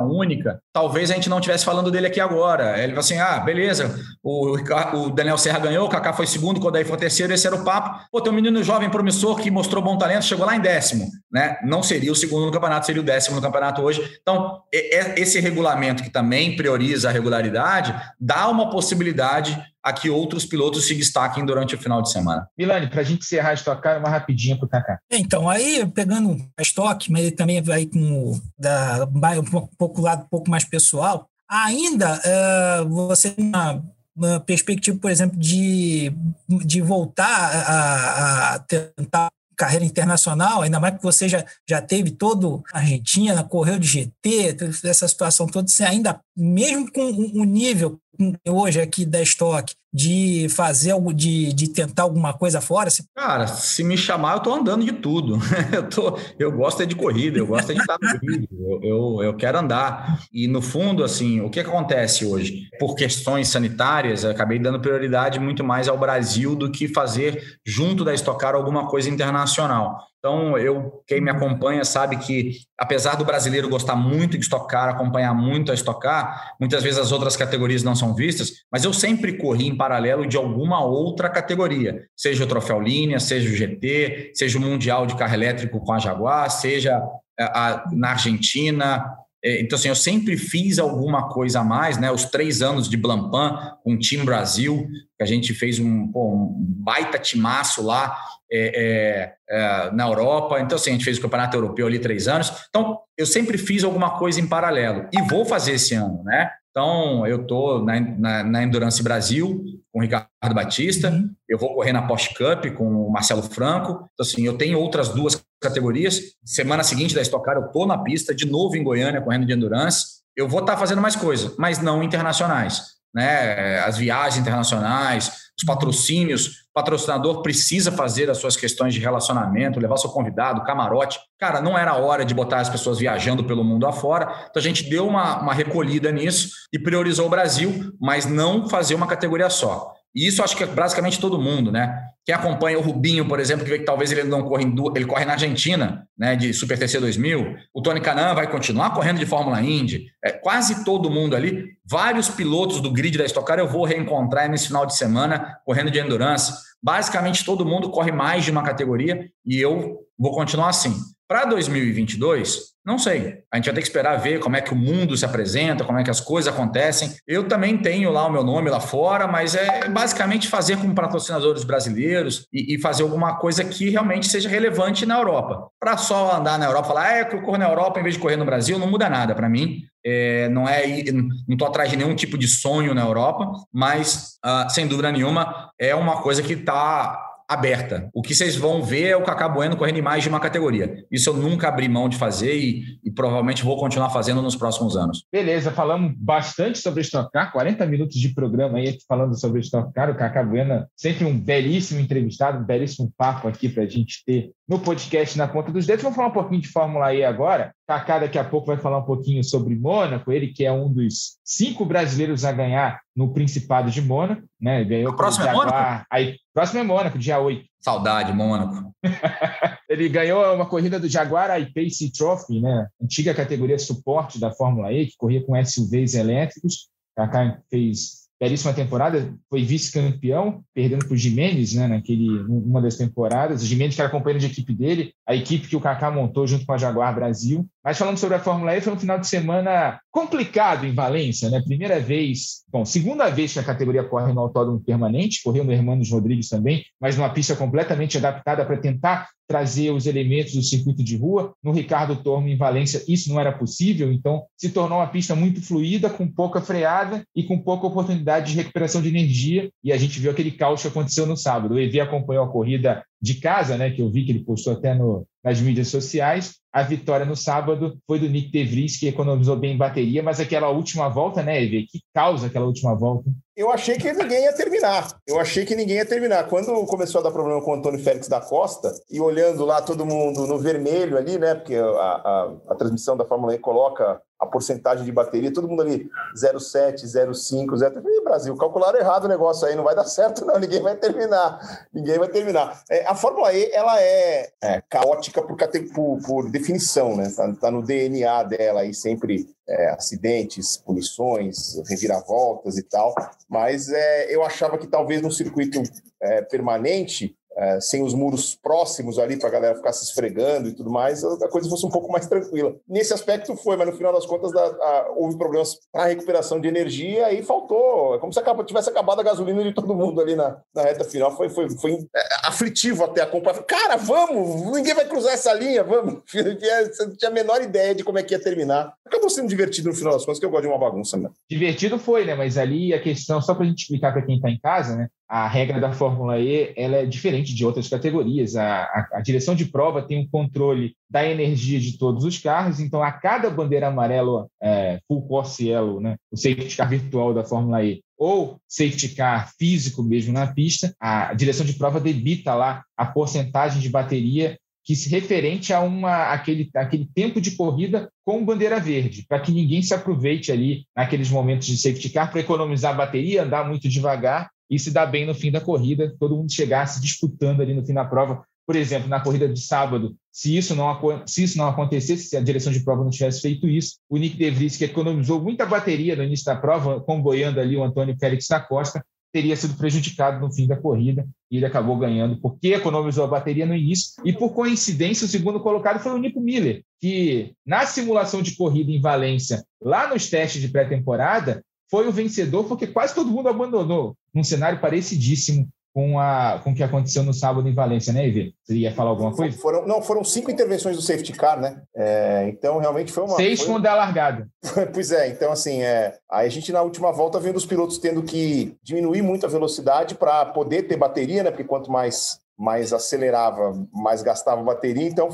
única, 0.00 0.60
talvez 0.72 1.08
a 1.12 1.14
gente 1.14 1.28
não 1.28 1.38
estivesse 1.38 1.64
falando 1.74 1.90
dele 1.90 2.06
aqui 2.06 2.20
agora. 2.20 2.78
Ele 2.78 2.88
falou 2.88 3.00
assim: 3.00 3.18
ah, 3.18 3.40
beleza, 3.40 3.98
o, 4.22 4.56
o 4.94 5.10
Daniel 5.10 5.36
Serra 5.36 5.58
ganhou, 5.58 5.86
o 5.86 5.88
Kaká 5.90 6.12
foi 6.12 6.26
segundo, 6.26 6.64
o 6.64 6.70
Daí 6.70 6.84
foi 6.84 6.96
terceiro, 6.96 7.32
esse 7.32 7.46
era 7.46 7.56
o 7.56 7.64
papo. 7.64 8.06
Pô, 8.10 8.20
tem 8.20 8.32
um 8.32 8.34
menino 8.34 8.62
jovem 8.62 8.88
promissor 8.88 9.36
que 9.36 9.50
mostrou 9.50 9.82
bom 9.82 9.98
talento, 9.98 10.24
chegou 10.24 10.46
lá 10.46 10.56
em 10.56 10.60
décimo, 10.60 11.08
né? 11.30 11.58
Não 11.64 11.82
seria 11.82 12.12
o 12.12 12.16
segundo 12.16 12.46
no 12.46 12.52
campeonato, 12.52 12.86
seria 12.86 13.02
o 13.02 13.04
décimo 13.04 13.36
no 13.36 13.42
campeonato 13.42 13.82
hoje. 13.82 14.18
Então, 14.20 14.62
esse 14.72 15.40
regulamento 15.40 16.02
que 16.02 16.10
também 16.10 16.56
prioriza 16.56 17.08
a 17.08 17.12
regularidade 17.12 17.94
dá 18.20 18.48
uma 18.48 18.70
possibilidade 18.70 19.60
a 19.84 19.92
que 19.92 20.08
outros 20.08 20.46
pilotos 20.46 20.86
se 20.86 20.94
destaquem 20.94 21.44
durante 21.44 21.74
o 21.74 21.78
final 21.78 22.00
de 22.00 22.10
semana. 22.10 22.48
Milani, 22.56 22.88
para 22.88 23.02
a 23.02 23.04
gente 23.04 23.20
encerrar 23.20 23.50
a 23.50 23.54
Stock 23.54 23.82
Car, 23.82 23.98
uma 23.98 24.08
rapidinha 24.08 24.56
para 24.56 24.64
o 24.64 24.68
Kaká. 24.68 24.98
Então, 25.10 25.48
aí 25.48 25.84
pegando 25.94 26.38
a 26.56 26.62
Stock, 26.62 27.12
mas 27.12 27.20
ele 27.20 27.32
também 27.32 27.60
vai 27.60 27.84
com 27.84 28.40
da, 28.58 29.06
um 29.06 29.66
pouco 29.76 30.00
lado 30.00 30.22
um 30.24 30.28
pouco 30.28 30.50
mais 30.50 30.64
pessoal, 30.64 31.28
ainda 31.62 32.20
uh, 32.20 32.88
você 32.88 33.30
tem 33.30 33.46
uma, 33.46 33.84
uma, 34.16 34.40
perspectiva, 34.40 34.98
por 34.98 35.10
exemplo, 35.10 35.38
de, 35.38 36.12
de 36.48 36.80
voltar 36.80 37.26
a, 37.26 38.54
a 38.54 38.58
tentar 38.58 39.28
carreira 39.56 39.84
internacional, 39.84 40.62
ainda 40.62 40.80
mais 40.80 40.96
que 40.96 41.02
você 41.02 41.28
já, 41.28 41.44
já 41.68 41.80
teve 41.80 42.10
todo 42.10 42.62
a 42.72 42.78
Argentina, 42.78 43.44
correu 43.44 43.78
de 43.78 43.86
GT, 43.86 44.56
essa 44.84 45.06
situação 45.06 45.46
toda, 45.46 45.68
você 45.68 45.84
ainda, 45.84 46.20
mesmo 46.36 46.90
com 46.90 47.02
o 47.02 47.44
nível 47.44 48.00
hoje 48.48 48.80
aqui 48.80 49.06
da 49.06 49.22
Stock 49.22 49.72
de 49.94 50.48
fazer 50.48 50.90
algo, 50.90 51.14
de, 51.14 51.52
de 51.52 51.68
tentar 51.68 52.02
alguma 52.02 52.32
coisa 52.32 52.60
fora? 52.60 52.90
Cara, 53.14 53.46
se 53.46 53.84
me 53.84 53.96
chamar, 53.96 54.34
eu 54.34 54.40
tô 54.40 54.52
andando 54.52 54.84
de 54.84 54.92
tudo. 54.92 55.38
eu, 55.72 55.88
tô, 55.88 56.18
eu 56.36 56.50
gosto 56.50 56.82
é 56.82 56.86
de 56.86 56.96
corrida, 56.96 57.38
eu 57.38 57.46
gosto 57.46 57.70
é 57.70 57.74
de 57.74 57.80
estar 57.80 57.96
no 58.02 58.18
grid, 58.18 58.48
eu, 58.50 58.80
eu, 58.82 59.22
eu, 59.22 59.36
quero 59.36 59.60
andar. 59.60 60.20
E 60.32 60.48
no 60.48 60.60
fundo, 60.60 61.04
assim, 61.04 61.40
o 61.40 61.48
que 61.48 61.60
acontece 61.60 62.26
hoje? 62.26 62.68
Por 62.80 62.96
questões 62.96 63.46
sanitárias, 63.46 64.24
eu 64.24 64.32
acabei 64.32 64.58
dando 64.58 64.80
prioridade 64.80 65.38
muito 65.38 65.62
mais 65.62 65.86
ao 65.86 65.96
Brasil 65.96 66.56
do 66.56 66.72
que 66.72 66.88
fazer 66.88 67.60
junto 67.64 68.04
da 68.04 68.12
Stock 68.14 68.40
Car 68.40 68.56
alguma 68.56 68.88
coisa 68.88 69.08
internacional. 69.08 70.00
Então, 70.24 70.56
eu, 70.56 71.02
quem 71.06 71.20
me 71.20 71.30
acompanha 71.30 71.84
sabe 71.84 72.16
que, 72.16 72.52
apesar 72.78 73.14
do 73.14 73.26
brasileiro 73.26 73.68
gostar 73.68 73.94
muito 73.94 74.38
de 74.38 74.44
estocar, 74.44 74.88
acompanhar 74.88 75.34
muito 75.34 75.70
a 75.70 75.74
estocar, 75.74 76.54
muitas 76.58 76.82
vezes 76.82 76.98
as 76.98 77.12
outras 77.12 77.36
categorias 77.36 77.82
não 77.82 77.94
são 77.94 78.14
vistas, 78.14 78.62
mas 78.72 78.84
eu 78.84 78.92
sempre 78.94 79.36
corri 79.36 79.66
em 79.66 79.76
paralelo 79.76 80.26
de 80.26 80.38
alguma 80.38 80.82
outra 80.82 81.28
categoria, 81.28 82.06
seja 82.16 82.42
o 82.42 82.46
Troféu 82.46 82.80
Linha, 82.80 83.20
seja 83.20 83.50
o 83.50 83.54
GT, 83.54 84.32
seja 84.34 84.56
o 84.56 84.62
Mundial 84.62 85.04
de 85.04 85.14
Carro 85.14 85.34
Elétrico 85.34 85.78
com 85.80 85.92
a 85.92 85.98
Jaguar, 85.98 86.50
seja 86.50 87.02
a, 87.38 87.68
a, 87.68 87.84
na 87.92 88.12
Argentina, 88.12 89.04
é, 89.44 89.60
então, 89.60 89.76
assim, 89.76 89.88
eu 89.88 89.94
sempre 89.94 90.38
fiz 90.38 90.78
alguma 90.78 91.28
coisa 91.28 91.60
a 91.60 91.64
mais, 91.64 91.98
né? 91.98 92.10
Os 92.10 92.24
três 92.24 92.62
anos 92.62 92.88
de 92.88 92.96
Blancpain 92.96 93.52
com 93.84 93.92
o 93.92 93.98
Team 93.98 94.24
Brasil, 94.24 94.88
que 95.18 95.22
a 95.22 95.26
gente 95.26 95.52
fez 95.52 95.78
um, 95.78 96.10
pô, 96.10 96.32
um 96.32 96.54
baita 96.58 97.18
timaço 97.18 97.82
lá 97.82 98.16
é, 98.56 98.70
é, 98.76 99.34
é, 99.50 99.90
na 99.90 100.06
Europa. 100.06 100.60
Então, 100.60 100.76
assim, 100.76 100.90
a 100.90 100.92
gente 100.92 101.04
fez 101.04 101.18
o 101.18 101.22
Campeonato 101.22 101.56
Europeu 101.56 101.88
ali 101.88 101.98
três 101.98 102.28
anos. 102.28 102.52
Então, 102.68 103.00
eu 103.18 103.26
sempre 103.26 103.58
fiz 103.58 103.82
alguma 103.82 104.16
coisa 104.16 104.40
em 104.40 104.46
paralelo. 104.46 105.08
E 105.12 105.20
vou 105.22 105.44
fazer 105.44 105.72
esse 105.72 105.94
ano, 105.94 106.22
né? 106.22 106.50
Então, 106.70 107.26
eu 107.26 107.42
estou 107.42 107.84
na, 107.84 108.00
na, 108.00 108.44
na, 108.44 108.62
Endurance 108.62 109.02
Brasil 109.02 109.64
com 109.92 110.00
o 110.00 110.02
Ricardo 110.02 110.54
Batista, 110.54 111.08
uhum. 111.08 111.30
eu 111.48 111.56
vou 111.56 111.72
correr 111.72 111.92
na 111.92 112.02
Porsche 112.02 112.34
Cup 112.34 112.66
com 112.76 113.06
o 113.06 113.12
Marcelo 113.12 113.42
Franco. 113.42 114.08
Então, 114.12 114.26
assim, 114.26 114.44
eu 114.44 114.58
tenho 114.58 114.78
outras 114.80 115.08
duas 115.08 115.40
categorias. 115.60 116.20
Semana 116.44 116.82
seguinte 116.82 117.14
da 117.14 117.22
Stock 117.22 117.44
Car, 117.44 117.56
eu 117.56 117.66
estou 117.66 117.86
na 117.86 117.98
pista, 117.98 118.34
de 118.34 118.46
novo 118.46 118.76
em 118.76 118.82
Goiânia, 118.82 119.20
correndo 119.20 119.46
de 119.46 119.52
Endurance. 119.52 120.22
Eu 120.36 120.48
vou 120.48 120.60
estar 120.60 120.72
tá 120.72 120.78
fazendo 120.78 121.00
mais 121.00 121.14
coisas, 121.14 121.56
mas 121.56 121.80
não 121.80 122.02
internacionais. 122.02 122.82
Né? 123.14 123.78
As 123.78 123.96
viagens 123.96 124.40
internacionais, 124.40 125.43
os 125.58 125.64
patrocínios. 125.64 126.64
O 126.70 126.74
patrocinador 126.74 127.42
precisa 127.42 127.92
fazer 127.92 128.28
as 128.30 128.38
suas 128.38 128.56
questões 128.56 128.92
de 128.94 129.00
relacionamento, 129.00 129.78
levar 129.78 129.96
seu 129.96 130.10
convidado, 130.10 130.64
camarote. 130.64 131.18
Cara, 131.38 131.60
não 131.60 131.78
era 131.78 131.96
hora 131.96 132.24
de 132.24 132.34
botar 132.34 132.58
as 132.58 132.68
pessoas 132.68 132.98
viajando 132.98 133.44
pelo 133.44 133.62
mundo 133.62 133.86
afora. 133.86 134.46
Então 134.50 134.60
a 134.60 134.64
gente 134.64 134.88
deu 134.88 135.06
uma, 135.06 135.40
uma 135.40 135.54
recolhida 135.54 136.10
nisso 136.10 136.50
e 136.72 136.78
priorizou 136.78 137.26
o 137.26 137.30
Brasil, 137.30 137.92
mas 138.00 138.26
não 138.26 138.68
fazer 138.68 138.94
uma 138.94 139.06
categoria 139.06 139.48
só. 139.48 139.92
E 140.14 140.26
isso 140.26 140.42
acho 140.42 140.56
que 140.56 140.62
é 140.62 140.66
basicamente 140.66 141.18
todo 141.18 141.40
mundo, 141.40 141.72
né? 141.72 142.00
Quem 142.24 142.34
acompanha 142.34 142.78
o 142.78 142.80
Rubinho, 142.80 143.26
por 143.26 143.38
exemplo, 143.38 143.64
que 143.64 143.70
vê 143.70 143.78
que 143.80 143.84
talvez 143.84 144.10
ele 144.10 144.24
não 144.24 144.44
corre, 144.44 144.64
ele 144.94 145.04
corre 145.04 145.26
na 145.26 145.32
Argentina, 145.32 146.08
né, 146.16 146.34
de 146.34 146.54
Super 146.54 146.78
TC 146.78 146.98
2000. 146.98 147.56
O 147.74 147.82
Tony 147.82 148.00
Canan 148.00 148.32
vai 148.32 148.50
continuar 148.50 148.94
correndo 148.94 149.18
de 149.18 149.26
Fórmula 149.26 149.60
Indy. 149.60 150.06
É, 150.24 150.30
quase 150.30 150.84
todo 150.84 151.10
mundo 151.10 151.36
ali, 151.36 151.66
vários 151.84 152.28
pilotos 152.28 152.80
do 152.80 152.90
grid 152.90 153.18
da 153.18 153.26
Stock 153.26 153.46
Car 153.46 153.58
eu 153.58 153.68
vou 153.68 153.84
reencontrar 153.84 154.48
nesse 154.48 154.68
final 154.68 154.86
de 154.86 154.96
semana 154.96 155.58
correndo 155.66 155.90
de 155.90 155.98
endurance. 155.98 156.54
Basicamente 156.82 157.44
todo 157.44 157.66
mundo 157.66 157.90
corre 157.90 158.12
mais 158.12 158.44
de 158.44 158.50
uma 158.50 158.62
categoria 158.62 159.28
e 159.44 159.60
eu 159.60 159.98
vou 160.18 160.32
continuar 160.32 160.70
assim. 160.70 160.94
Para 161.26 161.46
2022, 161.46 162.74
não 162.84 162.98
sei. 162.98 163.38
A 163.50 163.56
gente 163.56 163.64
vai 163.64 163.74
ter 163.74 163.80
que 163.80 163.86
esperar 163.86 164.16
ver 164.16 164.40
como 164.40 164.56
é 164.56 164.60
que 164.60 164.74
o 164.74 164.76
mundo 164.76 165.16
se 165.16 165.24
apresenta, 165.24 165.84
como 165.84 165.98
é 165.98 166.04
que 166.04 166.10
as 166.10 166.20
coisas 166.20 166.52
acontecem. 166.52 167.14
Eu 167.26 167.48
também 167.48 167.78
tenho 167.78 168.10
lá 168.12 168.26
o 168.26 168.30
meu 168.30 168.44
nome 168.44 168.68
lá 168.68 168.78
fora, 168.78 169.26
mas 169.26 169.54
é 169.54 169.88
basicamente 169.88 170.48
fazer 170.48 170.76
com 170.76 170.94
patrocinadores 170.94 171.64
brasileiros 171.64 172.46
e, 172.52 172.74
e 172.74 172.78
fazer 172.78 173.04
alguma 173.04 173.36
coisa 173.36 173.64
que 173.64 173.88
realmente 173.88 174.28
seja 174.28 174.50
relevante 174.50 175.06
na 175.06 175.16
Europa. 175.16 175.68
Para 175.80 175.96
só 175.96 176.36
andar 176.36 176.58
na 176.58 176.66
Europa, 176.66 176.88
falar, 176.88 177.06
ah, 177.06 177.16
é 177.16 177.24
que 177.24 177.34
eu 177.34 177.40
corro 177.40 177.56
na 177.56 177.68
Europa 177.68 178.00
em 178.00 178.02
vez 178.02 178.16
de 178.16 178.20
correr 178.20 178.36
no 178.36 178.44
Brasil, 178.44 178.78
não 178.78 178.90
muda 178.90 179.08
nada 179.08 179.34
para 179.34 179.48
mim. 179.48 179.84
É, 180.04 180.50
não 180.50 180.68
é, 180.68 180.84
não 181.10 181.30
estou 181.48 181.66
atrás 181.66 181.90
de 181.90 181.96
nenhum 181.96 182.14
tipo 182.14 182.36
de 182.36 182.46
sonho 182.46 182.92
na 182.92 183.00
Europa, 183.00 183.50
mas 183.72 184.34
uh, 184.44 184.68
sem 184.68 184.86
dúvida 184.86 185.10
nenhuma 185.10 185.70
é 185.78 185.94
uma 185.94 186.20
coisa 186.20 186.42
que 186.42 186.52
está 186.52 187.33
aberta. 187.54 188.08
O 188.12 188.22
que 188.22 188.34
vocês 188.34 188.56
vão 188.56 188.82
ver 188.82 189.08
é 189.08 189.16
o 189.16 189.22
Cacá 189.22 189.48
Bueno 189.48 189.76
correndo 189.76 189.98
em 189.98 190.02
mais 190.02 190.22
de 190.22 190.28
uma 190.28 190.40
categoria. 190.40 191.04
Isso 191.10 191.30
eu 191.30 191.34
nunca 191.34 191.68
abri 191.68 191.88
mão 191.88 192.08
de 192.08 192.16
fazer 192.16 192.54
e, 192.56 192.82
e 193.04 193.10
provavelmente 193.10 193.64
vou 193.64 193.78
continuar 193.78 194.10
fazendo 194.10 194.42
nos 194.42 194.56
próximos 194.56 194.96
anos. 194.96 195.24
Beleza, 195.32 195.70
falamos 195.70 196.14
bastante 196.16 196.78
sobre 196.78 197.00
Stock 197.00 197.30
Car, 197.32 197.52
40 197.52 197.86
minutos 197.86 198.18
de 198.18 198.34
programa 198.34 198.78
aí 198.78 198.96
falando 199.08 199.38
sobre 199.38 199.60
Stock 199.60 199.92
Car. 199.92 200.10
O 200.10 200.16
Cacá 200.16 200.42
Bueno, 200.42 200.86
sempre 200.96 201.24
um 201.24 201.38
belíssimo 201.38 202.00
entrevistado, 202.00 202.58
um 202.58 202.64
belíssimo 202.64 203.12
papo 203.16 203.48
aqui 203.48 203.68
para 203.68 203.84
a 203.84 203.88
gente 203.88 204.22
ter 204.26 204.52
no 204.66 204.78
podcast 204.78 205.36
Na 205.36 205.46
Ponta 205.46 205.70
dos 205.70 205.86
Dedos. 205.86 206.02
Vamos 206.02 206.16
falar 206.16 206.28
um 206.28 206.32
pouquinho 206.32 206.60
de 206.60 206.68
Fórmula 206.68 207.14
E 207.14 207.22
agora. 207.22 207.74
Kaká 207.86 208.20
daqui 208.20 208.38
a 208.38 208.44
pouco 208.44 208.68
vai 208.68 208.78
falar 208.78 208.98
um 208.98 209.04
pouquinho 209.04 209.44
sobre 209.44 209.76
Mônaco, 209.76 210.32
ele 210.32 210.48
que 210.48 210.64
é 210.64 210.72
um 210.72 210.90
dos 210.90 211.38
cinco 211.44 211.84
brasileiros 211.84 212.44
a 212.44 212.52
ganhar 212.52 213.00
no 213.14 213.32
Principado 213.32 213.90
de 213.90 214.00
Mônaco, 214.00 214.42
né? 214.60 214.82
Ganhou 214.84 215.12
o 215.12 215.16
próximo 215.16 215.44
Jaguar. 215.44 215.68
é 215.68 215.70
Mônaco? 215.70 216.06
Aí, 216.10 216.36
próximo 216.52 216.80
é 216.80 216.82
Mônaco, 216.82 217.18
dia 217.18 217.38
8. 217.38 217.64
Saudade, 217.80 218.32
Mônaco. 218.32 218.94
ele 219.88 220.08
ganhou 220.08 220.54
uma 220.54 220.66
corrida 220.66 220.98
do 220.98 221.08
Jaguar 221.08 221.60
I-Pace 221.60 222.10
Trophy, 222.12 222.60
né? 222.60 222.88
Antiga 223.02 223.34
categoria 223.34 223.78
suporte 223.78 224.40
da 224.40 224.50
Fórmula 224.50 224.90
E, 224.92 225.06
que 225.06 225.16
corria 225.18 225.44
com 225.44 225.62
SUVs 225.62 226.14
elétricos. 226.14 226.88
Kaká 227.14 227.58
fez 227.70 228.23
belíssima 228.40 228.72
temporada, 228.74 229.34
foi 229.48 229.62
vice-campeão, 229.62 230.62
perdendo 230.74 231.06
para 231.06 231.14
o 231.14 231.16
Jimenez, 231.16 231.74
né, 231.74 231.86
naquele, 231.86 232.28
uma 232.40 232.82
das 232.82 232.96
temporadas. 232.96 233.62
O 233.62 233.66
Jimenez 233.66 233.94
que 233.94 234.00
era 234.00 234.10
companheiro 234.10 234.40
de 234.40 234.52
equipe 234.52 234.74
dele, 234.74 235.14
a 235.26 235.34
equipe 235.34 235.68
que 235.68 235.76
o 235.76 235.80
Kaká 235.80 236.10
montou 236.10 236.46
junto 236.46 236.66
com 236.66 236.72
a 236.72 236.78
Jaguar 236.78 237.14
Brasil. 237.14 237.66
Mas 237.84 237.98
falando 237.98 238.16
sobre 238.16 238.36
a 238.36 238.40
Fórmula 238.40 238.74
E, 238.74 238.80
foi 238.80 238.94
um 238.94 238.98
final 238.98 239.18
de 239.18 239.28
semana 239.28 240.00
complicado 240.10 240.86
em 240.86 240.94
Valência, 240.94 241.50
né? 241.50 241.60
Primeira 241.62 242.00
vez, 242.00 242.62
bom, 242.72 242.84
segunda 242.84 243.28
vez 243.28 243.52
que 243.52 243.58
a 243.58 243.64
categoria 243.64 244.02
corre 244.02 244.32
no 244.32 244.40
autódromo 244.40 244.80
permanente, 244.80 245.42
correu 245.44 245.64
no 245.64 245.72
Hermanos 245.72 246.10
Rodrigues 246.10 246.48
também, 246.48 246.82
mas 246.98 247.16
numa 247.16 247.28
pista 247.28 247.54
completamente 247.54 248.16
adaptada 248.16 248.64
para 248.64 248.78
tentar 248.78 249.28
trazer 249.46 249.90
os 249.90 250.06
elementos 250.06 250.54
do 250.54 250.62
circuito 250.62 251.04
de 251.04 251.16
rua. 251.16 251.52
No 251.62 251.72
Ricardo 251.72 252.16
Tormo, 252.16 252.48
em 252.48 252.56
Valência, 252.56 253.02
isso 253.06 253.28
não 253.28 253.38
era 253.38 253.52
possível, 253.52 254.10
então 254.10 254.44
se 254.56 254.70
tornou 254.70 254.98
uma 254.98 255.06
pista 255.06 255.34
muito 255.34 255.60
fluida, 255.60 256.08
com 256.08 256.26
pouca 256.26 256.62
freada 256.62 257.22
e 257.36 257.42
com 257.42 257.58
pouca 257.58 257.86
oportunidade 257.86 258.52
de 258.52 258.56
recuperação 258.56 259.02
de 259.02 259.08
energia. 259.08 259.70
E 259.82 259.92
a 259.92 259.98
gente 259.98 260.18
viu 260.18 260.30
aquele 260.30 260.50
caos 260.50 260.80
que 260.80 260.88
aconteceu 260.88 261.26
no 261.26 261.36
sábado. 261.36 261.74
O 261.74 261.78
EV 261.78 262.00
acompanhou 262.00 262.44
a 262.44 262.50
corrida 262.50 263.04
de 263.24 263.36
casa, 263.36 263.78
né, 263.78 263.90
que 263.90 264.02
eu 264.02 264.10
vi 264.10 264.22
que 264.22 264.32
ele 264.32 264.44
postou 264.44 264.74
até 264.74 264.94
no, 264.94 265.26
nas 265.42 265.58
mídias 265.58 265.88
sociais. 265.88 266.56
A 266.70 266.82
vitória 266.82 267.24
no 267.24 267.34
sábado 267.34 267.98
foi 268.06 268.18
do 268.18 268.28
Nick 268.28 268.50
De 268.50 268.62
Vries, 268.64 268.98
que 268.98 269.08
economizou 269.08 269.56
bem 269.56 269.72
em 269.72 269.78
bateria, 269.78 270.22
mas 270.22 270.40
aquela 270.40 270.68
última 270.68 271.08
volta, 271.08 271.42
né, 271.42 271.64
Eve? 271.64 271.86
Que 271.90 272.00
causa 272.12 272.48
aquela 272.48 272.66
última 272.66 272.94
volta? 272.94 273.30
Eu 273.56 273.70
achei 273.70 273.96
que 273.96 274.12
ninguém 274.12 274.42
ia 274.42 274.52
terminar. 274.52 275.16
Eu 275.24 275.38
achei 275.38 275.64
que 275.64 275.76
ninguém 275.76 275.98
ia 275.98 276.06
terminar. 276.06 276.48
Quando 276.48 276.84
começou 276.86 277.20
a 277.20 277.24
dar 277.24 277.30
problema 277.30 277.62
com 277.62 277.70
o 277.70 277.74
Antônio 277.74 278.02
Félix 278.02 278.26
da 278.26 278.40
Costa, 278.40 278.92
e 279.08 279.20
olhando 279.20 279.64
lá 279.64 279.80
todo 279.80 280.04
mundo 280.04 280.44
no 280.46 280.58
vermelho 280.58 281.16
ali, 281.16 281.38
né? 281.38 281.54
Porque 281.54 281.76
a, 281.76 281.80
a, 281.80 282.52
a 282.70 282.74
transmissão 282.74 283.16
da 283.16 283.24
Fórmula 283.24 283.54
E 283.54 283.58
coloca 283.58 284.20
a 284.44 284.46
porcentagem 284.46 285.04
de 285.04 285.12
bateria, 285.12 285.52
todo 285.52 285.68
mundo 285.68 285.82
ali 285.82 286.08
0,7, 286.36 287.04
0,5, 287.04 287.76
0. 287.76 288.02
Ih, 288.04 288.24
Brasil, 288.24 288.56
calcularam 288.56 288.98
errado 288.98 289.24
o 289.24 289.28
negócio 289.28 289.66
aí, 289.66 289.74
não 289.74 289.84
vai 289.84 289.94
dar 289.94 290.04
certo, 290.04 290.44
não, 290.44 290.58
ninguém 290.58 290.82
vai 290.82 290.94
terminar. 290.96 291.86
Ninguém 291.92 292.18
vai 292.18 292.28
terminar. 292.28 292.82
É, 292.90 293.06
a 293.06 293.14
Fórmula 293.14 293.52
E, 293.52 293.70
ela 293.72 294.00
é, 294.00 294.50
é 294.62 294.82
caótica 294.82 295.42
por, 295.42 295.56
por, 295.56 296.18
por, 296.22 296.50
definição, 296.50 297.16
né? 297.16 297.32
Tá, 297.34 297.52
tá, 297.60 297.70
no 297.70 297.82
DNA 297.82 298.42
dela 298.44 298.80
aí 298.80 298.92
sempre 298.92 299.48
é, 299.66 299.90
acidentes, 299.90 300.76
punições, 300.76 301.80
reviravoltas 301.88 302.76
e 302.76 302.82
tal. 302.82 303.14
Mas 303.54 303.88
é, 303.88 304.34
eu 304.34 304.42
achava 304.42 304.76
que 304.76 304.88
talvez 304.88 305.22
no 305.22 305.30
circuito 305.30 305.80
é, 306.20 306.42
permanente 306.42 307.36
é, 307.56 307.80
sem 307.80 308.02
os 308.02 308.14
muros 308.14 308.54
próximos 308.54 309.18
ali 309.18 309.38
para 309.38 309.48
a 309.48 309.52
galera 309.52 309.74
ficar 309.74 309.92
se 309.92 310.04
esfregando 310.04 310.68
e 310.68 310.72
tudo 310.72 310.90
mais, 310.90 311.24
a 311.24 311.48
coisa 311.48 311.68
fosse 311.68 311.86
um 311.86 311.90
pouco 311.90 312.10
mais 312.10 312.26
tranquila. 312.26 312.74
Nesse 312.88 313.12
aspecto 313.12 313.56
foi, 313.56 313.76
mas 313.76 313.86
no 313.86 313.96
final 313.96 314.12
das 314.12 314.26
contas 314.26 314.52
da, 314.52 314.64
a, 314.64 315.12
houve 315.16 315.38
problemas 315.38 315.78
para 315.92 316.06
recuperação 316.06 316.60
de 316.60 316.68
energia 316.68 317.32
e 317.32 317.42
faltou. 317.42 318.14
É 318.14 318.18
como 318.18 318.32
se 318.32 318.38
acaba, 318.38 318.64
tivesse 318.64 318.90
acabado 318.90 319.20
a 319.20 319.24
gasolina 319.24 319.62
de 319.62 319.72
todo 319.72 319.94
mundo 319.94 320.20
ali 320.20 320.34
na, 320.34 320.58
na 320.74 320.82
reta 320.82 321.04
final. 321.04 321.36
Foi, 321.36 321.48
foi, 321.48 321.70
foi 321.70 321.92
é, 322.14 322.48
aflitivo 322.48 323.04
até 323.04 323.22
acompanhar. 323.22 323.62
Cara, 323.62 323.96
vamos! 323.96 324.72
Ninguém 324.72 324.94
vai 324.94 325.06
cruzar 325.06 325.34
essa 325.34 325.52
linha, 325.52 325.84
vamos! 325.84 326.22
Você 326.26 327.06
não 327.06 327.16
tinha 327.16 327.30
a 327.30 327.34
menor 327.34 327.62
ideia 327.62 327.94
de 327.94 328.04
como 328.04 328.18
é 328.18 328.22
que 328.22 328.34
ia 328.34 328.42
terminar. 328.42 328.92
Acabou 329.06 329.30
sendo 329.30 329.48
divertido 329.48 329.88
no 329.88 329.94
final 329.94 330.12
das 330.12 330.24
contas, 330.24 330.38
que 330.38 330.46
eu 330.46 330.50
gosto 330.50 330.62
de 330.62 330.68
uma 330.68 330.78
bagunça, 330.78 331.16
né? 331.16 331.30
Divertido 331.48 331.98
foi, 331.98 332.24
né? 332.24 332.34
Mas 332.34 332.58
ali 332.58 332.92
a 332.92 333.00
questão, 333.00 333.40
só 333.40 333.54
para 333.54 333.64
a 333.64 333.68
gente 333.68 333.82
explicar 333.82 334.12
para 334.12 334.22
quem 334.22 334.36
está 334.36 334.50
em 334.50 334.58
casa, 334.58 334.96
né? 334.96 335.08
A 335.28 335.48
regra 335.48 335.80
da 335.80 335.92
Fórmula 335.92 336.38
E 336.38 336.72
ela 336.76 336.96
é 336.96 337.06
diferente 337.06 337.54
de 337.54 337.64
outras 337.64 337.88
categorias. 337.88 338.56
A, 338.56 338.84
a, 338.84 339.08
a, 339.14 339.20
direção 339.20 339.54
de 339.54 339.66
prova 339.66 340.02
tem 340.02 340.18
um 340.18 340.28
controle 340.28 340.94
da 341.08 341.28
energia 341.28 341.80
de 341.80 341.98
todos 341.98 342.24
os 342.24 342.38
carros, 342.38 342.80
então 342.80 343.02
a 343.02 343.10
cada 343.12 343.50
bandeira 343.50 343.88
amarela 343.88 344.46
é, 344.62 344.98
full 345.08 345.26
course 345.26 345.66
yellow, 345.66 346.00
né, 346.00 346.16
o 346.30 346.36
safety 346.36 346.76
car 346.76 346.88
virtual 346.88 347.32
da 347.32 347.44
Fórmula 347.44 347.82
E, 347.84 348.02
ou 348.18 348.58
safety 348.68 349.14
car 349.14 349.50
físico 349.58 350.02
mesmo 350.02 350.32
na 350.32 350.46
pista, 350.46 350.94
a 351.00 351.32
direção 351.34 351.64
de 351.64 351.74
prova 351.74 352.00
debita 352.00 352.54
lá 352.54 352.82
a 352.96 353.06
porcentagem 353.06 353.80
de 353.80 353.88
bateria 353.88 354.56
que 354.84 354.94
se 354.94 355.08
referente 355.08 355.72
a 355.72 355.80
uma, 355.80 356.24
aquele, 356.24 356.68
aquele 356.76 357.08
tempo 357.14 357.40
de 357.40 357.52
corrida 357.52 358.10
com 358.22 358.44
bandeira 358.44 358.78
verde, 358.78 359.24
para 359.26 359.40
que 359.40 359.50
ninguém 359.50 359.80
se 359.80 359.94
aproveite 359.94 360.52
ali 360.52 360.84
naqueles 360.94 361.30
momentos 361.30 361.66
de 361.66 361.78
safety 361.78 362.10
car 362.10 362.30
para 362.30 362.40
economizar 362.40 362.94
bateria, 362.94 363.42
andar 363.42 363.66
muito 363.66 363.88
devagar 363.88 364.50
e 364.70 364.78
se 364.78 364.90
dar 364.90 365.06
bem 365.06 365.26
no 365.26 365.34
fim 365.34 365.50
da 365.50 365.60
corrida, 365.60 366.14
todo 366.18 366.36
mundo 366.36 366.52
chegasse 366.52 367.00
disputando 367.00 367.60
ali 367.60 367.74
no 367.74 367.84
fim 367.84 367.94
da 367.94 368.04
prova. 368.04 368.44
Por 368.66 368.76
exemplo, 368.76 369.08
na 369.08 369.20
corrida 369.20 369.46
de 369.46 369.60
sábado, 369.60 370.16
se 370.32 370.56
isso 370.56 370.74
não, 370.74 370.98
se 371.26 371.44
isso 371.44 371.58
não 371.58 371.68
acontecesse, 371.68 372.28
se 372.28 372.36
a 372.36 372.40
direção 372.40 372.72
de 372.72 372.80
prova 372.82 373.04
não 373.04 373.10
tivesse 373.10 373.42
feito 373.42 373.68
isso, 373.68 373.98
o 374.08 374.16
Nick 374.16 374.36
De 374.38 374.50
Vries, 374.50 374.76
que 374.76 374.84
economizou 374.84 375.40
muita 375.40 375.66
bateria 375.66 376.16
no 376.16 376.24
início 376.24 376.46
da 376.46 376.56
prova, 376.56 377.00
comboiando 377.00 377.60
ali 377.60 377.76
o 377.76 377.84
Antônio 377.84 378.16
Félix 378.18 378.46
da 378.48 378.60
Costa, 378.60 379.04
teria 379.34 379.56
sido 379.56 379.76
prejudicado 379.76 380.40
no 380.40 380.52
fim 380.52 380.64
da 380.64 380.76
corrida 380.76 381.26
e 381.50 381.56
ele 381.56 381.66
acabou 381.66 381.98
ganhando 381.98 382.40
porque 382.40 382.68
economizou 382.68 383.24
a 383.24 383.28
bateria 383.28 383.66
no 383.66 383.74
início. 383.74 384.22
E 384.24 384.32
por 384.32 384.54
coincidência, 384.54 385.24
o 385.24 385.28
segundo 385.28 385.58
colocado 385.58 385.98
foi 385.98 386.12
o 386.12 386.18
Nico 386.18 386.40
Miller, 386.40 386.84
que 387.00 387.52
na 387.66 387.84
simulação 387.84 388.40
de 388.40 388.54
corrida 388.54 388.92
em 388.92 389.00
Valência, 389.00 389.64
lá 389.82 390.08
nos 390.08 390.30
testes 390.30 390.62
de 390.62 390.68
pré-temporada, 390.68 391.64
foi 391.90 392.08
o 392.08 392.12
vencedor 392.12 392.64
porque 392.64 392.86
quase 392.86 393.14
todo 393.14 393.30
mundo 393.30 393.48
abandonou, 393.48 394.16
num 394.34 394.44
cenário 394.44 394.80
parecidíssimo 394.80 395.68
com, 395.94 396.18
a, 396.18 396.60
com 396.64 396.72
o 396.72 396.74
que 396.74 396.82
aconteceu 396.82 397.22
no 397.22 397.32
sábado 397.32 397.68
em 397.68 397.72
Valência, 397.72 398.12
né, 398.12 398.26
Ivê? 398.26 398.52
Você 398.64 398.74
ia 398.74 398.92
falar 398.92 399.10
alguma 399.10 399.32
coisa? 399.32 399.56
Foram, 399.56 399.86
não, 399.86 400.02
foram 400.02 400.24
cinco 400.24 400.50
intervenções 400.50 400.96
do 400.96 401.02
safety 401.02 401.32
car, 401.32 401.60
né? 401.60 401.80
É, 401.94 402.48
então, 402.48 402.78
realmente 402.78 403.12
foi 403.12 403.22
uma... 403.22 403.36
Seis 403.36 403.60
foi... 403.60 403.80
com 403.80 403.86
a 403.86 403.94
largada. 403.94 404.48
pois 404.92 405.12
é, 405.12 405.28
então, 405.28 405.52
assim, 405.52 405.82
é, 405.82 406.18
aí 406.28 406.48
a 406.48 406.50
gente 406.50 406.72
na 406.72 406.82
última 406.82 407.12
volta 407.12 407.38
vendo 407.38 407.56
os 407.56 407.64
pilotos 407.64 407.98
tendo 407.98 408.24
que 408.24 408.74
diminuir 408.82 409.22
muito 409.22 409.46
a 409.46 409.48
velocidade 409.48 410.16
para 410.16 410.46
poder 410.46 410.82
ter 410.82 410.96
bateria, 410.96 411.44
né? 411.44 411.50
Porque 411.52 411.62
quanto 411.62 411.92
mais 411.92 412.40
mais 412.58 412.92
acelerava, 412.92 413.72
mais 413.92 414.22
gastava 414.22 414.62
bateria, 414.62 415.08
então 415.08 415.28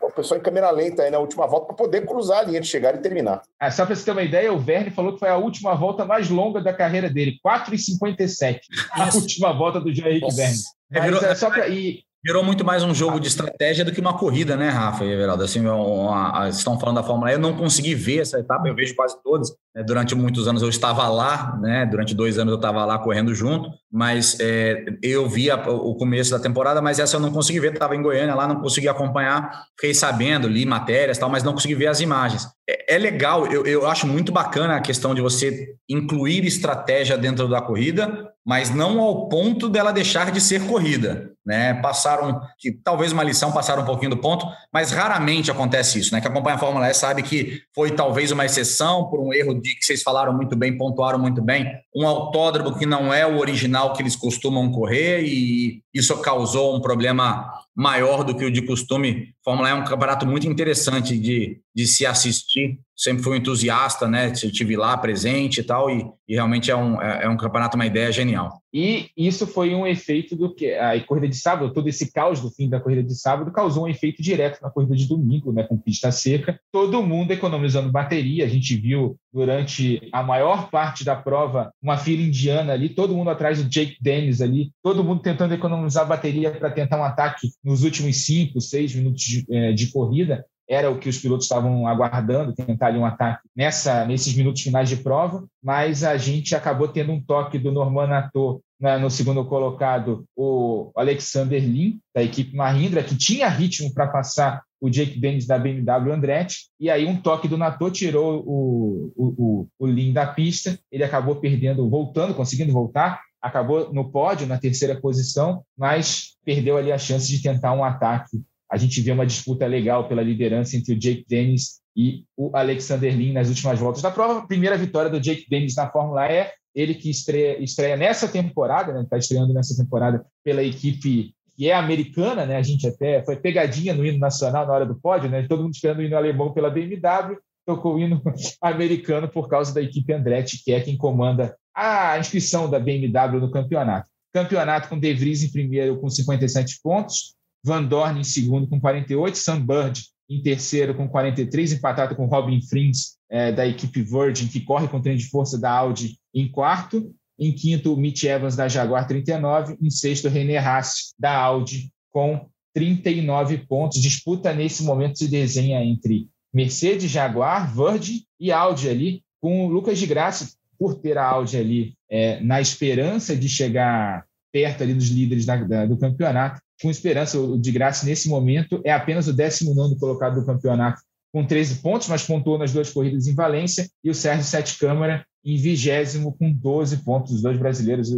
o 0.00 0.10
pessoal 0.10 0.40
em 0.40 0.42
câmera 0.42 0.70
lenta 0.70 1.02
aí 1.02 1.10
na 1.10 1.18
última 1.18 1.46
volta 1.46 1.66
para 1.66 1.76
poder 1.76 2.06
cruzar 2.06 2.38
a 2.38 2.42
linha 2.42 2.60
de 2.60 2.66
chegar 2.66 2.94
e 2.94 2.98
terminar. 2.98 3.42
Ah, 3.60 3.70
só 3.70 3.84
para 3.84 3.94
você 3.94 4.04
ter 4.04 4.12
uma 4.12 4.22
ideia, 4.22 4.52
o 4.52 4.58
Verne 4.58 4.90
falou 4.90 5.12
que 5.12 5.18
foi 5.18 5.28
a 5.28 5.36
última 5.36 5.74
volta 5.74 6.04
mais 6.04 6.30
longa 6.30 6.60
da 6.62 6.72
carreira 6.72 7.10
dele, 7.10 7.38
4,57. 7.44 8.60
A 8.92 9.14
última 9.14 9.52
volta 9.52 9.80
do 9.80 9.90
Henrique 9.90 10.34
Verne. 10.34 10.58
É, 10.92 11.00
virou, 11.00 11.20
é 11.22 11.34
só 11.34 11.50
pra, 11.50 11.68
e, 11.68 12.04
Virou 12.24 12.42
muito 12.42 12.64
mais 12.64 12.82
um 12.82 12.94
jogo 12.94 13.20
de 13.20 13.28
estratégia 13.28 13.84
do 13.84 13.92
que 13.92 14.00
uma 14.00 14.16
corrida, 14.16 14.56
né, 14.56 14.70
Rafa 14.70 15.04
e 15.04 15.12
Everaldo? 15.12 15.44
Assim, 15.44 15.60
uma, 15.66 16.48
estão 16.48 16.80
falando 16.80 16.96
da 16.96 17.02
Fórmula 17.02 17.30
E, 17.30 17.34
eu 17.34 17.38
não 17.38 17.54
consegui 17.54 17.94
ver 17.94 18.20
essa 18.20 18.38
etapa, 18.38 18.66
eu 18.66 18.74
vejo 18.74 18.96
quase 18.96 19.22
todas. 19.22 19.50
Né? 19.74 19.82
Durante 19.82 20.14
muitos 20.14 20.48
anos 20.48 20.62
eu 20.62 20.70
estava 20.70 21.06
lá, 21.06 21.54
né? 21.60 21.84
Durante 21.84 22.14
dois 22.14 22.38
anos 22.38 22.52
eu 22.52 22.56
estava 22.56 22.82
lá 22.86 22.98
correndo 22.98 23.34
junto, 23.34 23.68
mas 23.92 24.38
é, 24.40 24.86
eu 25.02 25.28
vi 25.28 25.50
a, 25.50 25.56
o 25.68 25.94
começo 25.96 26.30
da 26.30 26.38
temporada, 26.38 26.80
mas 26.80 26.98
essa 26.98 27.16
eu 27.16 27.20
não 27.20 27.30
consegui 27.30 27.60
ver, 27.60 27.74
estava 27.74 27.94
em 27.94 28.00
Goiânia 28.00 28.34
lá, 28.34 28.48
não 28.48 28.58
consegui 28.62 28.88
acompanhar, 28.88 29.66
fiquei 29.78 29.92
sabendo, 29.92 30.48
li 30.48 30.64
matérias 30.64 31.18
tal, 31.18 31.28
mas 31.28 31.42
não 31.42 31.52
consegui 31.52 31.74
ver 31.74 31.88
as 31.88 32.00
imagens. 32.00 32.48
É, 32.66 32.94
é 32.94 32.98
legal, 32.98 33.46
eu, 33.48 33.66
eu 33.66 33.86
acho 33.86 34.06
muito 34.06 34.32
bacana 34.32 34.76
a 34.76 34.80
questão 34.80 35.14
de 35.14 35.20
você 35.20 35.74
incluir 35.86 36.46
estratégia 36.46 37.18
dentro 37.18 37.46
da 37.48 37.60
corrida, 37.60 38.32
mas 38.44 38.70
não 38.70 39.00
ao 39.00 39.28
ponto 39.28 39.68
dela 39.68 39.92
deixar 39.92 40.30
de 40.30 40.40
ser 40.40 40.66
corrida, 40.66 41.32
né? 41.44 41.74
Passaram, 41.74 42.40
que 42.58 42.72
talvez 42.72 43.12
uma 43.12 43.22
lição 43.22 43.52
passaram 43.52 43.82
um 43.82 43.86
pouquinho 43.86 44.10
do 44.10 44.18
ponto, 44.18 44.46
mas 44.72 44.90
raramente 44.90 45.50
acontece 45.50 45.98
isso, 45.98 46.14
né? 46.14 46.20
Que 46.20 46.28
acompanha 46.28 46.56
a 46.56 46.58
Fórmula 46.58 46.90
E 46.90 46.94
sabe 46.94 47.22
que 47.22 47.62
foi 47.74 47.92
talvez 47.92 48.30
uma 48.30 48.44
exceção 48.44 49.08
por 49.08 49.20
um 49.20 49.32
erro 49.32 49.54
de 49.54 49.74
que 49.74 49.84
vocês 49.84 50.02
falaram 50.02 50.32
muito 50.34 50.54
bem, 50.54 50.76
pontuaram 50.76 51.18
muito 51.18 51.40
bem, 51.40 51.66
um 51.94 52.06
autódromo 52.06 52.78
que 52.78 52.84
não 52.84 53.12
é 53.12 53.26
o 53.26 53.38
original 53.38 53.92
que 53.94 54.02
eles 54.02 54.16
costumam 54.16 54.70
correr 54.70 55.22
e 55.24 55.82
isso 55.92 56.16
causou 56.18 56.76
um 56.76 56.80
problema 56.80 57.50
maior 57.74 58.22
do 58.22 58.36
que 58.36 58.44
o 58.44 58.50
de 58.50 58.62
costume. 58.62 59.34
Fórmula 59.44 59.68
é 59.68 59.74
um 59.74 59.84
campeonato 59.84 60.26
muito 60.26 60.46
interessante 60.46 61.18
de, 61.18 61.60
de 61.74 61.86
se 61.86 62.06
assistir. 62.06 62.78
Sempre 62.96 63.24
fui 63.24 63.36
entusiasta, 63.38 64.06
né? 64.08 64.30
Estive 64.30 64.76
lá 64.76 64.96
presente 64.96 65.60
e 65.60 65.64
tal, 65.64 65.90
e, 65.90 66.06
e 66.28 66.34
realmente 66.34 66.70
é 66.70 66.76
um, 66.76 67.00
é, 67.02 67.24
é, 67.24 67.28
um 67.28 67.36
campeonato, 67.36 67.76
uma 67.76 67.86
ideia 67.86 68.12
genial. 68.12 68.62
E 68.74 69.08
isso 69.16 69.46
foi 69.46 69.72
um 69.72 69.86
efeito 69.86 70.34
do 70.34 70.52
que 70.52 70.74
a 70.74 71.00
corrida 71.04 71.28
de 71.28 71.36
sábado, 71.36 71.72
todo 71.72 71.88
esse 71.88 72.10
caos 72.10 72.40
do 72.40 72.50
fim 72.50 72.68
da 72.68 72.80
corrida 72.80 73.04
de 73.04 73.14
sábado 73.14 73.52
causou 73.52 73.84
um 73.84 73.88
efeito 73.88 74.20
direto 74.20 74.60
na 74.60 74.68
corrida 74.68 74.96
de 74.96 75.06
domingo, 75.06 75.52
né? 75.52 75.62
Com 75.62 75.78
pista 75.78 76.10
seca, 76.10 76.58
todo 76.72 77.00
mundo 77.00 77.30
economizando 77.30 77.92
bateria. 77.92 78.44
A 78.44 78.48
gente 78.48 78.74
viu 78.74 79.16
durante 79.32 80.08
a 80.12 80.24
maior 80.24 80.70
parte 80.70 81.04
da 81.04 81.14
prova 81.14 81.72
uma 81.80 81.96
fila 81.96 82.22
indiana 82.22 82.72
ali, 82.72 82.88
todo 82.88 83.14
mundo 83.14 83.30
atrás 83.30 83.62
do 83.62 83.70
Jake 83.70 83.96
Dennis 84.00 84.40
ali, 84.40 84.72
todo 84.82 85.04
mundo 85.04 85.22
tentando 85.22 85.54
economizar 85.54 86.04
bateria 86.04 86.50
para 86.50 86.68
tentar 86.68 86.98
um 86.98 87.04
ataque 87.04 87.50
nos 87.62 87.84
últimos 87.84 88.24
cinco, 88.24 88.60
seis 88.60 88.92
minutos 88.92 89.22
de, 89.22 89.46
é, 89.50 89.72
de 89.72 89.92
corrida 89.92 90.44
era 90.68 90.90
o 90.90 90.98
que 90.98 91.08
os 91.08 91.18
pilotos 91.18 91.44
estavam 91.44 91.86
aguardando, 91.86 92.54
tentar 92.54 92.86
ali 92.86 92.98
um 92.98 93.04
ataque 93.04 93.42
nessa, 93.54 94.04
nesses 94.04 94.34
minutos 94.34 94.62
finais 94.62 94.88
de 94.88 94.96
prova, 94.96 95.44
mas 95.62 96.02
a 96.02 96.16
gente 96.16 96.54
acabou 96.54 96.88
tendo 96.88 97.12
um 97.12 97.22
toque 97.22 97.58
do 97.58 97.72
Norman 97.72 98.06
Nato 98.06 98.62
né, 98.80 98.98
no 98.98 99.10
segundo 99.10 99.44
colocado, 99.44 100.24
o 100.36 100.90
Alexander 100.96 101.62
Lin, 101.62 101.98
da 102.14 102.22
equipe 102.22 102.56
Mahindra, 102.56 103.02
que 103.02 103.16
tinha 103.16 103.48
ritmo 103.48 103.92
para 103.92 104.08
passar 104.08 104.62
o 104.80 104.90
Jake 104.90 105.18
Dennis 105.18 105.46
da 105.46 105.58
BMW 105.58 106.12
Andretti, 106.12 106.68
e 106.78 106.90
aí 106.90 107.06
um 107.06 107.16
toque 107.16 107.48
do 107.48 107.56
Nato 107.56 107.90
tirou 107.90 108.42
o, 108.46 109.12
o, 109.16 109.26
o, 109.38 109.68
o 109.78 109.86
Lin 109.86 110.12
da 110.12 110.26
pista, 110.26 110.78
ele 110.90 111.04
acabou 111.04 111.36
perdendo, 111.36 111.88
voltando, 111.88 112.34
conseguindo 112.34 112.72
voltar, 112.72 113.20
acabou 113.40 113.92
no 113.92 114.10
pódio, 114.10 114.46
na 114.46 114.58
terceira 114.58 114.98
posição, 114.98 115.62
mas 115.76 116.36
perdeu 116.44 116.76
ali 116.76 116.90
a 116.90 116.98
chance 116.98 117.28
de 117.28 117.42
tentar 117.42 117.72
um 117.72 117.84
ataque 117.84 118.42
a 118.74 118.76
gente 118.76 119.00
vê 119.00 119.12
uma 119.12 119.24
disputa 119.24 119.68
legal 119.68 120.08
pela 120.08 120.20
liderança 120.20 120.76
entre 120.76 120.94
o 120.94 120.98
Jake 120.98 121.24
Dennis 121.28 121.80
e 121.96 122.24
o 122.36 122.50
Alexander 122.56 123.16
Lin 123.16 123.32
nas 123.32 123.48
últimas 123.48 123.78
voltas 123.78 124.02
da 124.02 124.10
prova. 124.10 124.48
Primeira 124.48 124.76
vitória 124.76 125.08
do 125.08 125.20
Jake 125.20 125.46
Dennis 125.48 125.76
na 125.76 125.88
Fórmula 125.88 126.26
E, 126.28 126.50
ele 126.74 126.92
que 126.92 127.08
estreia, 127.08 127.62
estreia 127.62 127.96
nessa 127.96 128.26
temporada, 128.26 128.90
está 128.90 129.00
né? 129.00 129.06
Tá 129.08 129.16
estreando 129.16 129.54
nessa 129.54 129.80
temporada 129.80 130.26
pela 130.42 130.60
equipe 130.60 131.32
que 131.56 131.70
é 131.70 131.72
americana, 131.72 132.44
né? 132.44 132.56
A 132.56 132.62
gente 132.62 132.84
até 132.84 133.24
foi 133.24 133.36
pegadinha 133.36 133.94
no 133.94 134.04
hino 134.04 134.18
nacional 134.18 134.66
na 134.66 134.72
hora 134.72 134.84
do 134.84 134.96
pódio, 134.96 135.30
né? 135.30 135.46
Todo 135.46 135.62
mundo 135.62 135.74
esperando 135.74 136.00
o 136.00 136.02
hino 136.02 136.16
alemão 136.16 136.52
pela 136.52 136.68
BMW, 136.68 137.38
tocou 137.64 137.94
o 137.94 138.00
hino 138.00 138.20
americano 138.60 139.28
por 139.28 139.48
causa 139.48 139.72
da 139.72 139.80
equipe 139.80 140.12
Andretti, 140.12 140.64
que 140.64 140.72
é 140.72 140.80
quem 140.80 140.96
comanda 140.96 141.56
a 141.72 142.18
inscrição 142.18 142.68
da 142.68 142.80
BMW 142.80 143.38
no 143.38 143.52
campeonato. 143.52 144.08
Campeonato 144.32 144.88
com 144.88 144.98
De 144.98 145.14
Vries 145.14 145.44
em 145.44 145.52
primeiro 145.52 146.00
com 146.00 146.10
57 146.10 146.80
pontos, 146.82 147.36
Van 147.64 147.82
Dorn 147.82 148.20
em 148.20 148.24
segundo 148.24 148.68
com 148.68 148.78
48, 148.78 149.38
Sam 149.38 149.64
Bird 149.64 150.02
em 150.28 150.42
terceiro 150.42 150.94
com 150.94 151.08
43, 151.08 151.72
empatado 151.72 152.14
com 152.14 152.26
Robin 152.26 152.60
Frins 152.60 153.16
é, 153.30 153.52
da 153.52 153.66
equipe 153.66 154.02
Virgin, 154.02 154.48
que 154.48 154.60
corre 154.60 154.88
com 154.88 154.98
o 154.98 155.02
trem 155.02 155.16
de 155.16 155.28
força 155.28 155.58
da 155.58 155.70
Audi 155.70 156.18
em 156.34 156.50
quarto. 156.50 157.14
Em 157.38 157.52
quinto, 157.52 157.96
Mitch 157.96 158.24
Evans 158.24 158.54
da 158.54 158.68
Jaguar, 158.68 159.06
39. 159.06 159.76
Em 159.80 159.90
sexto, 159.90 160.28
René 160.28 160.56
Haas 160.56 161.14
da 161.18 161.36
Audi 161.36 161.90
com 162.10 162.46
39 162.74 163.58
pontos. 163.66 164.00
Disputa 164.00 164.52
nesse 164.52 164.84
momento 164.84 165.18
se 165.18 165.28
desenha 165.28 165.84
entre 165.84 166.28
Mercedes, 166.52 167.10
Jaguar, 167.10 167.74
Virgin 167.74 168.22
e 168.38 168.52
Audi 168.52 168.88
ali, 168.88 169.22
com 169.40 169.66
o 169.66 169.68
Lucas 169.68 169.98
de 169.98 170.06
Graça 170.06 170.54
por 170.78 170.94
ter 170.94 171.18
a 171.18 171.26
Audi 171.26 171.56
ali 171.56 171.94
é, 172.08 172.40
na 172.40 172.60
esperança 172.60 173.34
de 173.34 173.48
chegar 173.48 174.24
perto 174.52 174.82
ali 174.82 174.94
dos 174.94 175.08
líderes 175.08 175.44
da, 175.44 175.56
da, 175.56 175.86
do 175.86 175.96
campeonato. 175.96 176.60
Com 176.80 176.90
esperança, 176.90 177.38
o 177.38 177.58
de 177.58 177.70
Graça 177.70 178.04
nesse 178.04 178.28
momento 178.28 178.80
é 178.84 178.92
apenas 178.92 179.28
o 179.28 179.32
19 179.32 179.98
colocado 179.98 180.40
do 180.40 180.46
campeonato 180.46 181.00
com 181.32 181.44
13 181.44 181.76
pontos, 181.76 182.06
mas 182.06 182.22
pontuou 182.22 182.58
nas 182.58 182.72
duas 182.72 182.92
corridas 182.92 183.26
em 183.26 183.34
Valência, 183.34 183.88
e 184.04 184.10
o 184.10 184.14
Sérgio 184.14 184.44
Sete 184.44 184.78
Câmara 184.78 185.26
em 185.44 185.56
vigésimo 185.56 186.32
com 186.38 186.50
12 186.50 186.98
pontos, 186.98 187.32
os 187.32 187.42
dois 187.42 187.58
brasileiros, 187.58 188.10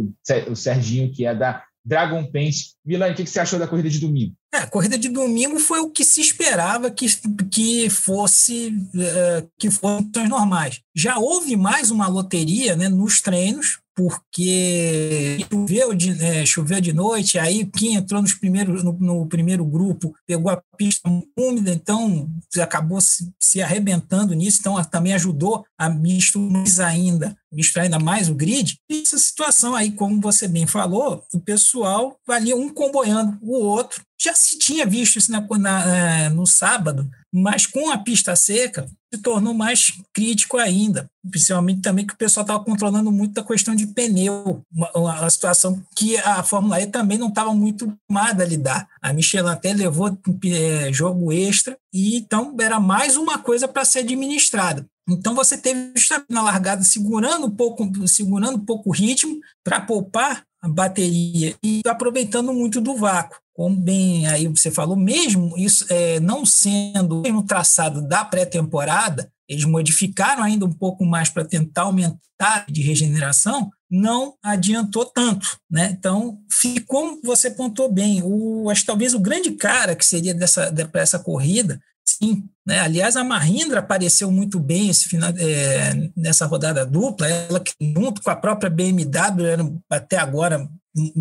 o 0.47 0.55
Serginho, 0.55 1.11
que 1.11 1.25
é 1.25 1.35
da 1.35 1.63
Dragon 1.83 2.29
Paint. 2.31 2.55
Milan, 2.85 3.11
o 3.11 3.15
que 3.15 3.25
você 3.25 3.39
achou 3.39 3.57
da 3.57 3.67
corrida 3.67 3.89
de 3.89 3.99
domingo? 3.99 4.35
É, 4.53 4.57
a 4.57 4.67
corrida 4.67 4.97
de 4.97 5.09
domingo 5.09 5.57
foi 5.57 5.79
o 5.79 5.89
que 5.89 6.03
se 6.03 6.21
esperava 6.21 6.91
que, 6.91 7.07
que 7.49 7.89
fosse 7.89 8.67
uh, 8.67 9.49
que 9.57 9.71
fossem 9.71 10.27
normais. 10.27 10.81
Já 10.95 11.17
houve 11.17 11.55
mais 11.55 11.89
uma 11.89 12.07
loteria 12.07 12.75
né, 12.75 12.89
nos 12.89 13.21
treinos, 13.21 13.79
porque 13.97 15.39
choveu 15.51 15.91
de, 15.95 16.23
é, 16.23 16.45
choveu 16.45 16.79
de 16.79 16.93
noite, 16.93 17.39
aí 17.39 17.65
quem 17.65 17.95
entrou 17.95 18.21
nos 18.21 18.35
primeiros, 18.35 18.83
no, 18.83 18.93
no, 18.93 19.25
primeiro 19.25 19.65
grupo 19.65 20.13
pegou 20.27 20.51
a 20.51 20.61
pista 20.77 21.09
úmida, 21.35 21.71
então 21.71 22.29
acabou 22.61 23.01
se, 23.01 23.33
se 23.39 23.59
arrebentando 23.59 24.35
nisso, 24.35 24.59
então 24.59 24.81
também 24.83 25.15
ajudou 25.15 25.65
a 25.75 25.89
misturar 25.89 26.63
ainda, 26.85 27.35
misturar 27.51 27.85
ainda 27.85 27.97
mais 27.97 28.29
o 28.29 28.35
grid. 28.35 28.77
E 28.87 29.01
essa 29.01 29.17
situação 29.17 29.73
aí, 29.73 29.91
como 29.91 30.21
você 30.21 30.47
bem 30.47 30.67
falou, 30.67 31.23
o 31.33 31.39
pessoal 31.39 32.19
valia 32.27 32.55
um 32.55 32.69
comboiando 32.69 33.39
o 33.41 33.53
outro, 33.53 34.03
já 34.21 34.33
se 34.33 34.59
tinha 34.59 34.85
visto 34.85 35.17
isso 35.17 35.31
na, 35.31 35.41
na, 35.57 35.95
é, 35.95 36.29
no 36.29 36.45
sábado, 36.45 37.09
mas 37.33 37.65
com 37.65 37.89
a 37.89 37.97
pista 37.97 38.35
seca 38.35 38.87
se 39.13 39.21
tornou 39.21 39.53
mais 39.53 39.93
crítico 40.13 40.57
ainda, 40.57 41.09
principalmente 41.29 41.81
também 41.81 42.05
que 42.05 42.13
o 42.13 42.17
pessoal 42.17 42.43
estava 42.43 42.63
controlando 42.63 43.11
muito 43.11 43.33
da 43.33 43.43
questão 43.43 43.75
de 43.75 43.87
pneu, 43.87 44.61
uma, 44.71 44.91
uma, 44.95 45.29
situação 45.29 45.81
que 45.95 46.17
a 46.17 46.43
Fórmula 46.43 46.81
E 46.81 46.87
também 46.87 47.17
não 47.17 47.29
estava 47.29 47.53
muito 47.53 47.93
amada 48.09 48.43
a 48.43 48.47
lidar. 48.47 48.87
A 49.01 49.13
Michelin 49.13 49.49
até 49.49 49.73
levou 49.73 50.17
é, 50.45 50.91
jogo 50.91 51.31
extra 51.31 51.77
e 51.93 52.17
então 52.17 52.55
era 52.59 52.79
mais 52.79 53.15
uma 53.15 53.37
coisa 53.37 53.67
para 53.67 53.85
ser 53.85 53.99
administrada. 53.99 54.85
Então 55.09 55.33
você 55.33 55.57
teve 55.57 55.93
na 56.29 56.41
largada 56.41 56.83
segurando 56.83 57.47
um 57.47 57.51
pouco, 57.51 58.07
segurando 58.07 58.57
um 58.57 58.65
pouco 58.65 58.89
o 58.89 58.93
ritmo 58.93 59.39
para 59.63 59.79
poupar 59.79 60.43
a 60.61 60.67
bateria 60.67 61.55
e 61.63 61.81
aproveitando 61.85 62.53
muito 62.53 62.81
do 62.81 62.95
vácuo 62.95 63.37
como 63.57 63.75
bem 63.75 64.27
aí 64.27 64.47
você 64.47 64.69
falou, 64.69 64.95
mesmo 64.95 65.57
isso 65.57 65.83
é, 65.89 66.19
não 66.19 66.45
sendo 66.45 67.23
no 67.23 67.41
traçado 67.41 68.07
da 68.07 68.23
pré-temporada, 68.23 69.31
eles 69.49 69.65
modificaram 69.65 70.43
ainda 70.43 70.63
um 70.63 70.71
pouco 70.71 71.03
mais 71.03 71.31
para 71.31 71.43
tentar 71.43 71.81
aumentar 71.81 72.67
de 72.69 72.83
regeneração, 72.83 73.71
não 73.89 74.35
adiantou 74.43 75.05
tanto, 75.05 75.57
né? 75.71 75.89
Então, 75.97 76.37
ficou, 76.51 77.19
você 77.23 77.49
pontou 77.49 77.91
bem, 77.91 78.21
o, 78.23 78.69
acho 78.69 78.81
que 78.81 78.87
talvez 78.87 79.15
o 79.15 79.19
grande 79.19 79.49
cara 79.53 79.95
que 79.95 80.05
seria 80.05 80.35
dessa 80.35 80.71
para 80.91 81.01
essa 81.01 81.17
corrida, 81.17 81.81
sim, 82.07 82.43
né? 82.65 82.79
Aliás, 82.79 83.15
a 83.15 83.23
Mahindra 83.23 83.79
apareceu 83.79 84.31
muito 84.31 84.59
bem 84.59 84.89
esse 84.89 85.07
final, 85.07 85.29
é, 85.37 86.09
nessa 86.15 86.45
rodada 86.45 86.85
dupla, 86.85 87.27
ela 87.27 87.61
junto 87.81 88.21
com 88.21 88.29
a 88.29 88.35
própria 88.35 88.69
BMW 88.69 89.45
era 89.45 89.71
até 89.89 90.17
agora 90.17 90.67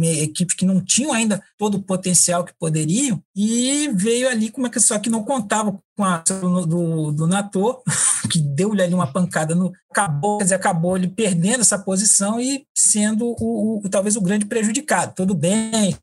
equipes 0.03 0.57
que 0.57 0.65
não 0.65 0.83
tinham 0.83 1.13
ainda 1.13 1.43
todo 1.59 1.77
o 1.77 1.83
potencial 1.83 2.45
que 2.45 2.55
poderiam, 2.59 3.23
e 3.35 3.89
veio 3.95 4.29
ali 4.29 4.51
como 4.51 4.67
é 4.67 4.71
que 4.71 4.81
só 4.81 4.99
que 4.99 5.11
não 5.11 5.23
contava 5.23 5.79
com 5.97 6.05
a 6.05 6.19
do, 6.19 6.67
do, 6.67 7.13
do 7.13 7.27
Nato, 7.27 7.83
que 8.31 8.39
deu-lhe 8.39 8.83
ali 8.83 8.95
uma 8.95 9.13
pancada 9.13 9.55
no. 9.55 9.73
Acabou, 9.91 10.39
quer 10.39 10.45
dizer, 10.45 10.55
acabou 10.55 10.97
ele 10.97 11.09
perdendo 11.09 11.61
essa 11.61 11.79
posição 11.79 12.41
e 12.41 12.67
sendo 12.75 13.35
o, 13.39 13.81
o 13.85 13.89
talvez 13.89 14.17
o 14.17 14.21
grande 14.21 14.47
prejudicado. 14.47 15.15
Tudo 15.15 15.35
bem, 15.35 15.97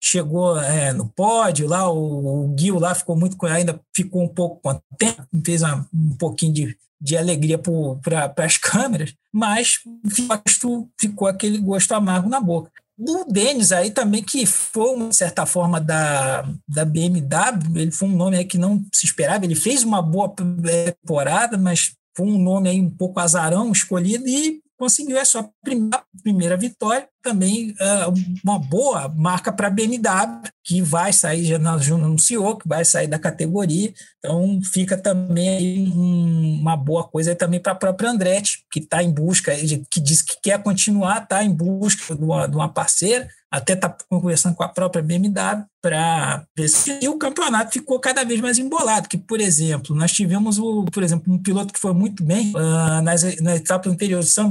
chegou 0.00 0.58
é, 0.58 0.92
no 0.92 1.08
pódio 1.08 1.66
lá, 1.66 1.90
o, 1.90 2.46
o 2.46 2.56
Gil 2.58 2.78
lá 2.78 2.94
ficou 2.94 3.16
muito, 3.16 3.36
ainda 3.46 3.80
ficou 3.94 4.22
um 4.22 4.28
pouco 4.28 4.60
contente, 4.60 5.22
fez 5.44 5.62
uma, 5.62 5.88
um 5.92 6.16
pouquinho 6.16 6.52
de, 6.52 6.76
de 7.00 7.16
alegria 7.16 7.58
para 8.02 8.32
as 8.44 8.56
câmeras, 8.58 9.14
mas 9.32 9.80
ficou, 10.08 10.88
ficou 10.98 11.28
aquele 11.28 11.58
gosto 11.58 11.92
amargo 11.92 12.28
na 12.28 12.40
boca. 12.40 12.70
O 12.98 13.30
Denis 13.30 13.72
aí 13.72 13.90
também, 13.90 14.22
que 14.22 14.46
foi, 14.46 15.08
de 15.08 15.14
certa 15.14 15.44
forma, 15.44 15.78
da, 15.78 16.48
da 16.66 16.84
BMW, 16.84 17.78
ele 17.80 17.90
foi 17.90 18.08
um 18.08 18.16
nome 18.16 18.38
aí 18.38 18.44
que 18.44 18.56
não 18.56 18.82
se 18.92 19.04
esperava, 19.04 19.44
ele 19.44 19.54
fez 19.54 19.82
uma 19.82 20.00
boa 20.00 20.34
temporada, 20.34 21.58
mas 21.58 21.94
foi 22.16 22.26
um 22.26 22.38
nome 22.38 22.70
aí 22.70 22.80
um 22.80 22.88
pouco 22.88 23.20
azarão 23.20 23.70
escolhido 23.70 24.26
e 24.26 24.62
conseguiu 24.78 25.20
a 25.20 25.24
sua 25.26 25.48
primeira, 25.62 26.02
primeira 26.22 26.56
vitória, 26.56 27.06
também 27.26 27.70
uh, 27.72 28.38
uma 28.44 28.56
boa 28.56 29.08
marca 29.08 29.52
para 29.52 29.66
a 29.66 29.70
BMW, 29.70 30.48
que 30.62 30.80
vai 30.80 31.12
sair, 31.12 31.44
já 31.44 31.56
anunciou 31.56 32.56
que 32.56 32.68
vai 32.68 32.84
sair 32.84 33.08
da 33.08 33.18
categoria, 33.18 33.92
então 34.18 34.60
fica 34.62 34.96
também 34.96 35.90
um, 35.90 36.60
uma 36.60 36.76
boa 36.76 37.02
coisa 37.02 37.34
também 37.34 37.58
para 37.58 37.72
a 37.72 37.76
própria 37.76 38.10
Andretti, 38.10 38.64
que 38.70 38.78
está 38.78 39.02
em 39.02 39.10
busca, 39.10 39.52
que 39.90 40.00
diz 40.00 40.22
que 40.22 40.36
quer 40.40 40.62
continuar, 40.62 41.24
está 41.24 41.42
em 41.42 41.50
busca 41.50 42.14
de 42.14 42.22
uma, 42.22 42.46
de 42.46 42.54
uma 42.54 42.68
parceira, 42.68 43.28
até 43.50 43.72
está 43.72 43.96
conversando 44.08 44.54
com 44.54 44.62
a 44.62 44.68
própria 44.68 45.02
BMW 45.02 45.64
para 45.82 46.44
ver 46.56 46.68
se 46.68 47.08
o 47.08 47.18
campeonato 47.18 47.72
ficou 47.72 47.98
cada 47.98 48.24
vez 48.24 48.40
mais 48.40 48.58
embolado. 48.58 49.08
Que, 49.08 49.18
por 49.18 49.40
exemplo, 49.40 49.96
nós 49.96 50.12
tivemos, 50.12 50.58
o, 50.58 50.84
por 50.84 51.02
exemplo, 51.02 51.32
um 51.32 51.42
piloto 51.42 51.72
que 51.72 51.80
foi 51.80 51.94
muito 51.94 52.22
bem 52.22 52.52
uh, 52.54 53.02
nas, 53.02 53.22
na 53.40 53.56
etapa 53.56 53.88
anterior, 53.88 54.20
o 54.20 54.22
Sam 54.22 54.50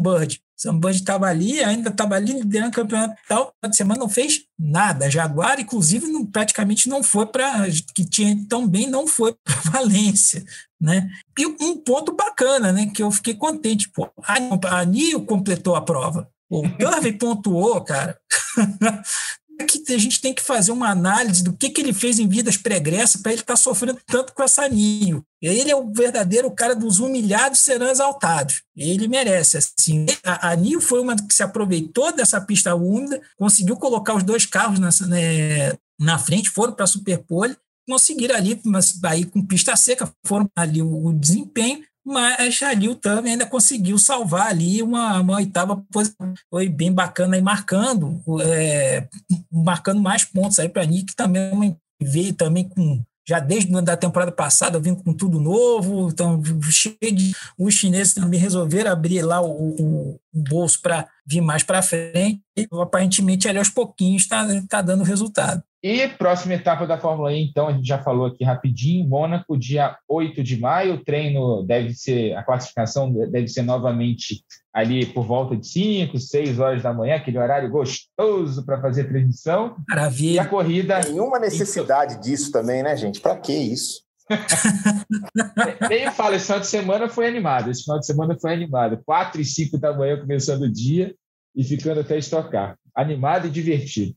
Bird. 0.56 0.66
Sam 0.66 0.80
Bird 0.80 0.98
estava 0.98 1.28
ali, 1.28 1.64
ainda 1.64 1.90
estava 1.90 2.16
ali 2.16 2.34
liderando 2.34 2.72
o 2.72 2.76
campeonato 2.76 3.16
tal. 3.28 3.54
A 3.62 3.72
semana 3.72 4.00
não 4.00 4.10
fez 4.10 4.42
nada. 4.58 5.10
Jaguar, 5.10 5.60
inclusive, 5.60 6.08
não, 6.08 6.26
praticamente 6.26 6.88
não 6.90 7.04
foi 7.04 7.26
para. 7.26 7.68
que 7.94 8.06
tinha 8.06 8.38
tão 8.48 8.68
bem, 8.68 8.88
não 8.90 9.08
foi 9.08 9.34
para 9.44 9.56
Valência. 9.72 10.44
Né? 10.80 11.10
E 11.38 11.46
um 11.46 11.78
ponto 11.78 12.14
bacana, 12.14 12.72
né? 12.72 12.92
Que 12.94 13.04
eu 13.04 13.12
fiquei 13.12 13.34
contente. 13.34 13.90
Pô, 13.90 14.10
a, 14.24 14.86
Nio 14.86 15.26
completou 15.26 15.76
a 15.76 15.82
prova. 15.82 16.30
O 16.50 16.62
Curve 16.70 17.12
pontuou, 17.14 17.82
cara. 17.82 18.18
que 19.64 19.94
a 19.94 19.98
gente 19.98 20.20
tem 20.20 20.34
que 20.34 20.42
fazer 20.42 20.72
uma 20.72 20.90
análise 20.90 21.44
do 21.44 21.54
que, 21.54 21.70
que 21.70 21.82
ele 21.82 21.94
fez 21.94 22.20
em 22.20 22.28
vidas 22.28 22.58
pregressas 22.58 23.22
para 23.22 23.32
ele 23.32 23.42
estar 23.42 23.54
tá 23.54 23.58
sofrendo 23.58 24.00
tanto 24.06 24.34
com 24.34 24.44
essa 24.44 24.68
Nio. 24.68 25.24
Ele 25.42 25.70
é 25.70 25.76
o 25.76 25.92
verdadeiro 25.92 26.50
cara 26.52 26.76
dos 26.76 27.00
humilhados 27.00 27.60
serão 27.60 27.88
exaltados. 27.88 28.64
Ele 28.76 29.08
merece. 29.08 29.58
Assim. 29.58 30.06
A, 30.24 30.50
a 30.50 30.56
Nio 30.56 30.82
foi 30.82 31.00
uma 31.00 31.16
que 31.16 31.34
se 31.34 31.44
aproveitou 31.44 32.12
dessa 32.14 32.42
pista 32.42 32.76
úmida, 32.76 33.22
conseguiu 33.38 33.78
colocar 33.78 34.16
os 34.16 34.24
dois 34.24 34.46
carros 34.46 34.80
na, 34.80 34.90
né, 35.08 35.74
na 36.00 36.18
frente, 36.18 36.50
foram 36.50 36.74
para 36.74 36.86
a 36.86 36.88
Superpole, 36.88 37.56
conseguiram 37.88 38.36
ali, 38.36 38.60
mas 38.66 39.00
aí 39.04 39.26
com 39.26 39.46
pista 39.46 39.76
seca, 39.76 40.12
foram 40.26 40.50
ali 40.56 40.82
o, 40.82 41.08
o 41.08 41.14
desempenho, 41.14 41.84
mas 42.06 42.62
a 42.62 42.76
também 43.02 43.34
ainda 43.34 43.46
conseguiu 43.48 43.98
salvar 43.98 44.48
ali 44.48 44.84
uma, 44.84 45.20
uma 45.20 45.38
oitava 45.38 45.84
posição. 45.92 46.34
Foi 46.50 46.70
bem 46.70 46.92
bacana 46.92 47.36
aí, 47.36 47.42
marcando, 47.42 48.22
é, 48.42 49.08
marcando 49.52 50.00
mais 50.00 50.24
pontos 50.24 50.60
aí 50.60 50.70
para 50.70 50.86
Nick, 50.86 51.16
também 51.16 51.76
veio 52.00 52.34
também 52.34 52.70
com 52.70 53.02
já 53.28 53.40
desde 53.40 53.76
a 53.76 53.98
temporada 53.98 54.32
passada 54.32 54.80
vindo 54.80 55.04
com 55.04 55.12
tudo 55.12 55.40
novo, 55.40 56.10
então 56.10 56.40
cheio 56.70 56.96
de 57.02 57.34
os 57.58 57.74
chineses 57.74 58.14
também 58.14 58.40
resolveram 58.40 58.92
abrir 58.92 59.24
lá 59.24 59.42
o, 59.42 59.50
o, 59.50 60.10
o 60.14 60.20
bolso 60.32 60.80
para 60.80 61.08
vir 61.26 61.42
mais 61.42 61.64
para 61.64 61.82
frente 61.82 62.40
e 62.56 62.68
aparentemente 62.72 63.48
ali 63.48 63.58
aos 63.58 63.70
pouquinhos 63.70 64.22
está 64.22 64.46
tá 64.70 64.82
dando 64.82 65.04
resultado. 65.04 65.64
E 65.88 66.08
próxima 66.08 66.56
etapa 66.56 66.88
da 66.88 66.98
Fórmula 66.98 67.32
E, 67.32 67.44
então, 67.44 67.68
a 67.68 67.72
gente 67.72 67.88
já 67.88 68.00
falou 68.00 68.26
aqui 68.26 68.44
rapidinho, 68.44 69.08
Mônaco, 69.08 69.56
dia 69.56 69.96
8 70.10 70.42
de 70.42 70.60
maio, 70.60 70.96
o 70.96 71.06
treino 71.06 71.62
deve 71.62 71.94
ser, 71.94 72.36
a 72.36 72.42
classificação 72.42 73.14
deve 73.14 73.48
ser 73.48 73.62
novamente 73.62 74.44
ali 74.74 75.06
por 75.06 75.28
volta 75.28 75.56
de 75.56 75.68
5, 75.68 76.18
6 76.18 76.58
horas 76.58 76.82
da 76.82 76.92
manhã, 76.92 77.18
aquele 77.18 77.38
horário 77.38 77.70
gostoso 77.70 78.66
para 78.66 78.82
fazer 78.82 79.04
transmissão. 79.04 79.76
Maravilha. 79.88 80.38
E 80.38 80.40
a 80.40 80.48
corrida... 80.48 81.02
Nenhuma 81.02 81.38
necessidade 81.38 82.20
disso 82.20 82.52
também, 82.52 82.82
né, 82.82 82.98
gente? 82.98 83.22
Para 83.22 83.38
que 83.38 83.54
isso? 83.54 84.02
Nem 85.88 86.10
fala, 86.10 86.36
esse 86.36 86.48
final 86.48 86.62
de 86.62 86.68
semana 86.68 87.08
foi 87.08 87.28
animado, 87.28 87.70
esse 87.70 87.84
final 87.84 88.00
de 88.00 88.08
semana 88.08 88.36
foi 88.42 88.52
animado. 88.52 89.00
4 89.06 89.40
e 89.40 89.46
5 89.46 89.78
da 89.78 89.94
manhã 89.94 90.20
começando 90.20 90.64
o 90.64 90.72
dia 90.72 91.14
e 91.56 91.64
ficando 91.64 92.00
até 92.00 92.18
estocar. 92.18 92.76
animado 92.96 93.46
e 93.46 93.52
divertido. 93.52 94.16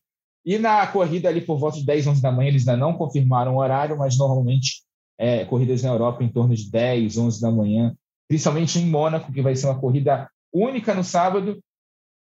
E 0.49 0.57
na 0.57 0.87
corrida 0.87 1.29
ali 1.29 1.43
por 1.43 1.59
volta 1.59 1.77
de 1.77 1.85
10, 1.85 2.07
11 2.07 2.23
da 2.23 2.33
manhã, 2.33 2.49
eles 2.49 2.67
ainda 2.67 2.81
não 2.81 2.95
confirmaram 2.95 3.57
o 3.57 3.59
horário, 3.59 3.99
mas 3.99 4.17
normalmente 4.17 4.83
é, 5.19 5.45
corridas 5.45 5.83
na 5.83 5.91
Europa 5.91 6.25
em 6.25 6.29
torno 6.33 6.55
de 6.55 6.71
10, 6.71 7.19
11 7.19 7.39
da 7.39 7.51
manhã, 7.51 7.95
principalmente 8.27 8.79
em 8.79 8.87
Mônaco, 8.87 9.31
que 9.31 9.43
vai 9.43 9.55
ser 9.55 9.67
uma 9.67 9.79
corrida 9.79 10.27
única 10.51 10.95
no 10.95 11.05
sábado, 11.05 11.63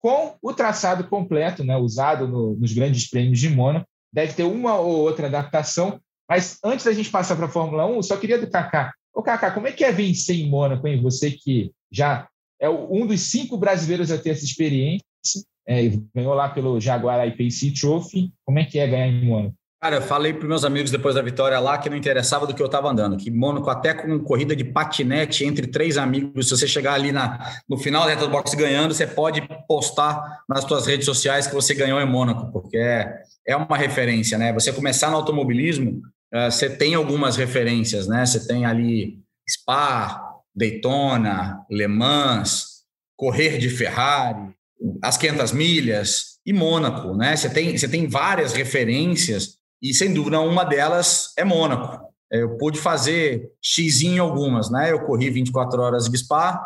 com 0.02 0.36
o 0.42 0.54
traçado 0.54 1.08
completo, 1.08 1.64
né, 1.64 1.78
usado 1.78 2.28
no, 2.28 2.54
nos 2.58 2.74
grandes 2.74 3.10
prêmios 3.10 3.40
de 3.40 3.48
Mônaco. 3.48 3.88
Deve 4.12 4.34
ter 4.34 4.44
uma 4.44 4.76
ou 4.76 4.98
outra 4.98 5.28
adaptação, 5.28 5.98
mas 6.30 6.60
antes 6.62 6.84
da 6.84 6.92
gente 6.92 7.10
passar 7.10 7.38
para 7.38 7.46
a 7.46 7.50
Fórmula 7.50 7.86
1, 7.86 8.04
só 8.04 8.18
queria 8.18 8.38
do 8.38 8.52
Kaká. 8.52 8.92
Ô, 9.14 9.24
Kaká, 9.24 9.52
como 9.52 9.70
é 9.70 9.72
que 9.72 9.86
é 9.86 9.92
vencer 9.94 10.36
em 10.36 10.50
Mônaco, 10.50 10.86
hein? 10.86 11.02
Você 11.02 11.32
que 11.32 11.72
já 11.90 12.28
é 12.60 12.70
um 12.70 13.08
dos 13.08 13.22
cinco 13.22 13.58
brasileiros 13.58 14.12
a 14.12 14.18
ter 14.18 14.32
essa 14.32 14.44
experiência, 14.44 15.06
é, 15.68 15.92
ganhou 16.16 16.34
lá 16.34 16.50
pelo 16.50 16.80
Jaguar 16.80 17.28
IPC 17.28 17.74
Trophy. 17.80 18.32
Como 18.46 18.58
é 18.58 18.64
que 18.64 18.80
é 18.80 18.88
ganhar 18.88 19.08
em 19.08 19.26
Mônaco? 19.26 19.56
Cara, 19.80 19.98
eu 19.98 20.02
falei 20.02 20.34
para 20.34 20.48
meus 20.48 20.64
amigos 20.64 20.90
depois 20.90 21.14
da 21.14 21.22
vitória 21.22 21.60
lá 21.60 21.78
que 21.78 21.88
não 21.88 21.96
interessava 21.96 22.48
do 22.48 22.54
que 22.56 22.62
eu 22.62 22.66
estava 22.66 22.90
andando, 22.90 23.16
que 23.16 23.30
Mônaco, 23.30 23.70
até 23.70 23.94
com 23.94 24.18
corrida 24.20 24.56
de 24.56 24.64
patinete 24.64 25.46
entre 25.46 25.68
três 25.68 26.00
amigos, 26.00 26.48
se 26.50 26.58
você 26.58 26.68
chegar 26.68 26.94
ali 26.94 27.12
na, 27.12 27.62
no 27.70 27.78
final 27.78 28.04
da 28.04 28.10
reta 28.10 28.26
do 28.26 28.32
box 28.32 28.56
ganhando, 28.56 28.96
você 28.96 29.06
pode 29.06 29.48
postar 29.68 30.42
nas 30.50 30.64
suas 30.64 30.88
redes 30.88 31.06
sociais 31.06 31.46
que 31.46 31.54
você 31.54 31.76
ganhou 31.76 32.02
em 32.02 32.08
Mônaco, 32.08 32.52
porque 32.52 32.76
é, 32.76 33.22
é 33.46 33.56
uma 33.56 33.78
referência, 33.78 34.36
né? 34.36 34.52
Você 34.52 34.74
começar 34.74 35.12
no 35.12 35.18
automobilismo, 35.18 36.02
uh, 36.34 36.50
você 36.50 36.72
tem 36.72 36.96
algumas 36.96 37.36
referências, 37.36 38.08
né? 38.08 38.26
Você 38.26 38.48
tem 38.48 38.66
ali 38.66 39.20
Spa, 39.48 40.40
Daytona, 40.56 41.64
Le 41.70 41.88
Mans, 41.88 42.84
correr 43.16 43.60
de 43.60 43.70
Ferrari, 43.70 44.57
as 45.04 45.18
500 45.18 45.52
milhas 45.52 46.38
e 46.46 46.54
Mônaco, 46.54 47.16
né? 47.16 47.36
Você 47.36 47.50
tem, 47.50 47.78
você 47.78 47.88
tem 47.88 48.08
várias 48.08 48.54
referências 48.54 49.58
e 49.82 49.94
sem 49.94 50.14
dúvida 50.14 50.40
uma 50.40 50.64
delas 50.64 51.34
é 51.38 51.44
Mônaco. 51.44 52.06
É, 52.32 52.42
eu 52.42 52.58
pude 52.58 52.80
fazer 52.80 53.50
X 53.62 54.02
em 54.02 54.20
algumas, 54.20 54.70
né? 54.70 54.92
Eu 54.92 55.06
corri 55.06 55.30
24 55.30 55.82
horas 55.82 56.10
de 56.10 56.18
Spa 56.18 56.60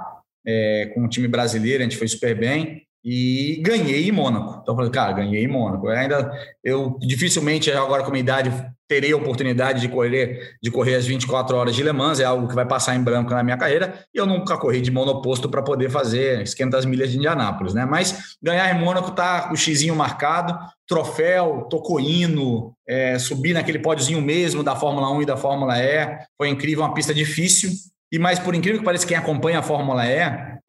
é, 0.45 0.91
com 0.93 1.05
o 1.05 1.09
time 1.09 1.28
brasileiro, 1.28 1.82
a 1.82 1.84
gente 1.84 1.97
foi 1.97 2.07
super 2.07 2.38
bem 2.38 2.84
e 3.03 3.62
ganhei 3.64 4.07
em 4.07 4.12
Mônaco. 4.12 4.59
Então 4.62 4.74
eu 4.74 4.76
falei, 4.76 4.91
cara, 4.91 5.14
ganhei 5.14 5.43
em 5.43 5.47
Mônaco. 5.47 5.88
Eu 5.88 5.91
ainda 5.91 6.32
eu 6.64 6.97
dificilmente 6.99 7.72
agora 7.72 8.03
com 8.03 8.09
a 8.09 8.12
minha 8.12 8.22
idade 8.24 8.51
terei 8.91 9.13
a 9.13 9.15
oportunidade 9.15 9.79
de 9.79 9.87
correr 9.87 10.57
de 10.61 10.69
correr 10.69 10.95
as 10.95 11.07
24 11.07 11.55
horas 11.55 11.73
de 11.73 11.81
Le 11.81 11.93
Mans, 11.93 12.19
é 12.19 12.25
algo 12.25 12.45
que 12.45 12.53
vai 12.53 12.65
passar 12.65 12.93
em 12.93 13.01
branco 13.01 13.29
na 13.33 13.41
minha 13.41 13.55
carreira, 13.55 14.05
e 14.13 14.17
eu 14.17 14.25
nunca 14.25 14.57
corri 14.57 14.81
de 14.81 14.91
monoposto 14.91 15.47
para 15.47 15.61
poder 15.61 15.89
fazer 15.89 16.43
500 16.43 16.83
milhas 16.83 17.09
de 17.09 17.17
Indianápolis, 17.17 17.73
né? 17.73 17.85
Mas 17.85 18.35
ganhar 18.43 18.69
em 18.69 18.77
Mônaco 18.77 19.11
tá 19.11 19.49
o 19.53 19.55
xizinho 19.55 19.95
marcado, 19.95 20.59
troféu, 20.85 21.67
tocoíno, 21.69 22.73
é, 22.85 23.17
subir 23.17 23.53
naquele 23.53 23.79
pódiozinho 23.79 24.21
mesmo 24.21 24.61
da 24.61 24.75
Fórmula 24.75 25.09
1 25.13 25.21
e 25.21 25.25
da 25.25 25.37
Fórmula 25.37 25.77
E, 25.79 26.19
foi 26.37 26.49
incrível, 26.49 26.83
uma 26.83 26.93
pista 26.93 27.13
difícil, 27.13 27.69
e 28.11 28.19
mais 28.19 28.39
por 28.39 28.53
incrível 28.53 28.79
que 28.79 28.85
pareça, 28.85 29.07
quem 29.07 29.15
acompanha 29.15 29.59
a 29.59 29.63
Fórmula 29.63 30.05
E, 30.05 30.19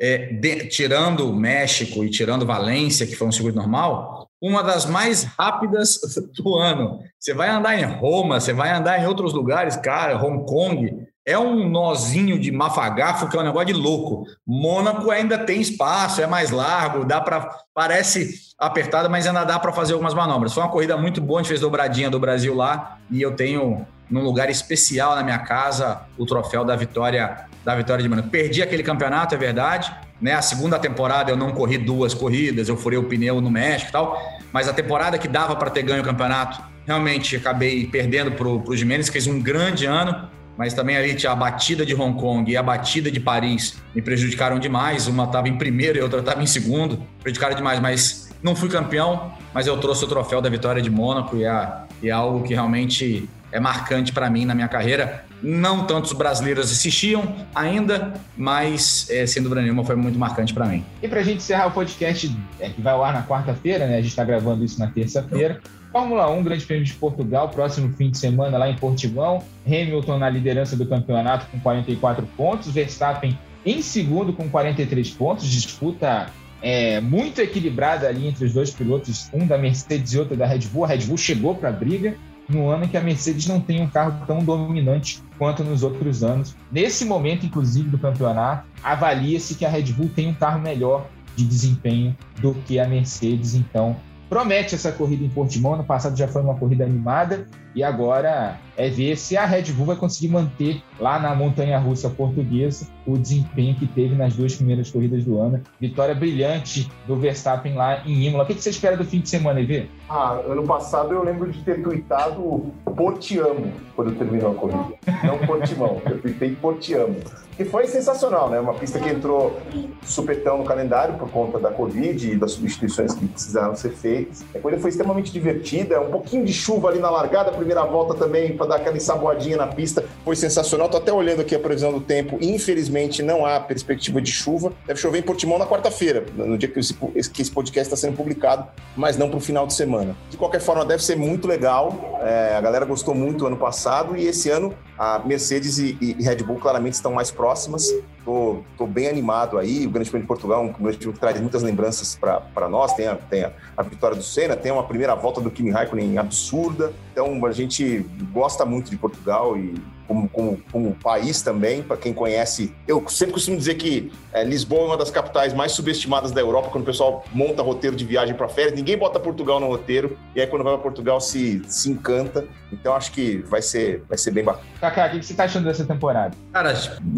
é, 0.01 0.33
de, 0.33 0.69
tirando 0.69 1.35
México 1.35 2.05
e 2.05 2.09
tirando 2.09 2.47
Valência, 2.47 3.05
que 3.05 3.17
foi 3.17 3.27
um 3.27 3.33
circuito 3.33 3.59
normal, 3.59 4.29
uma 4.43 4.63
das 4.63 4.87
mais 4.87 5.23
rápidas 5.39 6.01
do 6.35 6.55
ano. 6.57 7.01
Você 7.19 7.33
vai 7.33 7.49
andar 7.49 7.79
em 7.79 7.85
Roma, 7.85 8.41
você 8.41 8.53
vai 8.53 8.71
andar 8.71 9.01
em 9.01 9.07
outros 9.07 9.33
lugares, 9.33 9.77
cara, 9.77 10.23
Hong 10.23 10.45
Kong, 10.45 11.07
é 11.25 11.39
um 11.39 11.69
nozinho 11.69 12.37
de 12.37 12.51
mafagafo 12.51 13.29
que 13.29 13.37
é 13.37 13.41
um 13.41 13.45
negócio 13.45 13.69
de 13.69 13.73
louco. 13.73 14.27
Mônaco 14.45 15.09
ainda 15.13 15.39
tem 15.39 15.61
espaço, 15.61 16.21
é 16.21 16.27
mais 16.27 16.51
largo, 16.51 17.05
dá 17.05 17.21
para 17.21 17.49
parece 17.73 18.53
apertada, 18.59 19.09
mas 19.09 19.27
ainda 19.27 19.45
dá 19.45 19.59
para 19.59 19.73
fazer 19.73 19.93
algumas 19.93 20.15
manobras. 20.15 20.53
Foi 20.53 20.65
uma 20.65 20.69
corrida 20.71 20.97
muito 20.97 21.21
boa, 21.21 21.39
a 21.39 21.43
gente 21.43 21.49
fez 21.51 21.61
dobradinha 21.61 22.11
do 22.11 22.19
Brasil 22.19 22.55
lá 22.55 22.99
e 23.09 23.23
eu 23.23 23.37
tenho 23.37 23.87
num 24.11 24.23
lugar 24.23 24.51
especial 24.51 25.15
na 25.15 25.23
minha 25.23 25.39
casa 25.39 26.03
o 26.19 26.27
troféu 26.27 26.65
da 26.65 26.75
vitória 26.75 27.47
da 27.65 27.77
vitória 27.77 28.03
de 28.03 28.09
Mônaco. 28.09 28.29
Perdi 28.29 28.61
aquele 28.61 28.83
campeonato, 28.83 29.35
é 29.37 29.39
verdade. 29.39 29.95
Né? 30.23 30.33
A 30.35 30.41
segunda 30.41 30.79
temporada 30.79 31.33
eu 31.33 31.37
não 31.37 31.51
corri 31.51 31.77
duas 31.77 32.15
corridas, 32.15 32.69
eu 32.69 32.77
furei 32.77 32.97
o 32.97 33.03
pneu 33.03 33.41
no 33.41 33.51
México 33.51 33.91
e 33.91 33.93
tal. 33.93 34.23
Mas 34.53 34.69
a 34.69 34.73
temporada 34.73 35.19
que 35.19 35.27
dava 35.27 35.57
para 35.57 35.69
ter 35.69 35.83
ganho 35.83 36.01
o 36.01 36.05
campeonato, 36.05 36.63
realmente 36.87 37.35
acabei 37.35 37.87
perdendo 37.87 38.31
para 38.33 38.47
o 38.47 38.77
Jimenez, 38.77 39.09
que 39.09 39.15
fez 39.15 39.27
um 39.27 39.41
grande 39.41 39.85
ano. 39.85 40.31
Mas 40.57 40.75
também 40.75 40.97
ali 40.97 41.15
tinha 41.15 41.33
a 41.33 41.35
batida 41.35 41.85
de 41.85 41.95
Hong 41.95 42.21
Kong 42.21 42.49
e 42.51 42.57
a 42.57 42.63
batida 42.63 43.11
de 43.11 43.19
Paris 43.19 43.79
me 43.95 44.01
prejudicaram 44.01 44.59
demais. 44.59 45.09
Uma 45.09 45.25
estava 45.25 45.49
em 45.49 45.57
primeiro 45.57 45.99
e 45.99 46.03
outra 46.03 46.21
estava 46.21 46.43
em 46.43 46.47
segundo. 46.47 47.03
Prejudicaram 47.21 47.57
demais, 47.57 47.81
mas 47.81 48.31
não 48.43 48.55
fui 48.55 48.69
campeão. 48.69 49.33
Mas 49.53 49.67
eu 49.67 49.77
trouxe 49.79 50.05
o 50.05 50.09
troféu 50.09 50.41
da 50.41 50.51
vitória 50.51 50.81
de 50.81 50.91
Mônaco 50.91 51.37
e 51.37 51.45
é, 51.45 51.73
é 52.05 52.11
algo 52.11 52.45
que 52.45 52.53
realmente 52.53 53.29
é 53.51 53.59
marcante 53.59 54.13
para 54.13 54.29
mim 54.31 54.45
na 54.45 54.55
minha 54.55 54.69
carreira. 54.69 55.25
Não 55.43 55.87
tantos 55.87 56.13
brasileiros 56.13 56.71
assistiam 56.71 57.35
ainda, 57.55 58.15
mas 58.37 59.09
é, 59.11 59.27
sem 59.27 59.43
dúvida 59.43 59.61
nenhuma 59.63 59.85
foi 59.85 59.97
muito 59.97 60.19
marcante 60.19 60.55
para 60.55 60.67
mim. 60.67 60.85
E 61.03 61.09
para 61.09 61.21
a 61.21 61.23
gente 61.23 61.39
encerrar 61.39 61.67
o 61.67 61.73
podcast, 61.73 62.35
é, 62.61 62.69
que 62.69 62.81
vai 62.81 62.93
ao 62.93 63.03
ar 63.03 63.13
na 63.13 63.23
quarta-feira, 63.23 63.87
né? 63.87 63.95
A 63.95 64.01
gente 64.01 64.11
está 64.11 64.25
gravando 64.25 64.65
isso 64.65 64.79
na 64.79 64.87
terça-feira. 64.87 65.61
Fórmula 65.91 66.31
1, 66.31 66.43
Grande 66.43 66.65
Prêmio 66.65 66.85
de 66.85 66.95
Portugal, 66.95 67.51
próximo 67.51 67.93
fim 67.93 68.11
de 68.11 68.19
semana 68.19 68.57
lá 68.57 68.69
em 68.69 68.77
Portimão. 68.77 69.43
Hamilton 69.67 70.19
na 70.19 70.31
liderança 70.31 70.75
do 70.75 70.87
campeonato 70.87 71.47
com 71.51 71.61
44 71.61 72.27
pontos, 72.37 72.71
Verstappen 72.73 73.37
em 73.65 73.81
segundo 73.81 74.33
com 74.33 74.49
43 74.49 75.11
pontos, 75.11 75.49
disputa 75.49 76.27
é, 76.61 77.01
muito 77.01 77.41
equilibrada 77.41 78.09
ali 78.09 78.27
entre 78.27 78.45
os 78.45 78.53
dois 78.53 78.71
pilotos, 78.71 79.29
um 79.33 79.47
da 79.47 79.59
Mercedes 79.59 80.13
e 80.13 80.19
outro 80.19 80.37
da 80.37 80.47
Red 80.47 80.61
Bull. 80.73 80.85
A 80.85 80.89
Red 80.89 80.99
Bull 80.99 81.17
chegou 81.17 81.55
para 81.55 81.69
a 81.69 81.73
briga, 81.73 82.17
no 82.53 82.69
ano 82.69 82.85
em 82.85 82.89
que 82.89 82.97
a 82.97 83.01
Mercedes 83.01 83.47
não 83.47 83.61
tem 83.61 83.81
um 83.81 83.89
carro 83.89 84.25
tão 84.27 84.45
dominante 84.45 85.23
quanto 85.39 85.65
nos 85.65 85.83
outros 85.83 86.23
anos. 86.23 86.55
Nesse 86.71 87.05
momento, 87.05 87.47
inclusive, 87.47 87.89
do 87.89 87.99
campeonato, 87.99 88.67
avalia-se 88.83 89.55
que 89.55 89.65
a 89.65 89.69
Red 89.69 89.93
Bull 89.93 90.11
tem 90.15 90.29
um 90.29 90.35
carro 90.35 90.61
melhor 90.61 91.07
de 91.35 91.45
desempenho 91.45 92.17
do 92.41 92.55
que 92.55 92.79
a 92.79 92.87
Mercedes, 92.87 93.55
então 93.55 93.97
promete 94.33 94.75
essa 94.75 94.91
corrida 94.91 95.23
em 95.23 95.29
Portimão. 95.29 95.77
No 95.77 95.85
passado 95.85 96.17
já 96.17 96.27
foi 96.27 96.41
uma 96.41 96.55
corrida 96.55 96.85
animada 96.85 97.47
e 97.75 97.85
agora 97.85 98.59
é 98.79 98.89
ver 98.89 99.15
se 99.19 99.37
a 99.37 99.45
Red 99.45 99.65
Bull 99.75 99.85
vai 99.85 99.97
conseguir 99.97 100.29
manter 100.29 100.83
lá 100.99 101.19
na 101.19 101.35
montanha 101.35 101.79
russa 101.79 102.09
portuguesa 102.09 102.89
o 103.07 103.19
desempenho 103.19 103.75
que 103.75 103.87
teve 103.87 104.15
nas 104.15 104.35
duas 104.35 104.55
primeiras 104.55 104.91
corridas 104.91 105.23
do 105.25 105.39
ano. 105.39 105.61
Vitória 105.79 106.15
brilhante 106.15 106.91
do 107.07 107.15
Verstappen 107.15 107.75
lá 107.75 108.03
em 108.07 108.27
Imola. 108.27 108.45
O 108.45 108.47
que 108.47 108.55
você 108.55 108.71
espera 108.71 108.97
do 108.97 109.05
fim 109.05 109.21
de 109.21 109.29
semana, 109.29 109.61
Evê? 109.61 109.87
Ah, 110.09 110.41
ano 110.49 110.63
passado 110.63 111.13
eu 111.13 111.23
lembro 111.23 111.53
de 111.53 111.59
ter 111.63 111.83
tweetado 111.83 112.73
Portiamo 112.97 113.71
quando 113.95 114.17
terminou 114.17 114.53
a 114.53 114.55
corrida. 114.55 114.95
Não 115.25 115.37
Portimão, 115.47 116.01
eu 116.07 116.19
tweetei 116.23 116.57
Portiamo. 116.57 117.17
Que 117.57 117.65
foi 117.65 117.87
sensacional, 117.87 118.49
né? 118.49 118.59
Uma 118.59 118.75
pista 118.75 118.99
que 118.99 119.09
entrou 119.09 119.61
supetão 120.05 120.59
no 120.59 120.65
calendário 120.65 121.15
por 121.15 121.31
conta 121.31 121.59
da 121.59 121.71
Covid 121.71 122.33
e 122.33 122.37
das 122.37 122.53
substituições 122.53 123.15
que 123.15 123.27
precisaram 123.27 123.77
ser 123.77 123.91
feitas. 123.91 124.45
A 124.55 124.59
corrida 124.59 124.81
foi 124.81 124.91
extremamente 124.91 125.31
divertida, 125.33 126.01
um 126.01 126.11
pouquinho 126.11 126.45
de 126.45 126.53
chuva 126.53 126.89
ali 126.89 126.99
na 126.99 127.11
largada, 127.11 127.51
a 127.51 127.55
primeira 127.55 127.85
volta 127.85 128.15
também 128.15 128.57
para 128.57 128.67
dar 128.67 128.77
aquela 128.77 128.97
ensaboadinha 128.97 129.57
na 129.57 129.67
pista 129.67 130.05
foi 130.25 130.37
sensacional. 130.37 130.89
Tô 130.89 130.97
até 130.97 131.13
olhando 131.13 131.41
aqui 131.41 131.55
a 131.55 131.59
previsão 131.59 131.93
do 131.93 132.01
tempo, 132.01 132.39
infelizmente 132.41 133.23
não 133.23 133.45
há 133.45 133.61
perspectiva 133.61 134.21
de 134.21 134.33
chuva. 134.33 134.73
Deve 134.87 135.01
chover 135.01 135.19
em 135.19 135.23
Portimão 135.23 135.59
na 135.59 135.67
quarta-feira, 135.67 136.25
no 136.35 136.57
dia 136.57 136.69
que 136.69 136.79
esse, 136.79 136.95
que 136.95 137.43
esse 137.43 137.51
podcast 137.51 137.93
está 137.93 137.97
sendo 137.97 138.17
publicado, 138.17 138.67
mas 138.97 139.17
não 139.17 139.29
para 139.29 139.39
o 139.39 139.41
final 139.41 139.67
de 139.67 139.75
semana. 139.75 140.17
De 140.31 140.37
qualquer 140.37 140.61
forma, 140.61 140.85
deve 140.85 141.05
ser 141.05 141.17
muito 141.17 141.47
legal. 141.47 142.21
É, 142.23 142.55
a 142.57 142.61
galera 142.61 142.85
gostou 142.85 143.15
muito 143.15 143.47
ano 143.47 143.57
passado 143.57 144.17
e 144.17 144.27
esse 144.27 144.49
ano 144.49 144.75
a 144.99 145.19
Mercedes 145.19 145.79
e, 145.79 145.97
e 146.01 146.23
Red 146.23 146.37
Bull 146.37 146.57
claramente 146.57 146.95
estão 146.95 147.13
mais 147.13 147.31
próximas. 147.43 147.91
Tô, 148.25 148.63
tô 148.79 148.87
bem 148.87 149.09
animado 149.09 149.59
aí. 149.59 149.87
O 149.87 149.91
Grande 149.91 150.09
Prêmio 150.09 150.25
de 150.25 150.29
Portugal 150.29 150.63
é 150.63 150.67
um 150.67 150.73
grande 150.73 150.99
prêmio 150.99 151.15
que 151.15 151.21
traz 151.21 151.41
muitas 151.41 151.63
lembranças 151.63 152.17
para 152.17 152.69
nós. 152.69 152.95
Tem, 152.95 153.09
a, 153.09 153.17
tem 153.17 153.45
a, 153.45 153.53
a, 153.77 153.83
vitória 153.83 154.17
do 154.17 154.23
Senna, 154.23 154.57
tem 154.57 154.71
uma 154.71 154.85
primeira 154.85 155.15
volta 155.15 155.41
do 155.41 155.51
Kimi 155.51 155.71
Raikkonen 155.71 156.19
absurda. 156.19 156.93
Então 157.13 157.45
a 157.45 157.53
gente 157.53 158.07
gosta 158.33 158.65
muito 158.65 158.91
de 158.91 158.97
Portugal 158.97 159.57
e 159.57 159.75
como, 160.13 160.29
como, 160.29 160.63
como 160.71 160.95
país 160.95 161.43
também, 161.43 161.83
para 161.83 161.97
quem 161.97 162.13
conhece. 162.13 162.75
Eu 162.87 163.07
sempre 163.09 163.35
costumo 163.35 163.57
dizer 163.57 163.75
que 163.77 164.13
é, 164.33 164.45
Lisboa 164.45 164.83
é 164.83 164.87
uma 164.87 164.97
das 164.97 165.11
capitais 165.11 165.55
mais 165.55 165.73
subestimadas 165.73 166.33
da 166.33 166.41
Europa, 166.41 166.69
quando 166.71 166.83
o 166.83 166.87
pessoal 166.87 167.25
monta 167.33 167.63
roteiro 167.63 167.97
de 167.97 168.05
viagem 168.05 168.35
para 168.35 168.49
férias, 168.49 168.75
ninguém 168.75 168.97
bota 168.97 169.19
Portugal 169.19 169.59
no 169.59 169.67
roteiro, 169.67 170.17
e 170.35 170.41
aí 170.41 170.47
quando 170.47 170.65
vai 170.65 170.75
para 170.75 170.83
Portugal 170.83 171.21
se, 171.21 171.63
se 171.67 171.91
encanta. 171.91 172.47
Então 172.71 172.95
acho 172.95 173.13
que 173.13 173.39
vai 173.49 173.61
ser, 173.63 174.03
vai 174.09 174.17
ser 174.17 174.31
bem 174.31 174.45
bacana. 174.45 174.67
Kaká, 174.81 175.07
o 175.07 175.11
que 175.11 175.23
você 175.23 175.33
está 175.33 175.45
achando 175.45 175.65
dessa 175.65 175.85
temporada? 175.85 176.35
Cara, 176.53 176.75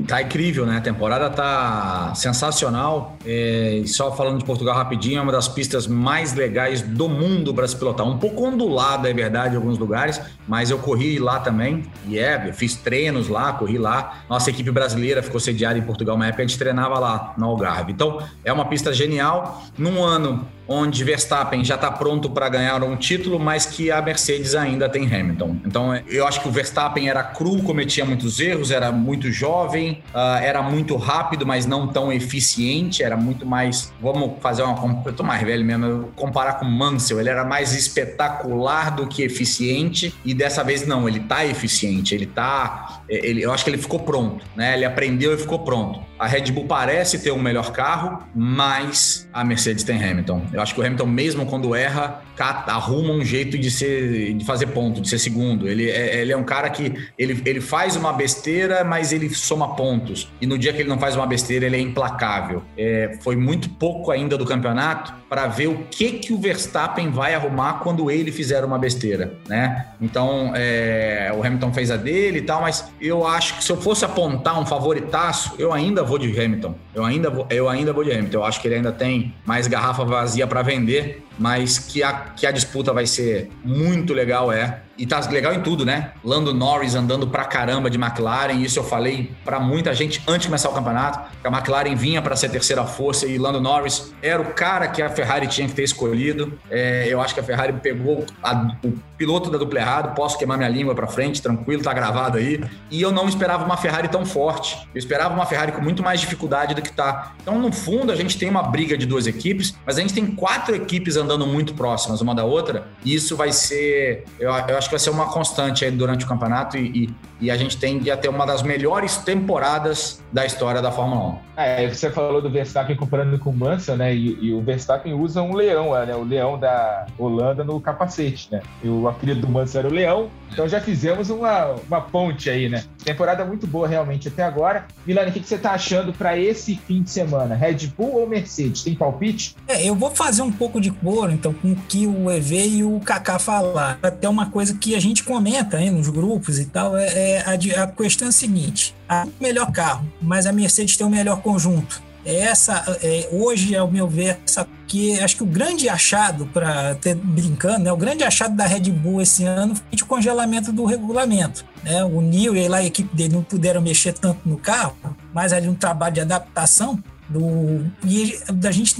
tá 0.07 0.23
incrível, 0.23 0.67
né? 0.67 0.79
A 0.79 0.81
temporada 0.95 1.29
tá 1.29 2.15
sensacional. 2.15 3.17
É, 3.27 3.83
só 3.87 4.15
falando 4.15 4.39
de 4.39 4.45
Portugal 4.45 4.75
rapidinho, 4.75 5.19
é 5.19 5.21
uma 5.21 5.33
das 5.33 5.49
pistas 5.49 5.87
mais 5.87 6.33
legais 6.33 6.81
do 6.81 7.09
mundo 7.09 7.53
para 7.53 7.67
se 7.67 7.77
pilotar. 7.77 8.07
Um 8.07 8.19
pouco 8.19 8.47
ondulada, 8.47 9.11
é 9.11 9.13
verdade, 9.13 9.55
em 9.55 9.57
alguns 9.57 9.77
lugares, 9.77 10.21
mas 10.47 10.71
eu 10.71 10.79
corri 10.79 11.19
lá 11.19 11.41
também, 11.41 11.85
e 12.07 12.19
é, 12.19 12.53
fiz 12.53 12.77
treinos 12.77 13.29
lá, 13.29 13.53
corri 13.53 13.77
lá. 13.77 14.25
Nossa 14.31 14.51
equipe 14.51 14.71
brasileira 14.71 15.23
ficou 15.23 15.41
sediada 15.41 15.79
em 15.79 15.83
Portugal 15.83 16.15
uma 16.15 16.27
época, 16.27 16.43
a 16.43 16.47
gente 16.47 16.59
treinava 16.59 16.99
lá 16.99 17.35
no 17.37 17.47
Algarve. 17.47 17.93
Então, 17.93 18.19
é 18.45 18.53
uma 18.53 18.65
pista 18.65 18.93
genial. 18.93 19.63
Num 19.77 20.03
ano 20.03 20.47
onde 20.67 21.05
Verstappen 21.05 21.65
já 21.65 21.75
está 21.75 21.91
pronto 21.91 22.31
para 22.31 22.49
ganhar 22.49 22.83
um 22.83 22.97
título, 22.97 23.39
mas 23.39 23.67
que 23.67 23.91
a 23.91 24.01
Mercedes 24.01 24.55
ainda 24.55 24.89
tem 24.89 25.05
Hamilton. 25.05 25.57
Então, 25.65 25.95
eu 26.09 26.27
acho 26.27 26.41
que 26.41 26.49
o 26.49 26.51
Verstappen 26.51 27.09
era 27.09 27.23
cru, 27.23 27.63
cometia 27.63 28.05
muitos 28.05 28.41
erros, 28.41 28.71
era 28.71 28.91
muito 28.91 29.31
jovem, 29.31 30.03
uh, 30.15 30.43
era 30.43 30.63
muito 30.63 30.97
rápido, 30.97 31.47
mas 31.47 31.67
não 31.67 31.87
tão 31.87 32.13
eficiente, 32.13 33.03
era 33.03 33.17
muito 33.17 33.47
mais. 33.47 33.93
Vamos 34.01 34.33
fazer 34.41 34.63
uma. 34.63 35.03
Eu 35.05 35.13
tô 35.13 35.23
mais 35.23 35.43
velho 35.43 35.65
mesmo, 35.65 36.11
comparar 36.17 36.55
com 36.55 36.65
Mansell, 36.65 37.21
ele 37.21 37.29
era 37.29 37.45
mais 37.45 37.75
espetacular 37.75 38.91
do 38.91 39.07
que 39.07 39.23
eficiente, 39.23 40.15
e 40.25 40.35
dessa 40.35 40.63
vez 40.63 40.87
não, 40.87 41.09
ele 41.09 41.21
tá 41.21 41.45
eficiente, 41.45 42.15
ele 42.15 42.27
tá. 42.27 43.03
Ele, 43.09 43.43
eu 43.43 43.53
acho 43.53 43.65
que 43.65 43.71
ele 43.71 43.79
ficou 43.79 44.01
pronto, 44.01 44.45
né? 44.57 44.75
Ele 44.75 44.85
aprendeu 44.85 45.35
e 45.35 45.39
ficou 45.39 45.59
pronto. 45.59 46.01
A 46.25 46.27
Red 46.27 46.53
Bull 46.53 46.65
parece 46.65 47.19
ter 47.19 47.33
um 47.33 47.39
melhor 47.39 47.71
carro, 47.71 48.27
mas 48.35 49.29
a 49.31 49.45
Mercedes 49.45 49.85
tem 49.85 50.03
Hamilton. 50.03 50.47
Eu 50.55 50.63
acho 50.63 50.75
que 50.75 50.81
o 50.81 50.83
Hamilton, 50.83 51.05
mesmo 51.05 51.45
quando 51.45 51.75
erra, 51.75 52.23
arruma 52.39 53.13
um 53.13 53.25
jeito 53.25 53.59
de 53.59 53.71
ser, 53.71 54.35
de 54.35 54.45
fazer 54.45 54.67
ponto, 54.67 55.01
de 55.01 55.09
ser 55.09 55.19
segundo. 55.19 55.69
Ele 55.69 55.91
é, 55.91 56.21
ele 56.21 56.33
é 56.33 56.37
um 56.37 56.45
cara 56.45 56.69
que 56.71 56.93
ele, 57.19 57.41
ele 57.45 57.61
faz 57.61 57.97
uma 57.97 58.13
besteira, 58.13 58.85
mas 58.85 59.13
ele 59.13 59.29
soma 59.35 59.75
pontos. 59.75 60.29
E 60.41 60.47
no 60.47 60.59
dia 60.59 60.73
que 60.73 60.81
ele 60.81 60.89
não 60.89 60.99
faz 60.99 61.17
uma 61.17 61.27
besteira, 61.27 61.67
ele 61.67 61.77
é 61.77 61.81
implacável. 61.81 62.63
É, 62.77 63.19
foi 63.23 63.37
muito 63.37 63.69
pouco 63.69 64.11
ainda 64.11 64.37
do 64.37 64.45
campeonato 64.45 65.15
para 65.29 65.47
ver 65.47 65.67
o 65.67 65.79
que 65.91 66.13
que 66.13 66.33
o 66.33 66.39
Verstappen 66.39 67.11
vai 67.11 67.35
arrumar 67.35 67.81
quando 67.83 68.11
ele 68.11 68.31
fizer 68.31 68.65
uma 68.65 68.79
besteira, 68.79 69.35
né? 69.49 69.87
Então, 70.01 70.53
é, 70.55 71.33
o 71.37 71.45
Hamilton 71.45 71.73
fez 71.73 71.91
a 71.91 71.97
dele 71.97 72.39
e 72.39 72.43
tal, 72.43 72.61
mas 72.61 72.93
eu 73.01 73.27
acho 73.27 73.57
que 73.57 73.65
se 73.65 73.73
eu 73.73 73.77
fosse 73.77 74.05
apontar 74.05 74.59
um 74.61 74.67
favoritaço, 74.67 75.55
eu 75.59 75.73
ainda 75.73 76.03
vou 76.03 76.19
de 76.19 76.29
Hamilton. 76.39 76.75
Eu 76.95 77.05
ainda 77.05 77.31
vou, 77.31 77.47
eu 77.51 77.69
ainda 77.69 77.93
vou 77.93 78.05
de 78.05 78.13
Hamilton. 78.13 78.39
Eu 78.39 78.45
acho 78.45 78.61
que 78.61 78.69
ele 78.69 78.77
ainda 78.77 78.93
tem 78.93 79.35
mais 79.45 79.67
garrafa 79.67 80.05
vazia 80.05 80.47
para 80.47 80.63
vender, 80.63 81.25
mas 81.39 81.79
que 81.79 82.03
a, 82.03 82.13
que 82.13 82.47
a 82.47 82.51
disputa 82.51 82.93
vai 82.93 83.07
ser 83.07 83.51
muito 83.65 84.13
legal 84.13 84.53
é 84.53 84.81
e 84.97 85.05
tá 85.05 85.19
legal 85.29 85.53
em 85.53 85.61
tudo, 85.61 85.85
né? 85.85 86.13
Lando 86.23 86.55
Norris 86.55 86.95
andando 86.95 87.27
pra 87.27 87.45
caramba 87.45 87.91
de 87.91 87.99
McLaren, 87.99 88.55
isso 88.61 88.79
eu 88.79 88.85
falei 88.85 89.33
para 89.45 89.59
muita 89.59 89.93
gente 89.93 90.23
antes 90.27 90.43
de 90.43 90.49
começar 90.49 90.69
o 90.69 90.73
campeonato, 90.73 91.19
que 91.41 91.47
a 91.47 91.51
McLaren 91.51 91.95
vinha 91.97 92.23
para 92.23 92.37
ser 92.37 92.49
terceira 92.49 92.85
força 92.85 93.27
e 93.27 93.37
Lando 93.37 93.61
Norris 93.61 94.13
era 94.23 94.41
o 94.41 94.53
cara 94.53 94.87
que 94.87 95.03
a 95.03 95.09
Ferrari 95.09 95.49
tinha 95.49 95.67
que 95.67 95.75
ter 95.75 95.83
escolhido. 95.83 96.59
É, 96.71 97.07
eu 97.09 97.21
acho 97.21 97.35
que 97.35 97.41
a 97.41 97.43
Ferrari 97.43 97.73
pegou 97.73 98.25
a, 98.43 98.77
o 98.85 98.93
piloto 99.17 99.51
da 99.51 99.59
dupla 99.59 99.81
errado, 99.81 100.15
posso 100.15 100.37
queimar 100.37 100.57
minha 100.57 100.69
língua 100.69 100.95
para 100.95 101.07
frente, 101.07 101.41
tranquilo, 101.41 101.83
tá 101.83 101.93
gravado 101.93 102.39
aí. 102.39 102.63
E 102.91 103.01
eu 103.01 103.13
não 103.13 103.29
esperava 103.29 103.65
uma 103.65 103.77
Ferrari 103.77 104.09
tão 104.09 104.25
forte. 104.25 104.89
Eu 104.95 104.99
esperava 104.99 105.35
uma 105.35 105.47
Ferrari 105.47 105.73
com 105.73 105.81
muito 105.81 106.03
mais 106.03 106.21
dificuldade 106.21 106.75
do 106.75 106.83
que 106.83 106.93
tá. 106.93 107.35
Então, 107.41 107.59
no 107.59 107.73
fundo, 107.73 108.11
a 108.13 108.17
gente 108.17 108.39
tem 108.39 108.49
uma 108.49 108.63
briga 108.63 108.97
de 108.97 109.07
duas 109.07 109.27
equipes, 109.27 109.77
mas 109.87 109.99
a 109.99 110.01
gente 110.01 110.15
tem 110.15 110.27
quatro 110.27 110.75
equipes 110.75 111.17
andando 111.17 111.47
muito 111.47 111.75
próximas 111.75 112.21
uma 112.21 112.35
da 112.35 112.45
outra, 112.45 112.89
e 113.05 113.15
isso 113.15 113.37
vai 113.37 113.53
ser, 113.53 114.25
eu, 114.39 114.51
eu 114.51 114.79
acho 114.79 114.89
que 114.89 114.95
vai 114.95 114.99
ser 114.99 115.11
uma 115.11 115.27
constante 115.27 115.85
aí 115.85 115.91
durante 115.91 116.25
o 116.25 116.29
campeonato 116.29 116.77
e, 116.77 117.05
e, 117.05 117.15
e 117.45 117.51
a 117.51 117.57
gente 117.57 117.77
tende 117.77 118.11
a 118.11 118.17
ter 118.17 118.29
uma 118.29 118.47
das 118.47 118.63
melhores 118.63 119.19
temporadas 119.19 120.23
da 120.33 120.47
história 120.47 120.81
da 120.81 120.91
Fórmula 120.91 121.33
1. 121.33 121.45
É, 121.57 121.89
você 121.89 122.11
falou 122.11 122.41
do 122.41 122.51
Verstappen 122.51 122.97
comparando 122.97 123.39
com 123.39 123.51
o 123.51 123.57
Mansell, 123.57 123.97
né? 123.97 124.15
E, 124.15 124.39
e, 124.41 124.53
o 124.53 124.61
Verstappen 124.61 125.13
usa 125.13 125.43
um 125.43 125.55
leão, 125.55 125.93
né? 126.05 126.15
O 126.17 126.25
leão 126.25 126.59
da 126.59 127.07
Holanda 127.19 127.63
no 127.63 127.81
capacete, 127.81 128.49
né? 128.51 128.63
E 128.83 128.89
o 128.89 129.07
apelido 129.07 129.43
do 129.43 129.49
Mansell 129.49 129.81
era 129.81 129.89
o 129.89 129.93
leão. 129.93 130.31
Então 130.51 130.69
já 130.69 130.81
fizemos 130.81 131.31
uma, 131.31 131.75
uma 131.87 132.01
ponte 132.01 132.49
aí, 132.49 132.69
né? 132.69 132.85
Temporada 133.05 133.45
muito 133.45 133.67
boa 133.67 133.87
realmente 133.87 134.29
até 134.29 134.43
agora. 134.43 134.87
Milani, 135.07 135.31
o 135.31 135.33
que, 135.33 135.41
que 135.41 135.49
você 135.49 135.59
tá 135.59 135.73
achando 135.73 136.13
para 136.13 136.39
esse 136.39 136.77
fim 136.77 137.03
de 137.03 137.11
semana? 137.11 137.55
Red 137.55 137.89
Bull 137.97 138.21
ou 138.21 138.29
Mercedes? 138.29 138.83
Tem 138.83 138.95
palpite? 138.95 139.55
É, 139.69 139.85
eu 139.85 139.95
vou 139.95 140.11
fazer 140.11 140.43
um 140.43 140.53
pouco 140.53 140.81
de 140.81 140.91
coro, 140.91 141.31
então, 141.31 141.53
com 141.53 141.73
o 141.73 141.77
que 141.77 142.07
o 142.07 142.31
EV 142.31 142.67
e 142.67 142.85
o 142.85 142.99
Kaká 143.01 143.39
falaram. 143.39 143.99
Até 144.03 144.29
uma 144.29 144.47
coisa 144.47 144.75
que 144.75 144.95
a 144.95 145.01
gente 145.01 145.23
comenta 145.23 145.77
aí 145.77 145.91
nos 145.91 146.09
grupos 146.09 146.59
e 146.59 146.67
tal, 146.67 146.97
é, 146.97 147.07
é 147.07 147.34
a, 147.41 147.83
a 147.83 147.87
questão 147.87 148.27
é 148.27 148.29
a 148.29 148.33
seguinte: 148.33 148.95
a 149.09 149.27
melhor 149.41 149.71
carro, 149.73 150.07
mas 150.21 150.47
a 150.47 150.53
Mercedes 150.53 150.97
tem 150.97 151.07
o 151.07 151.11
melhor 151.11 151.41
conjunto. 151.43 152.03
Essa, 152.25 152.83
é, 153.03 153.29
hoje, 153.31 153.77
ao 153.77 153.91
meu 153.91 154.09
ver, 154.09 154.39
essa 154.47 154.67
que 154.87 155.19
acho 155.21 155.37
que 155.37 155.43
o 155.43 155.47
grande 155.47 155.89
achado, 155.89 156.47
para 156.47 156.95
ter 156.95 157.15
brincando, 157.15 157.81
né, 157.81 157.93
o 157.93 157.97
grande 157.97 158.25
achado 158.25 158.57
da 158.57 158.67
Red 158.67 158.91
Bull 158.91 159.21
esse 159.21 159.45
ano 159.45 159.75
foi 159.75 159.85
o 160.01 160.07
congelamento 160.07 160.73
do 160.73 160.85
regulamento. 160.85 161.65
Né? 161.83 162.03
O 162.05 162.21
Neil 162.21 162.57
e 162.57 162.67
lá, 162.67 162.79
a 162.79 162.85
equipe 162.85 163.15
dele 163.15 163.35
não 163.35 163.43
puderam 163.43 163.83
mexer 163.83 164.13
tanto 164.15 164.41
no 164.49 164.57
carro, 164.57 164.97
mas 165.35 165.53
ali 165.53 165.69
um 165.69 165.75
trabalho 165.75 166.15
de 166.15 166.21
adaptação 166.21 167.03
do, 167.29 167.85
e 168.05 168.39
a 168.67 168.71
gente 168.71 168.97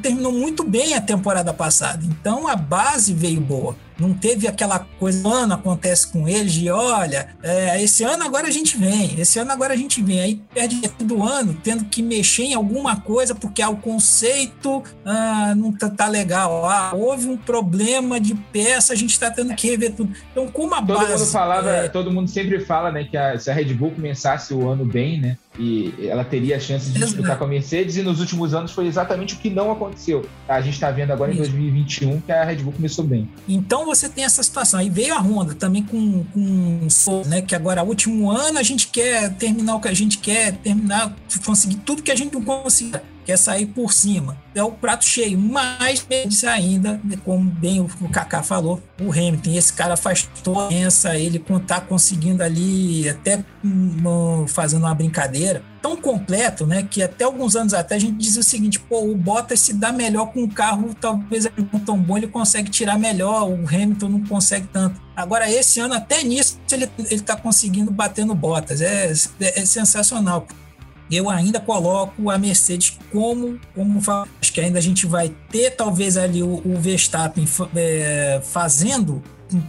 terminou 0.00 0.32
muito 0.32 0.64
bem 0.64 0.94
a 0.94 1.00
temporada 1.00 1.52
passada. 1.52 2.04
Então 2.04 2.46
a 2.46 2.56
base 2.56 3.12
veio 3.12 3.40
boa. 3.40 3.76
Não 3.98 4.14
teve 4.14 4.46
aquela 4.46 4.78
coisa, 4.78 5.26
ano 5.26 5.54
acontece 5.54 6.06
com 6.06 6.28
eles 6.28 6.52
de 6.52 6.70
olha, 6.70 7.30
é, 7.42 7.82
esse 7.82 8.04
ano 8.04 8.22
agora 8.22 8.46
a 8.46 8.50
gente 8.50 8.78
vem, 8.78 9.18
esse 9.18 9.40
ano 9.40 9.50
agora 9.50 9.74
a 9.74 9.76
gente 9.76 10.00
vem. 10.00 10.20
Aí 10.20 10.40
perde 10.54 10.80
todo 10.88 11.20
ano, 11.24 11.58
tendo 11.64 11.84
que 11.86 12.00
mexer 12.00 12.44
em 12.44 12.54
alguma 12.54 13.00
coisa, 13.00 13.34
porque 13.34 13.60
ah, 13.60 13.70
o 13.70 13.76
conceito 13.78 14.84
ah, 15.04 15.52
não 15.56 15.72
tá, 15.72 15.90
tá, 15.90 16.06
legal. 16.06 16.64
Ah, 16.64 16.92
houve 16.94 17.26
um 17.26 17.36
problema 17.36 18.20
de 18.20 18.36
peça, 18.36 18.92
a 18.92 18.96
gente 18.96 19.10
está 19.10 19.32
tendo 19.32 19.52
que 19.56 19.68
rever 19.68 19.92
tudo. 19.92 20.12
Então, 20.30 20.46
como 20.46 20.76
a 20.76 20.78
todo 20.78 20.96
base. 20.96 21.12
Mundo 21.14 21.26
falava, 21.26 21.70
é... 21.70 21.88
Todo 21.88 22.12
mundo 22.12 22.30
sempre 22.30 22.60
fala 22.60 22.92
né, 22.92 23.02
que 23.02 23.16
a, 23.16 23.36
se 23.36 23.50
a 23.50 23.54
Red 23.54 23.74
Bull 23.74 23.90
começasse 23.90 24.54
o 24.54 24.68
ano 24.68 24.84
bem, 24.84 25.20
né? 25.20 25.36
E 25.58 25.92
ela 26.06 26.24
teria 26.24 26.56
a 26.56 26.60
chance 26.60 26.90
de 26.90 26.98
disputar 26.98 27.36
com 27.36 27.44
a 27.44 27.48
Mercedes, 27.48 27.96
e 27.96 28.02
nos 28.02 28.20
últimos 28.20 28.54
anos 28.54 28.70
foi 28.70 28.86
exatamente 28.86 29.34
o 29.34 29.38
que 29.38 29.50
não 29.50 29.72
aconteceu. 29.72 30.24
A 30.48 30.60
gente 30.60 30.74
está 30.74 30.90
vendo 30.90 31.12
agora 31.12 31.32
em 31.32 31.36
2021 31.36 32.20
que 32.20 32.30
a 32.30 32.44
Red 32.44 32.56
Bull 32.56 32.72
começou 32.72 33.04
bem. 33.04 33.28
Então 33.48 33.84
você 33.84 34.08
tem 34.08 34.24
essa 34.24 34.42
situação. 34.42 34.78
Aí 34.78 34.88
veio 34.88 35.14
a 35.14 35.18
Honda 35.18 35.54
também 35.54 35.82
com, 35.82 36.24
com 36.32 36.86
né? 37.26 37.42
Que 37.42 37.54
agora, 37.54 37.82
último 37.82 38.30
ano, 38.30 38.58
a 38.58 38.62
gente 38.62 38.88
quer 38.88 39.34
terminar 39.34 39.74
o 39.74 39.80
que 39.80 39.88
a 39.88 39.94
gente 39.94 40.18
quer, 40.18 40.56
terminar, 40.58 41.14
conseguir 41.44 41.76
tudo 41.76 42.02
que 42.02 42.12
a 42.12 42.16
gente 42.16 42.32
não 42.32 42.42
conseguiu 42.42 43.00
quer 43.28 43.36
sair 43.36 43.66
por 43.66 43.92
cima. 43.92 44.38
É 44.54 44.62
o 44.62 44.72
prato 44.72 45.04
cheio, 45.04 45.38
mas 45.38 46.04
menos 46.08 46.42
ainda, 46.44 46.98
como 47.26 47.44
bem 47.50 47.78
o 47.78 48.08
Kaká 48.08 48.42
falou, 48.42 48.82
o 48.98 49.12
Hamilton, 49.12 49.50
esse 49.50 49.70
cara 49.70 49.98
faz 49.98 50.26
toda 50.42 50.74
a 50.74 51.18
ele 51.18 51.38
tá 51.66 51.78
conseguindo 51.78 52.42
ali, 52.42 53.06
até 53.06 53.44
um, 53.62 54.46
fazendo 54.48 54.84
uma 54.84 54.94
brincadeira, 54.94 55.62
tão 55.82 55.94
completo, 55.94 56.66
né, 56.66 56.82
que 56.82 57.02
até 57.02 57.24
alguns 57.24 57.54
anos 57.54 57.74
atrás 57.74 58.02
a 58.02 58.06
gente 58.06 58.16
dizia 58.16 58.40
o 58.40 58.44
seguinte, 58.44 58.80
pô, 58.80 59.02
o 59.02 59.14
Bottas 59.14 59.60
se 59.60 59.74
dá 59.74 59.92
melhor 59.92 60.32
com 60.32 60.44
o 60.44 60.48
carro, 60.48 60.94
talvez 60.98 61.44
ele 61.44 61.68
não 61.70 61.80
tão 61.80 61.98
bom, 61.98 62.16
ele 62.16 62.28
consegue 62.28 62.70
tirar 62.70 62.98
melhor, 62.98 63.46
o 63.46 63.68
Hamilton 63.68 64.08
não 64.08 64.24
consegue 64.24 64.66
tanto. 64.72 64.98
Agora, 65.14 65.50
esse 65.50 65.80
ano, 65.80 65.92
até 65.92 66.22
nisso, 66.22 66.58
ele, 66.72 66.88
ele 67.10 67.20
tá 67.20 67.36
conseguindo 67.36 67.90
bater 67.90 68.24
no 68.24 68.34
Bottas, 68.34 68.80
é, 68.80 69.12
é, 69.38 69.60
é 69.60 69.66
sensacional 69.66 70.46
eu 71.10 71.30
ainda 71.30 71.58
coloco 71.60 72.30
a 72.30 72.38
Mercedes 72.38 72.98
como, 73.10 73.58
como 73.74 74.00
acho 74.40 74.52
que 74.52 74.60
ainda 74.60 74.78
a 74.78 74.82
gente 74.82 75.06
vai 75.06 75.34
ter 75.50 75.70
talvez 75.70 76.16
ali 76.16 76.42
o, 76.42 76.62
o 76.64 76.76
Verstappen 76.78 77.46
é, 77.74 78.40
fazendo 78.44 79.22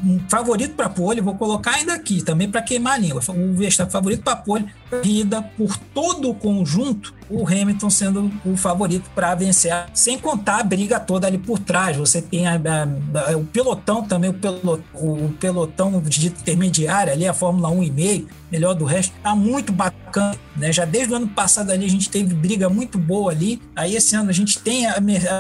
um 0.03 0.19
favorito 0.27 0.75
para 0.75 0.89
pole, 0.89 1.21
vou 1.21 1.35
colocar 1.35 1.75
ainda 1.75 1.93
aqui 1.93 2.21
também 2.21 2.49
para 2.49 2.61
queimar 2.61 2.93
a 2.93 2.97
língua. 2.97 3.21
O 3.29 3.53
Verstappen 3.53 3.91
favorito 3.91 4.23
para 4.23 4.35
pole, 4.35 4.65
corrida 4.89 5.41
por 5.41 5.77
todo 5.77 6.29
o 6.29 6.35
conjunto, 6.35 7.13
o 7.29 7.45
Hamilton 7.45 7.89
sendo 7.89 8.31
o 8.45 8.57
favorito 8.57 9.09
para 9.13 9.35
vencer, 9.35 9.73
sem 9.93 10.17
contar 10.17 10.59
a 10.59 10.63
briga 10.63 10.99
toda 10.99 11.27
ali 11.27 11.37
por 11.37 11.59
trás. 11.59 11.95
Você 11.97 12.21
tem 12.21 12.47
a, 12.47 12.55
a, 12.55 13.31
a, 13.31 13.37
o 13.37 13.45
pelotão 13.45 14.03
também, 14.03 14.29
o, 14.29 14.33
pelotão, 14.33 14.83
o 14.93 15.35
pelotão 15.39 16.01
de 16.01 16.27
intermediário 16.27 17.13
ali, 17.13 17.27
a 17.27 17.33
Fórmula 17.33 17.69
1,5, 17.69 18.25
melhor 18.51 18.73
do 18.73 18.85
resto, 18.85 19.13
tá 19.21 19.35
muito 19.35 19.71
bacana, 19.71 20.35
né? 20.55 20.71
Já 20.71 20.85
desde 20.85 21.13
o 21.13 21.17
ano 21.17 21.27
passado 21.27 21.71
ali 21.71 21.85
a 21.85 21.89
gente 21.89 22.09
teve 22.09 22.33
briga 22.33 22.67
muito 22.69 22.97
boa 22.97 23.31
ali. 23.31 23.61
Aí 23.75 23.95
esse 23.95 24.15
ano 24.15 24.29
a 24.29 24.33
gente 24.33 24.59
tem 24.59 24.87
a, 24.87 24.97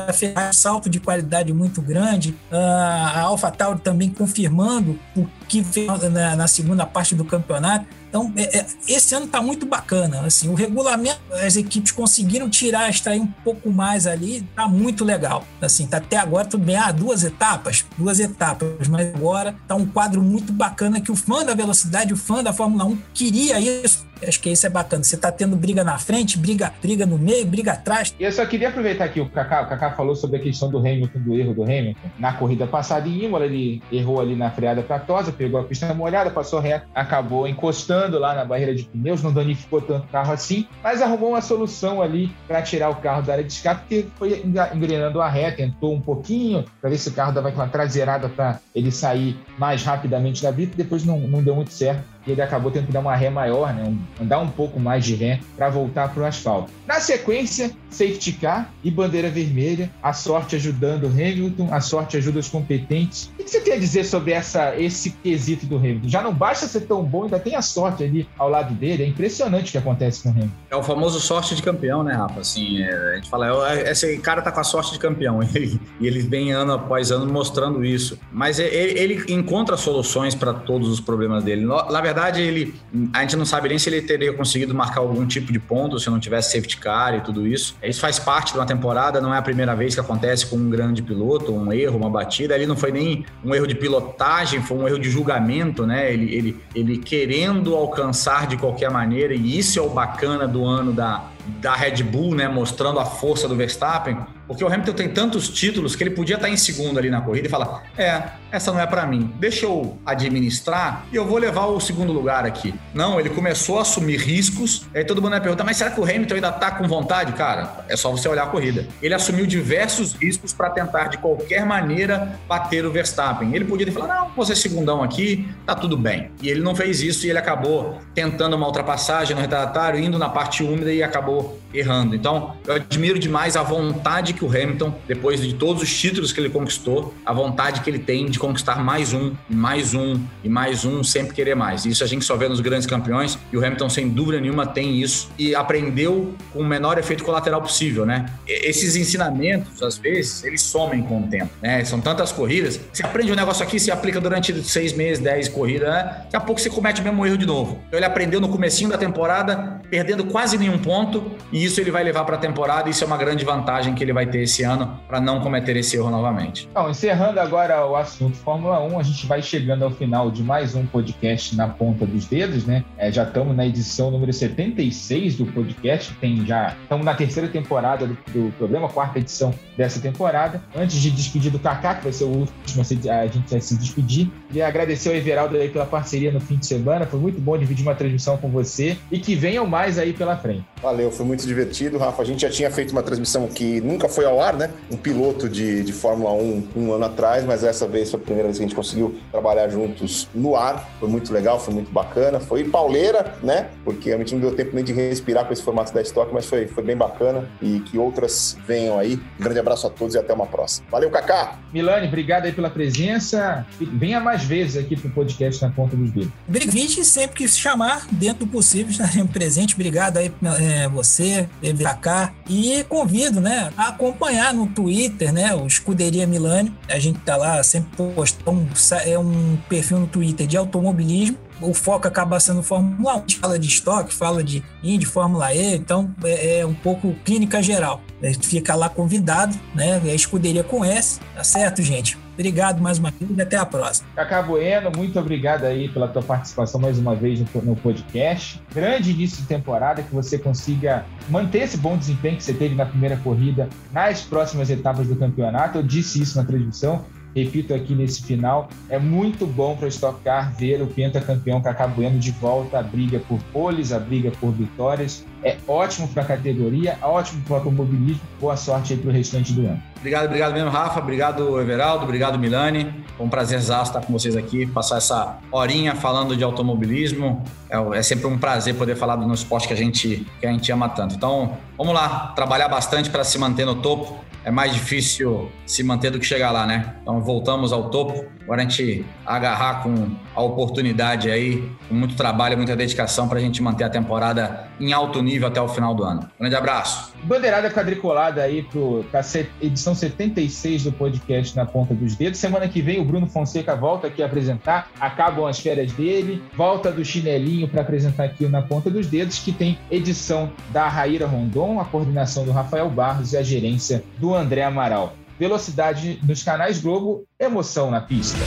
a 0.07 0.13
Ferrari 0.13 0.55
salto 0.55 0.89
de 0.89 0.99
qualidade 0.99 1.51
muito 1.51 1.81
grande, 1.81 2.35
a 2.51 3.21
AlphaTauri 3.21 3.79
também 3.79 4.09
confirmando 4.09 4.99
o 5.15 5.25
que 5.47 5.61
veio 5.61 5.97
na, 6.09 6.35
na 6.35 6.47
segunda 6.47 6.85
parte 6.85 7.15
do 7.15 7.25
campeonato. 7.25 7.85
Então, 8.09 8.33
é, 8.35 8.59
é, 8.59 8.65
esse 8.87 9.13
ano 9.13 9.27
está 9.27 9.41
muito 9.41 9.65
bacana. 9.65 10.21
Assim, 10.21 10.49
o 10.49 10.55
regulamento, 10.55 11.19
as 11.45 11.55
equipes 11.55 11.91
conseguiram 11.91 12.49
tirar, 12.49 12.89
extrair 12.89 13.21
um 13.21 13.27
pouco 13.27 13.71
mais 13.71 14.07
ali, 14.07 14.37
está 14.37 14.67
muito 14.67 15.05
legal. 15.05 15.45
Assim, 15.61 15.85
tá 15.87 15.97
até 15.97 16.17
agora 16.17 16.47
tudo 16.47 16.65
bem. 16.65 16.75
Ah, 16.75 16.91
duas 16.91 17.23
etapas, 17.23 17.85
duas 17.97 18.19
etapas, 18.19 18.87
mas 18.87 19.13
agora 19.13 19.55
está 19.61 19.75
um 19.75 19.85
quadro 19.85 20.21
muito 20.21 20.51
bacana 20.51 20.99
que 20.99 21.11
o 21.11 21.15
fã 21.15 21.45
da 21.45 21.53
velocidade, 21.53 22.13
o 22.13 22.17
fã 22.17 22.43
da 22.43 22.51
Fórmula 22.51 22.85
1 22.85 22.97
queria 23.13 23.59
isso 23.59 24.08
Acho 24.27 24.39
que 24.39 24.49
isso 24.49 24.65
é 24.65 24.69
bacana. 24.69 25.03
Você 25.03 25.17
tá 25.17 25.31
tendo 25.31 25.55
briga 25.55 25.83
na 25.83 25.97
frente, 25.97 26.37
briga, 26.37 26.73
briga 26.81 27.05
no 27.05 27.17
meio, 27.17 27.45
briga 27.45 27.73
atrás. 27.73 28.13
E 28.19 28.23
eu 28.23 28.31
só 28.31 28.45
queria 28.45 28.69
aproveitar 28.69 29.05
aqui 29.05 29.21
o 29.21 29.29
Kaká. 29.29 29.63
O 29.63 29.67
Kaká 29.67 29.91
falou 29.91 30.15
sobre 30.15 30.37
a 30.37 30.39
questão 30.39 30.69
do 30.69 30.77
Hamilton, 30.77 31.19
do 31.19 31.35
erro 31.35 31.53
do 31.53 31.63
Hamilton. 31.63 32.09
Na 32.17 32.33
corrida 32.33 32.67
passada 32.67 33.07
em 33.07 33.25
Imola, 33.25 33.45
ele 33.45 33.81
errou 33.91 34.19
ali 34.19 34.35
na 34.35 34.51
freada 34.51 34.83
tratosa, 34.83 35.31
pegou 35.31 35.59
a 35.59 35.63
pista 35.63 35.93
molhada, 35.93 36.29
passou 36.29 36.59
reto, 36.59 36.87
acabou 36.93 37.47
encostando 37.47 38.19
lá 38.19 38.33
na 38.33 38.45
barreira 38.45 38.75
de 38.75 38.83
pneus, 38.83 39.23
não 39.23 39.31
danificou 39.31 39.81
tanto 39.81 40.05
o 40.05 40.09
carro 40.09 40.31
assim, 40.31 40.67
mas 40.83 41.01
arrumou 41.01 41.29
uma 41.29 41.41
solução 41.41 42.01
ali 42.01 42.31
para 42.47 42.61
tirar 42.61 42.89
o 42.89 42.95
carro 42.95 43.21
da 43.21 43.33
área 43.33 43.43
de 43.43 43.51
escape, 43.51 43.81
porque 43.81 44.07
foi 44.17 44.43
engrenando 44.73 45.21
a 45.21 45.29
ré, 45.29 45.51
tentou 45.51 45.93
um 45.93 46.01
pouquinho 46.01 46.65
para 46.81 46.89
ver 46.89 46.97
se 46.97 47.09
o 47.09 47.13
carro 47.13 47.31
dava 47.31 47.49
aquela 47.49 47.67
traseirada 47.67 48.29
para 48.29 48.59
ele 48.73 48.91
sair 48.91 49.37
mais 49.57 49.83
rapidamente 49.83 50.41
da 50.41 50.51
brita, 50.51 50.75
depois 50.75 51.05
não, 51.05 51.19
não 51.19 51.41
deu 51.41 51.55
muito 51.55 51.71
certo 51.71 52.03
ele 52.31 52.41
acabou 52.41 52.71
tendo 52.71 52.87
que 52.87 52.91
dar 52.91 52.99
uma 52.99 53.15
ré 53.15 53.29
maior, 53.29 53.73
né? 53.73 53.93
andar 54.21 54.39
um 54.39 54.47
pouco 54.49 54.79
mais 54.79 55.05
de 55.05 55.15
ré 55.15 55.39
para 55.55 55.69
voltar 55.69 56.13
para 56.13 56.23
o 56.23 56.25
asfalto. 56.25 56.71
Na 56.87 56.99
sequência, 56.99 57.71
safety 57.89 58.33
car 58.33 58.71
e 58.83 58.91
bandeira 58.91 59.29
vermelha, 59.29 59.89
a 60.01 60.13
sorte 60.13 60.55
ajudando 60.55 61.05
o 61.05 61.07
Hamilton, 61.07 61.69
a 61.71 61.81
sorte 61.81 62.17
ajuda 62.17 62.39
os 62.39 62.47
competentes. 62.47 63.31
O 63.39 63.43
que 63.43 63.49
você 63.49 63.61
quer 63.61 63.79
dizer 63.79 64.05
sobre 64.05 64.31
essa, 64.31 64.75
esse 64.75 65.11
quesito 65.11 65.65
do 65.65 65.77
Hamilton? 65.77 66.07
Já 66.07 66.21
não 66.21 66.33
basta 66.33 66.67
ser 66.67 66.81
tão 66.81 67.03
bom, 67.03 67.23
ainda 67.23 67.39
tem 67.39 67.55
a 67.55 67.61
sorte 67.61 68.03
ali 68.03 68.27
ao 68.37 68.49
lado 68.49 68.73
dele. 68.73 69.03
É 69.03 69.07
impressionante 69.07 69.69
o 69.69 69.71
que 69.71 69.77
acontece 69.77 70.23
com 70.23 70.29
o 70.29 70.31
Hamilton. 70.31 70.53
É 70.69 70.75
o 70.75 70.83
famoso 70.83 71.19
sorte 71.19 71.55
de 71.55 71.61
campeão, 71.61 72.03
né, 72.03 72.13
Rafa? 72.13 72.39
Assim, 72.41 72.81
é, 72.81 73.13
a 73.13 73.15
gente 73.15 73.29
fala, 73.29 73.73
é, 73.73 73.91
esse 73.91 74.17
cara 74.19 74.41
tá 74.41 74.51
com 74.51 74.59
a 74.59 74.63
sorte 74.63 74.93
de 74.93 74.99
campeão 74.99 75.39
e 75.99 76.07
ele 76.07 76.19
vem 76.19 76.51
ano 76.51 76.73
após 76.73 77.11
ano 77.11 77.31
mostrando 77.31 77.83
isso. 77.83 78.19
Mas 78.31 78.59
ele, 78.59 78.99
ele 78.99 79.33
encontra 79.33 79.77
soluções 79.77 80.35
para 80.35 80.53
todos 80.53 80.89
os 80.89 80.99
problemas 80.99 81.43
dele. 81.43 81.65
Na 81.65 82.01
verdade, 82.01 82.18
ele, 82.27 82.73
a 83.13 83.21
gente 83.21 83.35
não 83.35 83.45
sabe 83.45 83.69
nem 83.69 83.79
se 83.79 83.89
ele 83.89 84.01
teria 84.01 84.33
conseguido 84.33 84.73
marcar 84.75 85.01
algum 85.01 85.25
tipo 85.25 85.51
de 85.51 85.59
ponto 85.59 85.99
se 85.99 86.09
não 86.09 86.19
tivesse 86.19 86.51
safety 86.51 86.77
car 86.77 87.15
e 87.15 87.21
tudo 87.21 87.47
isso. 87.47 87.75
Isso 87.81 88.01
faz 88.01 88.19
parte 88.19 88.53
de 88.53 88.59
uma 88.59 88.65
temporada, 88.65 89.21
não 89.21 89.33
é 89.33 89.37
a 89.37 89.41
primeira 89.41 89.75
vez 89.75 89.93
que 89.93 90.01
acontece 90.01 90.45
com 90.45 90.55
um 90.57 90.69
grande 90.69 91.01
piloto, 91.01 91.53
um 91.53 91.71
erro, 91.71 91.97
uma 91.97 92.09
batida. 92.09 92.53
Ali 92.53 92.65
não 92.65 92.75
foi 92.75 92.91
nem 92.91 93.25
um 93.43 93.53
erro 93.53 93.67
de 93.67 93.75
pilotagem, 93.75 94.61
foi 94.61 94.77
um 94.77 94.87
erro 94.87 94.99
de 94.99 95.09
julgamento, 95.09 95.85
né? 95.85 96.11
Ele, 96.11 96.33
ele, 96.33 96.63
ele 96.75 96.97
querendo 96.97 97.75
alcançar 97.75 98.47
de 98.47 98.57
qualquer 98.57 98.91
maneira, 98.91 99.33
e 99.33 99.57
isso 99.57 99.79
é 99.79 99.81
o 99.81 99.89
bacana 99.89 100.47
do 100.47 100.65
ano 100.65 100.91
da, 100.91 101.29
da 101.61 101.73
Red 101.73 102.03
Bull, 102.03 102.35
né, 102.35 102.47
mostrando 102.47 102.99
a 102.99 103.05
força 103.05 103.47
do 103.47 103.55
Verstappen, 103.55 104.17
porque 104.49 104.63
o 104.63 104.67
Hamilton 104.67 104.93
tem 104.93 105.09
tantos 105.09 105.47
títulos 105.47 105.95
que 105.95 106.03
ele 106.03 106.09
podia 106.09 106.35
estar 106.35 106.49
em 106.49 106.57
segundo 106.57 106.97
ali 106.97 107.11
na 107.11 107.21
corrida 107.21 107.47
e 107.47 107.51
falar: 107.51 107.83
é, 107.95 108.23
essa 108.51 108.71
não 108.73 108.79
é 108.79 108.87
para 108.87 109.05
mim, 109.05 109.31
deixa 109.37 109.67
eu 109.67 109.99
administrar 110.03 111.05
e 111.11 111.15
eu 111.15 111.23
vou 111.23 111.37
levar 111.37 111.67
o 111.67 111.79
segundo 111.79 112.11
lugar 112.11 112.45
aqui. 112.45 112.73
Não, 112.91 113.19
ele 113.19 113.29
começou 113.29 113.77
a 113.77 113.83
assumir 113.83 114.17
riscos, 114.17 114.87
aí 114.95 115.05
todo 115.05 115.21
mundo 115.21 115.31
vai 115.31 115.41
perguntar: 115.41 115.63
mas 115.63 115.77
será 115.77 115.91
que 115.91 115.99
o 115.99 116.03
Hamilton 116.03 116.33
ainda 116.33 116.51
tá 116.51 116.71
com 116.71 116.87
vontade? 116.87 117.33
Cara, 117.33 117.85
é 117.87 117.95
só 117.95 118.09
você 118.09 118.27
olhar 118.27 118.45
a 118.45 118.47
corrida. 118.47 118.87
Ele 119.03 119.13
assumiu 119.13 119.45
diversos 119.45 120.13
riscos 120.13 120.51
para 120.51 120.71
tentar 120.71 121.09
de 121.09 121.19
qualquer 121.19 121.63
maneira 121.63 122.39
bater 122.47 122.83
o 122.87 122.91
Verstappen. 122.91 123.53
Ele 123.53 123.65
podia 123.65 123.85
ter 123.85 123.91
falado: 123.91 124.17
não, 124.17 124.31
você 124.35 124.55
segundão 124.55 125.03
aqui, 125.03 125.47
tá 125.63 125.75
tudo 125.75 125.95
bem. 125.95 126.31
E 126.41 126.49
ele 126.49 126.61
não 126.61 126.75
fez 126.75 127.03
isso 127.03 127.27
e 127.27 127.29
ele 127.29 127.37
acabou 127.37 127.99
tentando 128.15 128.55
uma 128.55 128.65
ultrapassagem 128.65 129.35
no 129.35 129.41
retardatário, 129.43 129.99
indo 129.99 130.17
na 130.17 130.27
parte 130.27 130.63
úmida 130.63 130.91
e 130.91 131.03
acabou 131.03 131.28
errando. 131.73 132.15
Então, 132.15 132.55
eu 132.65 132.75
admiro 132.75 133.19
demais 133.19 133.55
a 133.55 133.63
vontade 133.63 134.33
que 134.33 134.43
o 134.43 134.47
Hamilton, 134.47 134.93
depois 135.07 135.41
de 135.41 135.53
todos 135.53 135.83
os 135.83 135.93
títulos 135.93 136.31
que 136.31 136.39
ele 136.39 136.49
conquistou, 136.49 137.13
a 137.25 137.31
vontade 137.33 137.81
que 137.81 137.89
ele 137.89 137.99
tem 137.99 138.25
de 138.25 138.39
conquistar 138.39 138.83
mais 138.83 139.13
um, 139.13 139.33
mais 139.49 139.93
um 139.93 140.19
e 140.43 140.49
mais 140.49 140.85
um, 140.85 141.03
sempre 141.03 141.33
querer 141.33 141.55
mais. 141.55 141.85
Isso 141.85 142.03
a 142.03 142.07
gente 142.07 142.25
só 142.25 142.35
vê 142.35 142.47
nos 142.47 142.59
grandes 142.59 142.87
campeões 142.87 143.37
e 143.51 143.57
o 143.57 143.63
Hamilton, 143.63 143.89
sem 143.89 144.09
dúvida 144.09 144.39
nenhuma, 144.39 144.65
tem 144.65 144.99
isso 145.01 145.29
e 145.37 145.53
aprendeu 145.53 146.33
com 146.51 146.59
o 146.59 146.65
menor 146.65 146.97
efeito 146.97 147.23
colateral 147.23 147.61
possível, 147.61 148.05
né? 148.05 148.25
Esses 148.47 148.95
ensinamentos, 148.95 149.81
às 149.83 149.97
vezes, 149.97 150.43
eles 150.43 150.61
somem 150.61 151.03
com 151.03 151.21
o 151.21 151.27
tempo, 151.27 151.51
né? 151.61 151.83
São 151.85 152.01
tantas 152.01 152.31
corridas, 152.31 152.79
você 152.91 153.05
aprende 153.05 153.31
um 153.31 153.35
negócio 153.35 153.63
aqui, 153.63 153.79
se 153.79 153.91
aplica 153.91 154.19
durante 154.19 154.53
seis 154.63 154.93
meses, 154.93 155.19
dez 155.19 155.47
corridas, 155.47 155.89
né? 155.89 156.03
Daqui 156.23 156.35
a 156.35 156.39
pouco 156.39 156.59
você 156.59 156.69
comete 156.69 157.01
o 157.01 157.03
mesmo 157.03 157.25
erro 157.25 157.37
de 157.37 157.45
novo. 157.45 157.79
Então, 157.87 157.99
ele 157.99 158.05
aprendeu 158.05 158.41
no 158.41 158.49
comecinho 158.49 158.89
da 158.89 158.97
temporada, 158.97 159.81
perdendo 159.89 160.25
quase 160.25 160.57
nenhum 160.57 160.77
ponto 160.77 161.18
e 161.51 161.63
isso 161.63 161.79
ele 161.81 161.91
vai 161.91 162.03
levar 162.03 162.23
para 162.25 162.35
a 162.35 162.39
temporada 162.39 162.87
e 162.87 162.91
isso 162.91 163.03
é 163.03 163.07
uma 163.07 163.17
grande 163.17 163.43
vantagem 163.43 163.93
que 163.93 164.03
ele 164.03 164.13
vai 164.13 164.25
ter 164.25 164.43
esse 164.43 164.63
ano 164.63 164.99
para 165.07 165.19
não 165.19 165.39
cometer 165.41 165.75
esse 165.77 165.95
erro 165.95 166.09
novamente. 166.09 166.67
Então, 166.71 166.89
encerrando 166.89 167.39
agora 167.39 167.85
o 167.85 167.95
assunto 167.95 168.37
Fórmula 168.37 168.79
1, 168.81 168.99
a 168.99 169.03
gente 169.03 169.25
vai 169.25 169.41
chegando 169.41 169.83
ao 169.83 169.91
final 169.91 170.31
de 170.31 170.43
mais 170.43 170.75
um 170.75 170.85
podcast 170.85 171.55
na 171.55 171.67
ponta 171.67 172.05
dos 172.05 172.25
dedos, 172.25 172.65
né? 172.65 172.83
É, 172.97 173.11
já 173.11 173.23
estamos 173.23 173.55
na 173.55 173.65
edição 173.65 174.11
número 174.11 174.31
76 174.31 175.37
do 175.37 175.45
podcast, 175.45 176.13
tem 176.15 176.45
já 176.45 176.75
estamos 176.81 177.05
na 177.05 177.13
terceira 177.13 177.47
temporada 177.47 178.07
do, 178.07 178.17
do, 178.31 178.51
programa, 178.57 178.87
quarta 178.89 179.19
edição 179.19 179.53
dessa 179.77 179.99
temporada. 179.99 180.61
Antes 180.75 181.01
de 181.01 181.11
despedir 181.11 181.51
do 181.51 181.59
Kaká, 181.59 181.95
que 181.95 182.03
vai 182.03 182.13
ser 182.13 182.25
o 182.25 182.29
último 182.29 182.81
a 183.09 183.27
gente 183.27 183.49
vai 183.49 183.61
se 183.61 183.77
despedir, 183.77 184.29
e 184.51 184.61
agradecer 184.61 185.09
ao 185.09 185.15
Everaldo 185.15 185.55
aí 185.57 185.69
pela 185.69 185.85
parceria 185.85 186.31
no 186.31 186.39
fim 186.39 186.57
de 186.57 186.65
semana, 186.65 187.05
foi 187.05 187.19
muito 187.19 187.39
bom 187.39 187.57
dividir 187.57 187.83
uma 187.83 187.95
transmissão 187.95 188.37
com 188.37 188.49
você 188.49 188.97
e 189.11 189.19
que 189.19 189.35
venham 189.35 189.65
mais 189.65 189.97
aí 189.97 190.13
pela 190.13 190.37
frente. 190.37 190.65
Valeu, 190.81 191.08
foi 191.11 191.25
muito 191.25 191.45
divertido, 191.45 191.97
Rafa. 191.97 192.21
A 192.21 192.25
gente 192.25 192.41
já 192.41 192.49
tinha 192.49 192.69
feito 192.71 192.91
uma 192.91 193.03
transmissão 193.03 193.47
que 193.47 193.81
nunca 193.81 194.07
foi 194.07 194.25
ao 194.25 194.41
ar, 194.41 194.55
né? 194.55 194.69
Um 194.91 194.97
piloto 194.97 195.49
de, 195.49 195.83
de 195.83 195.93
Fórmula 195.93 196.31
1 196.33 196.67
um 196.75 196.93
ano 196.93 197.05
atrás, 197.05 197.43
mas 197.45 197.63
essa 197.63 197.87
vez 197.87 198.09
foi 198.09 198.19
a 198.19 198.23
primeira 198.23 198.47
vez 198.47 198.57
que 198.57 198.63
a 198.63 198.67
gente 198.67 198.75
conseguiu 198.75 199.17
trabalhar 199.31 199.69
juntos 199.69 200.27
no 200.33 200.55
ar. 200.55 200.89
Foi 200.99 201.09
muito 201.09 201.31
legal, 201.33 201.59
foi 201.59 201.73
muito 201.73 201.91
bacana. 201.91 202.39
Foi 202.39 202.63
pauleira, 202.63 203.35
né? 203.43 203.69
Porque 203.83 204.11
a 204.11 204.17
gente 204.17 204.33
não 204.33 204.41
deu 204.41 204.55
tempo 204.55 204.75
nem 204.75 204.83
de 204.83 204.93
respirar 204.93 205.45
com 205.45 205.53
esse 205.53 205.61
formato 205.61 205.93
da 205.93 206.01
Stock, 206.01 206.33
mas 206.33 206.45
foi, 206.45 206.67
foi 206.67 206.83
bem 206.83 206.95
bacana 206.95 207.49
e 207.61 207.79
que 207.81 207.97
outras 207.97 208.57
venham 208.65 208.97
aí. 208.97 209.19
Um 209.39 209.43
grande 209.43 209.59
abraço 209.59 209.87
a 209.87 209.89
todos 209.89 210.15
e 210.15 210.17
até 210.17 210.33
uma 210.33 210.45
próxima. 210.45 210.87
Valeu, 210.89 211.09
Kaká! 211.09 211.59
Milane, 211.73 212.07
obrigado 212.07 212.45
aí 212.45 212.51
pela 212.51 212.69
presença. 212.69 213.65
Venha 213.79 214.19
mais 214.19 214.43
vezes 214.43 214.77
aqui 214.77 214.95
pro 214.95 215.09
podcast 215.09 215.61
na 215.61 215.69
Ponta 215.69 215.95
dos 215.95 216.11
Dedos. 216.11 216.31
Obrigado 216.47 216.69
sempre 217.03 217.37
que 217.37 217.47
se 217.47 217.59
chamar, 217.59 218.07
dentro 218.11 218.45
do 218.45 218.47
possível, 218.47 218.91
estaremos 218.91 219.31
presentes. 219.31 219.75
Obrigado 219.75 220.17
aí 220.17 220.31
é, 220.59 220.87
você, 221.03 221.47
Kaká. 221.83 222.33
E 222.47 222.83
convido, 222.85 223.39
né, 223.39 223.71
a 223.77 223.89
acompanhar 223.89 224.53
no 224.53 224.67
Twitter, 224.67 225.33
né, 225.33 225.53
o 225.55 225.65
Escuderia 225.65 226.27
Milani. 226.27 226.73
A 226.87 226.99
gente 226.99 227.19
tá 227.19 227.35
lá 227.35 227.61
sempre 227.63 227.89
postando, 228.13 228.67
é 229.05 229.17
um 229.17 229.57
perfil 229.67 229.99
no 229.99 230.07
Twitter 230.07 230.47
de 230.47 230.57
automobilismo 230.57 231.37
o 231.61 231.73
foco 231.73 232.07
acaba 232.07 232.39
sendo 232.39 232.63
Fórmula 232.63 233.17
1. 233.17 233.39
Fala 233.39 233.59
de 233.59 233.67
estoque, 233.67 234.13
fala 234.13 234.43
de 234.43 234.63
Indy, 234.81 235.05
Fórmula 235.05 235.53
E, 235.53 235.75
então 235.75 236.13
é, 236.23 236.59
é 236.59 236.65
um 236.65 236.73
pouco 236.73 237.13
clínica 237.25 237.61
geral. 237.61 238.01
Fica 238.41 238.75
lá 238.75 238.89
convidado, 238.89 239.57
né? 239.75 240.01
É 240.05 240.11
a 240.11 240.15
escuderia 240.15 240.63
com 240.63 240.83
S, 240.83 241.19
tá 241.35 241.43
certo, 241.43 241.81
gente? 241.81 242.17
Obrigado 242.39 242.81
mais 242.81 242.97
uma 242.97 243.11
vez 243.11 243.37
e 243.37 243.41
até 243.41 243.57
a 243.57 243.65
próxima. 243.65 244.07
Cacá 244.15 244.41
Bueno, 244.41 244.89
muito 244.95 245.19
obrigado 245.19 245.65
aí 245.65 245.89
pela 245.89 246.07
tua 246.07 246.21
participação 246.23 246.79
mais 246.79 246.97
uma 246.97 247.13
vez 247.13 247.41
no 247.53 247.75
podcast. 247.75 248.63
Grande 248.73 249.11
início 249.11 249.41
de 249.41 249.47
temporada, 249.49 250.01
que 250.01 250.15
você 250.15 250.37
consiga 250.37 251.05
manter 251.29 251.63
esse 251.63 251.75
bom 251.75 251.97
desempenho 251.97 252.37
que 252.37 252.43
você 252.45 252.53
teve 252.53 252.75
na 252.75 252.85
primeira 252.85 253.17
corrida 253.17 253.67
nas 253.91 254.21
próximas 254.21 254.69
etapas 254.69 255.05
do 255.05 255.17
campeonato. 255.17 255.79
Eu 255.79 255.83
disse 255.83 256.21
isso 256.21 256.37
na 256.37 256.45
transmissão 256.45 257.03
repito 257.35 257.73
aqui 257.73 257.93
nesse 257.93 258.23
final, 258.23 258.69
é 258.89 258.99
muito 258.99 259.45
bom 259.45 259.75
para 259.75 259.87
Stock 259.87 260.21
Car 260.23 260.53
ver 260.55 260.81
o 260.81 260.87
pentacampeão 260.87 261.61
Cacá 261.61 261.87
Bueno 261.87 262.19
de 262.19 262.31
volta 262.31 262.79
à 262.79 262.83
briga 262.83 263.19
por 263.27 263.39
poles, 263.53 263.91
à 263.91 263.99
briga 263.99 264.31
por 264.39 264.51
vitórias. 264.51 265.25
É 265.43 265.55
ótimo 265.67 266.07
para 266.09 266.23
a 266.23 266.25
categoria, 266.25 266.97
ótimo 267.01 267.41
para 267.43 267.53
o 267.53 267.55
automobilismo. 267.57 268.21
Boa 268.41 268.57
sorte 268.57 268.93
aí 268.93 268.99
para 268.99 269.09
o 269.09 269.13
restante 269.13 269.53
do 269.53 269.61
ano. 269.61 269.81
Obrigado, 269.97 270.25
obrigado 270.25 270.53
mesmo, 270.53 270.69
Rafa. 270.69 270.99
Obrigado, 270.99 271.59
Everaldo. 271.59 272.03
Obrigado, 272.03 272.37
Milani. 272.37 272.93
Foi 273.15 273.25
um 273.25 273.29
prazer 273.29 273.59
estar 273.59 274.01
com 274.01 274.11
vocês 274.11 274.35
aqui, 274.35 274.65
passar 274.65 274.97
essa 274.97 275.37
horinha 275.51 275.95
falando 275.95 276.35
de 276.35 276.43
automobilismo. 276.43 277.43
É, 277.69 277.97
é, 277.97 278.01
sempre 278.01 278.25
um 278.27 278.37
prazer 278.37 278.75
poder 278.75 278.95
falar 278.95 279.15
do 279.15 279.33
esporte 279.33 279.67
que 279.67 279.73
a 279.73 279.77
gente 279.77 280.25
que 280.39 280.45
a 280.47 280.51
gente 280.51 280.69
ama 280.71 280.89
tanto. 280.89 281.15
Então, 281.15 281.57
vamos 281.77 281.93
lá, 281.93 282.33
trabalhar 282.35 282.67
bastante 282.67 283.09
para 283.09 283.23
se 283.23 283.37
manter 283.37 283.65
no 283.65 283.75
topo 283.75 284.28
é 284.43 284.51
mais 284.51 284.73
difícil 284.73 285.51
se 285.65 285.83
manter 285.83 286.11
do 286.11 286.19
que 286.19 286.25
chegar 286.25 286.51
lá, 286.51 286.65
né? 286.65 286.95
Então 287.01 287.21
voltamos 287.21 287.71
ao 287.71 287.89
topo. 287.89 288.25
Agora 288.43 288.63
a 288.63 288.67
gente 288.67 289.05
agarrar 289.25 289.83
com 289.83 290.09
a 290.35 290.41
oportunidade 290.41 291.29
aí, 291.29 291.71
com 291.87 291.93
muito 291.93 292.15
trabalho, 292.15 292.57
muita 292.57 292.75
dedicação 292.75 293.27
para 293.27 293.37
a 293.37 293.41
gente 293.41 293.61
manter 293.61 293.83
a 293.83 293.89
temporada 293.89 294.67
em 294.79 294.91
alto 294.91 295.21
nível 295.21 295.47
até 295.47 295.61
o 295.61 295.67
final 295.67 295.93
do 295.93 296.03
ano. 296.03 296.27
Grande 296.39 296.55
abraço. 296.55 297.13
Bandeirada 297.23 297.69
quadriculada 297.69 298.41
aí 298.41 298.65
para 299.11 299.19
a 299.19 299.65
edição 299.65 299.93
76 299.93 300.85
do 300.85 300.91
podcast 300.91 301.55
Na 301.55 301.65
Ponta 301.65 301.93
dos 301.93 302.15
Dedos. 302.15 302.39
Semana 302.39 302.67
que 302.67 302.81
vem 302.81 302.99
o 302.99 303.05
Bruno 303.05 303.27
Fonseca 303.27 303.75
volta 303.75 304.07
aqui 304.07 304.23
a 304.23 304.25
apresentar. 304.25 304.89
Acabam 304.99 305.45
as 305.45 305.59
férias 305.59 305.91
dele. 305.91 306.41
Volta 306.55 306.91
do 306.91 307.05
chinelinho 307.05 307.67
para 307.67 307.81
apresentar 307.81 308.23
aqui 308.23 308.45
o 308.45 308.49
Na 308.49 308.63
Ponta 308.63 308.89
dos 308.89 309.05
Dedos, 309.05 309.37
que 309.37 309.51
tem 309.51 309.77
edição 309.91 310.51
da 310.71 310.87
Raíra 310.87 311.27
Rondon, 311.27 311.79
a 311.79 311.85
coordenação 311.85 312.45
do 312.45 312.51
Rafael 312.51 312.89
Barros 312.89 313.33
e 313.33 313.37
a 313.37 313.43
gerência 313.43 314.03
do 314.17 314.33
André 314.39 314.63
Amaral. 314.63 315.13
Velocidade 315.37 316.19
nos 316.23 316.43
canais 316.43 316.81
Globo, 316.81 317.25
emoção 317.39 317.91
na 317.91 318.01
pista. 318.01 318.39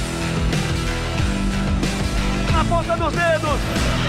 Na 2.53 2.65
ponta 2.65 2.97
dos 2.97 3.13
dedos! 3.13 4.02